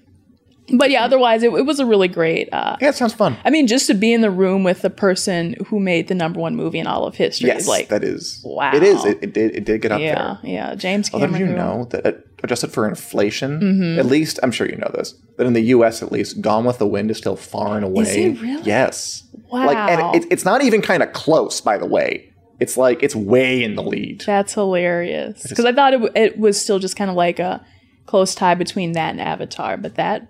But 0.78 0.90
yeah, 0.92 1.04
otherwise 1.04 1.44
it, 1.44 1.52
it 1.54 1.66
was 1.66 1.80
a 1.80 1.86
really 1.86 2.08
great 2.08 2.50
uh 2.54 2.78
Yeah, 2.82 2.90
it 2.90 2.96
sounds 2.96 3.14
fun. 3.14 3.38
I 3.46 3.50
mean, 3.50 3.68
just 3.68 3.88
to 3.88 3.94
be 3.94 4.14
in 4.14 4.22
the 4.22 4.32
room 4.32 4.64
with 4.64 4.82
the 4.82 4.90
person 4.90 5.56
who 5.68 5.80
made 5.80 6.08
the 6.08 6.16
number 6.16 6.40
one 6.40 6.56
movie 6.56 6.80
in 6.80 6.88
all 6.88 7.06
of 7.06 7.16
history 7.16 7.48
Yes, 7.48 7.68
like 7.68 7.90
that 7.90 8.04
is. 8.04 8.42
wow. 8.44 8.72
It 8.76 8.84
is. 8.84 9.04
It, 9.06 9.20
it 9.22 9.34
did. 9.34 9.56
It 9.56 9.66
did 9.66 9.82
get 9.82 9.92
up 9.92 10.00
yeah, 10.02 10.38
there. 10.42 10.52
yeah. 10.52 10.76
James 10.76 11.10
Although 11.14 11.28
Cameron. 11.28 11.42
did 11.44 11.50
you 11.52 11.56
know 11.58 11.86
that 11.92 12.06
uh, 12.06 12.12
adjusted 12.44 12.72
for 12.72 12.88
inflation, 12.88 13.60
Mm-hmm. 13.60 14.00
at 14.00 14.06
least 14.06 14.40
I'm 14.44 14.52
sure 14.52 14.68
you 14.68 14.78
know 14.78 14.92
this, 14.94 15.14
that 15.38 15.46
in 15.46 15.54
the 15.54 15.62
U.S. 15.76 16.02
at 16.02 16.12
least, 16.12 16.42
Gone 16.42 16.66
with 16.66 16.78
the 16.80 16.88
Wind 16.88 17.12
is 17.12 17.18
still 17.18 17.36
far 17.36 17.76
and 17.76 17.86
away. 17.86 18.04
Is 18.04 18.16
it 18.16 18.42
really? 18.42 18.64
Yes. 18.64 19.24
Wow. 19.52 19.66
Like, 19.68 19.78
and 19.78 20.16
it, 20.16 20.28
it's 20.32 20.46
not 20.46 20.64
even 20.64 20.82
kind 20.82 21.04
of 21.04 21.12
close, 21.14 21.60
by 21.62 21.78
the 21.78 21.86
way. 21.86 22.32
It's 22.60 22.78
like 22.78 23.02
it's 23.04 23.16
way 23.16 23.64
in 23.64 23.76
the 23.76 23.84
lead. 23.84 24.22
That's 24.26 24.54
hilarious. 24.54 25.46
Because 25.48 25.66
I 25.66 25.74
thought 25.74 25.94
it, 25.94 25.98
w- 26.02 26.14
it 26.16 26.38
was 26.38 26.62
still 26.62 26.78
just 26.80 26.96
kind 26.96 27.10
of 27.10 27.16
like 27.18 27.40
a 27.40 27.66
close 28.06 28.36
tie 28.36 28.56
between 28.56 28.92
that 28.94 29.12
and 29.12 29.22
Avatar, 29.22 29.78
but 29.78 29.96
that 29.96 30.28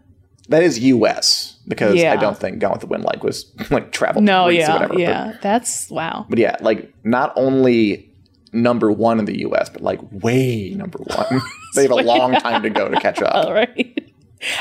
That 0.50 0.64
is 0.64 0.80
U.S. 0.80 1.60
because 1.68 2.04
I 2.04 2.16
don't 2.18 2.38
think 2.38 2.60
Gone 2.60 2.72
with 2.72 2.82
the 2.82 2.88
Wind 2.88 3.04
like 3.04 3.24
was 3.24 3.46
like 3.72 3.92
travel. 3.92 4.22
no, 4.22 4.46
Greece 4.46 4.64
or 4.64 4.72
yeah. 4.72 4.88
But- 4.88 5.00
yeah, 5.00 5.34
that's 5.42 5.90
wow. 5.90 6.26
But, 6.30 6.40
yeah, 6.40 6.58
like 6.62 6.94
not 7.04 7.32
only 7.36 8.12
number 8.54 8.92
one 8.92 9.20
in 9.20 9.26
the 9.26 9.40
U.S., 9.42 9.70
but 9.70 9.82
like 9.82 10.00
way 10.12 10.72
number 10.76 11.00
one. 11.00 11.42
they 11.76 11.84
have 11.84 11.92
a 11.92 11.96
long 11.96 12.34
time 12.34 12.64
to 12.64 12.70
go 12.70 12.90
to 12.90 13.00
catch 13.00 13.22
up. 13.22 13.34
All 13.34 13.54
right. 13.54 13.98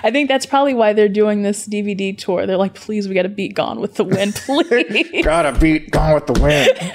I 0.02 0.10
think 0.10 0.28
that's 0.28 0.44
probably 0.46 0.74
why 0.74 0.92
they're 0.92 1.08
doing 1.08 1.42
this 1.42 1.66
DVD 1.66 2.16
tour. 2.16 2.46
They're 2.46 2.58
like, 2.58 2.74
please, 2.74 3.08
we 3.08 3.14
got 3.14 3.22
to 3.22 3.30
beat 3.30 3.54
Gone 3.54 3.80
with 3.80 3.94
the 3.94 4.04
Wind, 4.04 4.34
please. 4.34 5.24
Gotta 5.24 5.58
beat 5.58 5.90
Gone 5.90 6.14
with 6.14 6.26
the 6.26 6.38
Wind. 6.40 6.92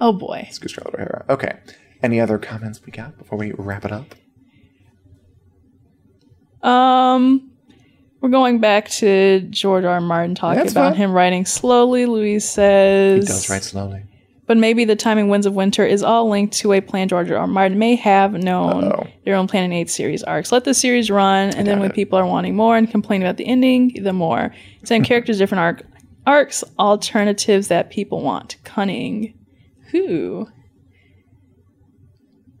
oh 0.00 0.12
boy. 0.12 0.48
Good 0.60 0.70
Scarlett 0.70 0.94
O'Hara. 0.96 1.24
Okay. 1.28 1.56
Any 2.02 2.20
other 2.20 2.38
comments 2.38 2.80
we 2.84 2.90
got 2.92 3.16
before 3.16 3.38
we 3.38 3.52
wrap 3.56 3.84
it 3.84 3.92
up? 3.92 4.14
Um, 6.62 7.50
we're 8.20 8.30
going 8.30 8.58
back 8.60 8.88
to 8.90 9.40
George 9.50 9.84
R. 9.84 9.94
R. 9.94 10.00
Martin 10.00 10.34
talking 10.34 10.58
That's 10.58 10.72
about 10.72 10.92
fine. 10.92 10.96
him 10.98 11.12
writing 11.12 11.44
slowly. 11.44 12.06
Louise 12.06 12.48
says, 12.48 13.24
He 13.24 13.32
does 13.32 13.48
write 13.50 13.62
slowly. 13.62 14.02
but 14.46 14.56
maybe 14.56 14.84
the 14.84 14.96
timing 14.96 15.28
Winds 15.28 15.46
of 15.46 15.54
Winter 15.54 15.84
is 15.84 16.02
all 16.02 16.28
linked 16.28 16.54
to 16.58 16.72
a 16.72 16.80
plan 16.80 17.08
George 17.08 17.30
R. 17.30 17.36
R. 17.38 17.46
Martin 17.46 17.78
may 17.78 17.94
have 17.94 18.32
known 18.32 18.84
Uh-oh. 18.84 19.06
their 19.24 19.34
own 19.36 19.46
plan 19.46 19.64
in 19.64 19.72
eight 19.72 19.90
series 19.90 20.22
arcs. 20.24 20.50
Let 20.50 20.64
the 20.64 20.74
series 20.74 21.10
run, 21.10 21.50
and 21.54 21.66
then 21.66 21.78
when 21.78 21.90
it. 21.90 21.94
people 21.94 22.18
are 22.18 22.26
wanting 22.26 22.56
more 22.56 22.76
and 22.76 22.90
complain 22.90 23.22
about 23.22 23.36
the 23.36 23.46
ending, 23.46 24.02
the 24.02 24.12
more. 24.12 24.52
Same 24.84 25.02
characters 25.04 25.38
different 25.38 25.60
arc 25.60 25.82
arcs, 26.26 26.64
alternatives 26.78 27.68
that 27.68 27.90
people 27.90 28.22
want. 28.22 28.56
Cunning. 28.64 29.34
Who? 29.92 30.48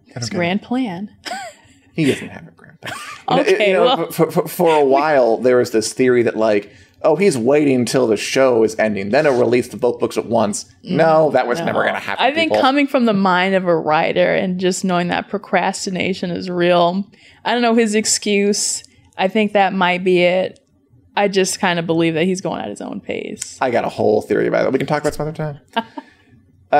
It's 0.06 0.28
a 0.28 0.30
grand 0.30 0.62
plan. 0.62 1.14
He 1.94 2.04
doesn't 2.04 2.28
have 2.28 2.46
a 2.46 2.50
grandpa. 2.82 3.36
It- 3.40 3.54
Okay, 3.54 3.68
you 3.68 3.72
know, 3.74 3.84
well- 3.84 4.10
for, 4.10 4.30
for, 4.30 4.48
for 4.48 4.76
a 4.76 4.84
while, 4.84 5.38
there 5.38 5.56
was 5.56 5.70
this 5.70 5.92
theory 5.92 6.22
that, 6.22 6.36
like, 6.36 6.72
oh, 7.02 7.14
he's 7.16 7.36
waiting 7.38 7.76
until 7.76 8.06
the 8.06 8.16
show 8.16 8.62
is 8.64 8.76
ending, 8.78 9.10
then 9.10 9.24
he'll 9.24 9.38
release 9.38 9.68
the 9.68 9.76
both 9.76 9.98
books 10.00 10.16
at 10.16 10.26
once. 10.26 10.64
Mm, 10.84 10.96
no, 10.96 11.30
that 11.30 11.46
was 11.46 11.60
never 11.60 11.82
going 11.82 11.94
to 11.94 12.00
happen. 12.00 12.24
I 12.24 12.32
think 12.32 12.50
people. 12.52 12.62
coming 12.62 12.86
from 12.86 13.04
the 13.04 13.12
mind 13.12 13.54
of 13.54 13.64
a 13.66 13.76
writer 13.76 14.34
and 14.34 14.58
just 14.58 14.84
knowing 14.84 15.08
that 15.08 15.28
procrastination 15.28 16.30
is 16.30 16.48
real, 16.50 17.08
I 17.44 17.52
don't 17.52 17.62
know 17.62 17.74
his 17.74 17.94
excuse. 17.94 18.82
I 19.18 19.28
think 19.28 19.52
that 19.52 19.72
might 19.72 20.02
be 20.04 20.22
it. 20.22 20.58
I 21.16 21.28
just 21.28 21.60
kind 21.60 21.78
of 21.78 21.86
believe 21.86 22.14
that 22.14 22.24
he's 22.24 22.40
going 22.40 22.60
at 22.60 22.68
his 22.68 22.80
own 22.82 23.00
pace. 23.00 23.56
I 23.60 23.70
got 23.70 23.84
a 23.84 23.88
whole 23.88 24.20
theory 24.20 24.46
about 24.46 24.66
it. 24.66 24.72
We 24.72 24.78
can 24.78 24.86
talk 24.86 25.00
about 25.02 25.14
some 25.14 25.26
other 25.28 25.36
time. 25.36 25.60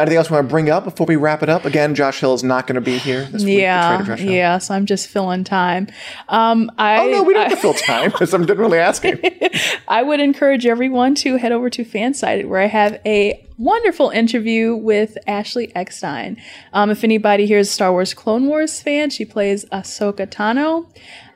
Anything 0.00 0.18
else 0.18 0.30
we 0.30 0.34
want 0.34 0.48
to 0.48 0.50
bring 0.50 0.70
up 0.70 0.84
before 0.84 1.06
we 1.06 1.16
wrap 1.16 1.42
it 1.42 1.48
up? 1.48 1.64
Again, 1.64 1.94
Josh 1.94 2.20
Hill 2.20 2.34
is 2.34 2.42
not 2.42 2.66
going 2.66 2.74
to 2.74 2.80
be 2.80 2.98
here 2.98 3.24
this 3.24 3.44
week. 3.44 3.60
Yeah, 3.60 4.02
Trader 4.04 4.22
yeah. 4.22 4.58
So 4.58 4.74
I'm 4.74 4.86
just 4.86 5.08
filling 5.08 5.44
time. 5.44 5.88
Um, 6.28 6.70
I, 6.78 6.98
Oh 7.00 7.10
no, 7.10 7.22
we 7.22 7.34
don't 7.34 7.46
I, 7.46 7.48
have 7.48 7.58
to 7.58 7.62
fill 7.62 7.74
time. 7.74 8.10
Because 8.16 8.32
I'm 8.32 8.46
generally 8.46 8.78
asking. 8.78 9.20
I 9.88 10.02
would 10.02 10.20
encourage 10.20 10.64
everyone 10.66 11.14
to 11.16 11.36
head 11.36 11.52
over 11.52 11.68
to 11.70 11.84
FanSided, 11.84 12.48
where 12.48 12.60
I 12.60 12.66
have 12.66 13.00
a 13.04 13.46
wonderful 13.58 14.10
interview 14.10 14.74
with 14.74 15.16
Ashley 15.26 15.74
Eckstein. 15.74 16.36
Um, 16.72 16.90
if 16.90 17.04
anybody 17.04 17.46
here 17.46 17.58
is 17.58 17.68
a 17.68 17.72
Star 17.72 17.92
Wars 17.92 18.14
Clone 18.14 18.46
Wars 18.46 18.80
fan, 18.80 19.10
she 19.10 19.24
plays 19.24 19.64
Ahsoka 19.66 20.26
Tano. 20.26 20.86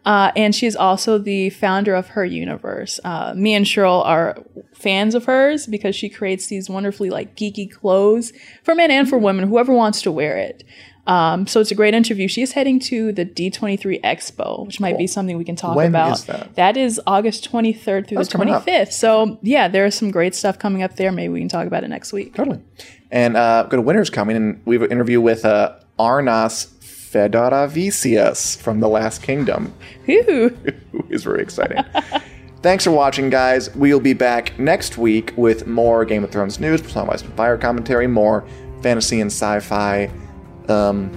Uh, 0.04 0.32
and 0.34 0.54
she's 0.54 0.74
also 0.74 1.18
the 1.18 1.50
founder 1.50 1.94
of 1.94 2.08
her 2.08 2.24
universe. 2.24 2.98
Uh, 3.04 3.34
me 3.36 3.54
and 3.54 3.66
Cheryl 3.66 4.04
are 4.04 4.42
fans 4.74 5.14
of 5.14 5.26
hers 5.26 5.66
because 5.66 5.94
she 5.94 6.08
creates 6.08 6.46
these 6.46 6.70
wonderfully 6.70 7.10
like 7.10 7.36
geeky 7.36 7.70
clothes 7.70 8.32
for 8.62 8.74
men 8.74 8.90
and 8.90 9.08
for 9.08 9.18
women, 9.18 9.48
whoever 9.48 9.72
wants 9.72 10.00
to 10.02 10.10
wear 10.10 10.38
it. 10.38 10.64
Um, 11.06 11.46
so 11.46 11.60
it's 11.60 11.70
a 11.70 11.74
great 11.74 11.94
interview. 11.94 12.28
She's 12.28 12.52
heading 12.52 12.78
to 12.80 13.12
the 13.12 13.24
D23 13.24 14.00
Expo, 14.02 14.66
which 14.66 14.80
might 14.80 14.96
be 14.96 15.06
something 15.06 15.36
we 15.36 15.44
can 15.44 15.56
talk 15.56 15.74
When 15.74 15.88
about. 15.88 16.18
is 16.18 16.24
that? 16.26 16.54
That 16.54 16.76
is 16.76 17.00
August 17.06 17.50
23rd 17.50 18.06
through 18.06 18.18
That's 18.18 18.28
the 18.28 18.38
25th. 18.38 18.92
So 18.92 19.38
yeah, 19.42 19.66
there's 19.66 19.94
some 19.94 20.10
great 20.10 20.34
stuff 20.34 20.58
coming 20.58 20.82
up 20.82 20.96
there. 20.96 21.10
Maybe 21.10 21.32
we 21.32 21.40
can 21.40 21.48
talk 21.48 21.66
about 21.66 21.84
it 21.84 21.88
next 21.88 22.12
week. 22.12 22.34
Totally. 22.34 22.60
And 23.10 23.36
uh, 23.36 23.64
got 23.64 23.78
a 23.78 23.82
Winter 23.82 24.02
Is 24.02 24.10
Coming, 24.10 24.36
and 24.36 24.62
we 24.64 24.76
have 24.76 24.82
an 24.82 24.92
interview 24.92 25.20
with 25.20 25.44
uh, 25.44 25.74
Arnas 25.98 26.68
Fedaravicius 27.10 28.56
from 28.56 28.80
The 28.80 28.88
Last 28.88 29.22
Kingdom, 29.22 29.74
who 30.06 30.54
is 31.08 31.24
very 31.24 31.42
exciting. 31.42 31.84
Thanks 32.62 32.84
for 32.84 32.90
watching, 32.90 33.30
guys. 33.30 33.74
We'll 33.74 34.00
be 34.00 34.12
back 34.12 34.58
next 34.58 34.98
week 34.98 35.32
with 35.36 35.66
more 35.66 36.04
Game 36.04 36.24
of 36.24 36.30
Thrones 36.30 36.60
news, 36.60 36.80
and 36.94 37.20
Fire 37.34 37.56
commentary, 37.56 38.06
more 38.06 38.46
fantasy 38.82 39.20
and 39.20 39.30
sci-fi 39.30 40.10
um, 40.68 41.10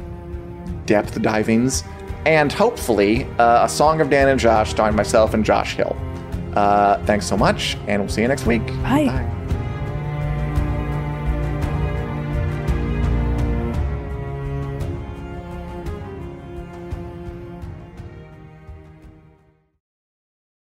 depth 0.85 1.21
divings, 1.21 1.83
and 2.25 2.51
hopefully 2.51 3.25
uh, 3.39 3.65
a 3.65 3.69
Song 3.69 4.01
of 4.01 4.09
Dan 4.09 4.29
and 4.29 4.39
Josh 4.39 4.71
starring 4.71 4.95
myself 4.95 5.33
and 5.33 5.43
Josh 5.43 5.75
Hill. 5.75 5.95
Uh, 6.55 7.03
thanks 7.05 7.25
so 7.25 7.35
much, 7.35 7.77
and 7.87 8.01
we'll 8.01 8.09
see 8.09 8.21
you 8.21 8.27
next 8.27 8.45
week. 8.45 8.65
Bye. 8.83 9.05
Bye. 9.05 9.42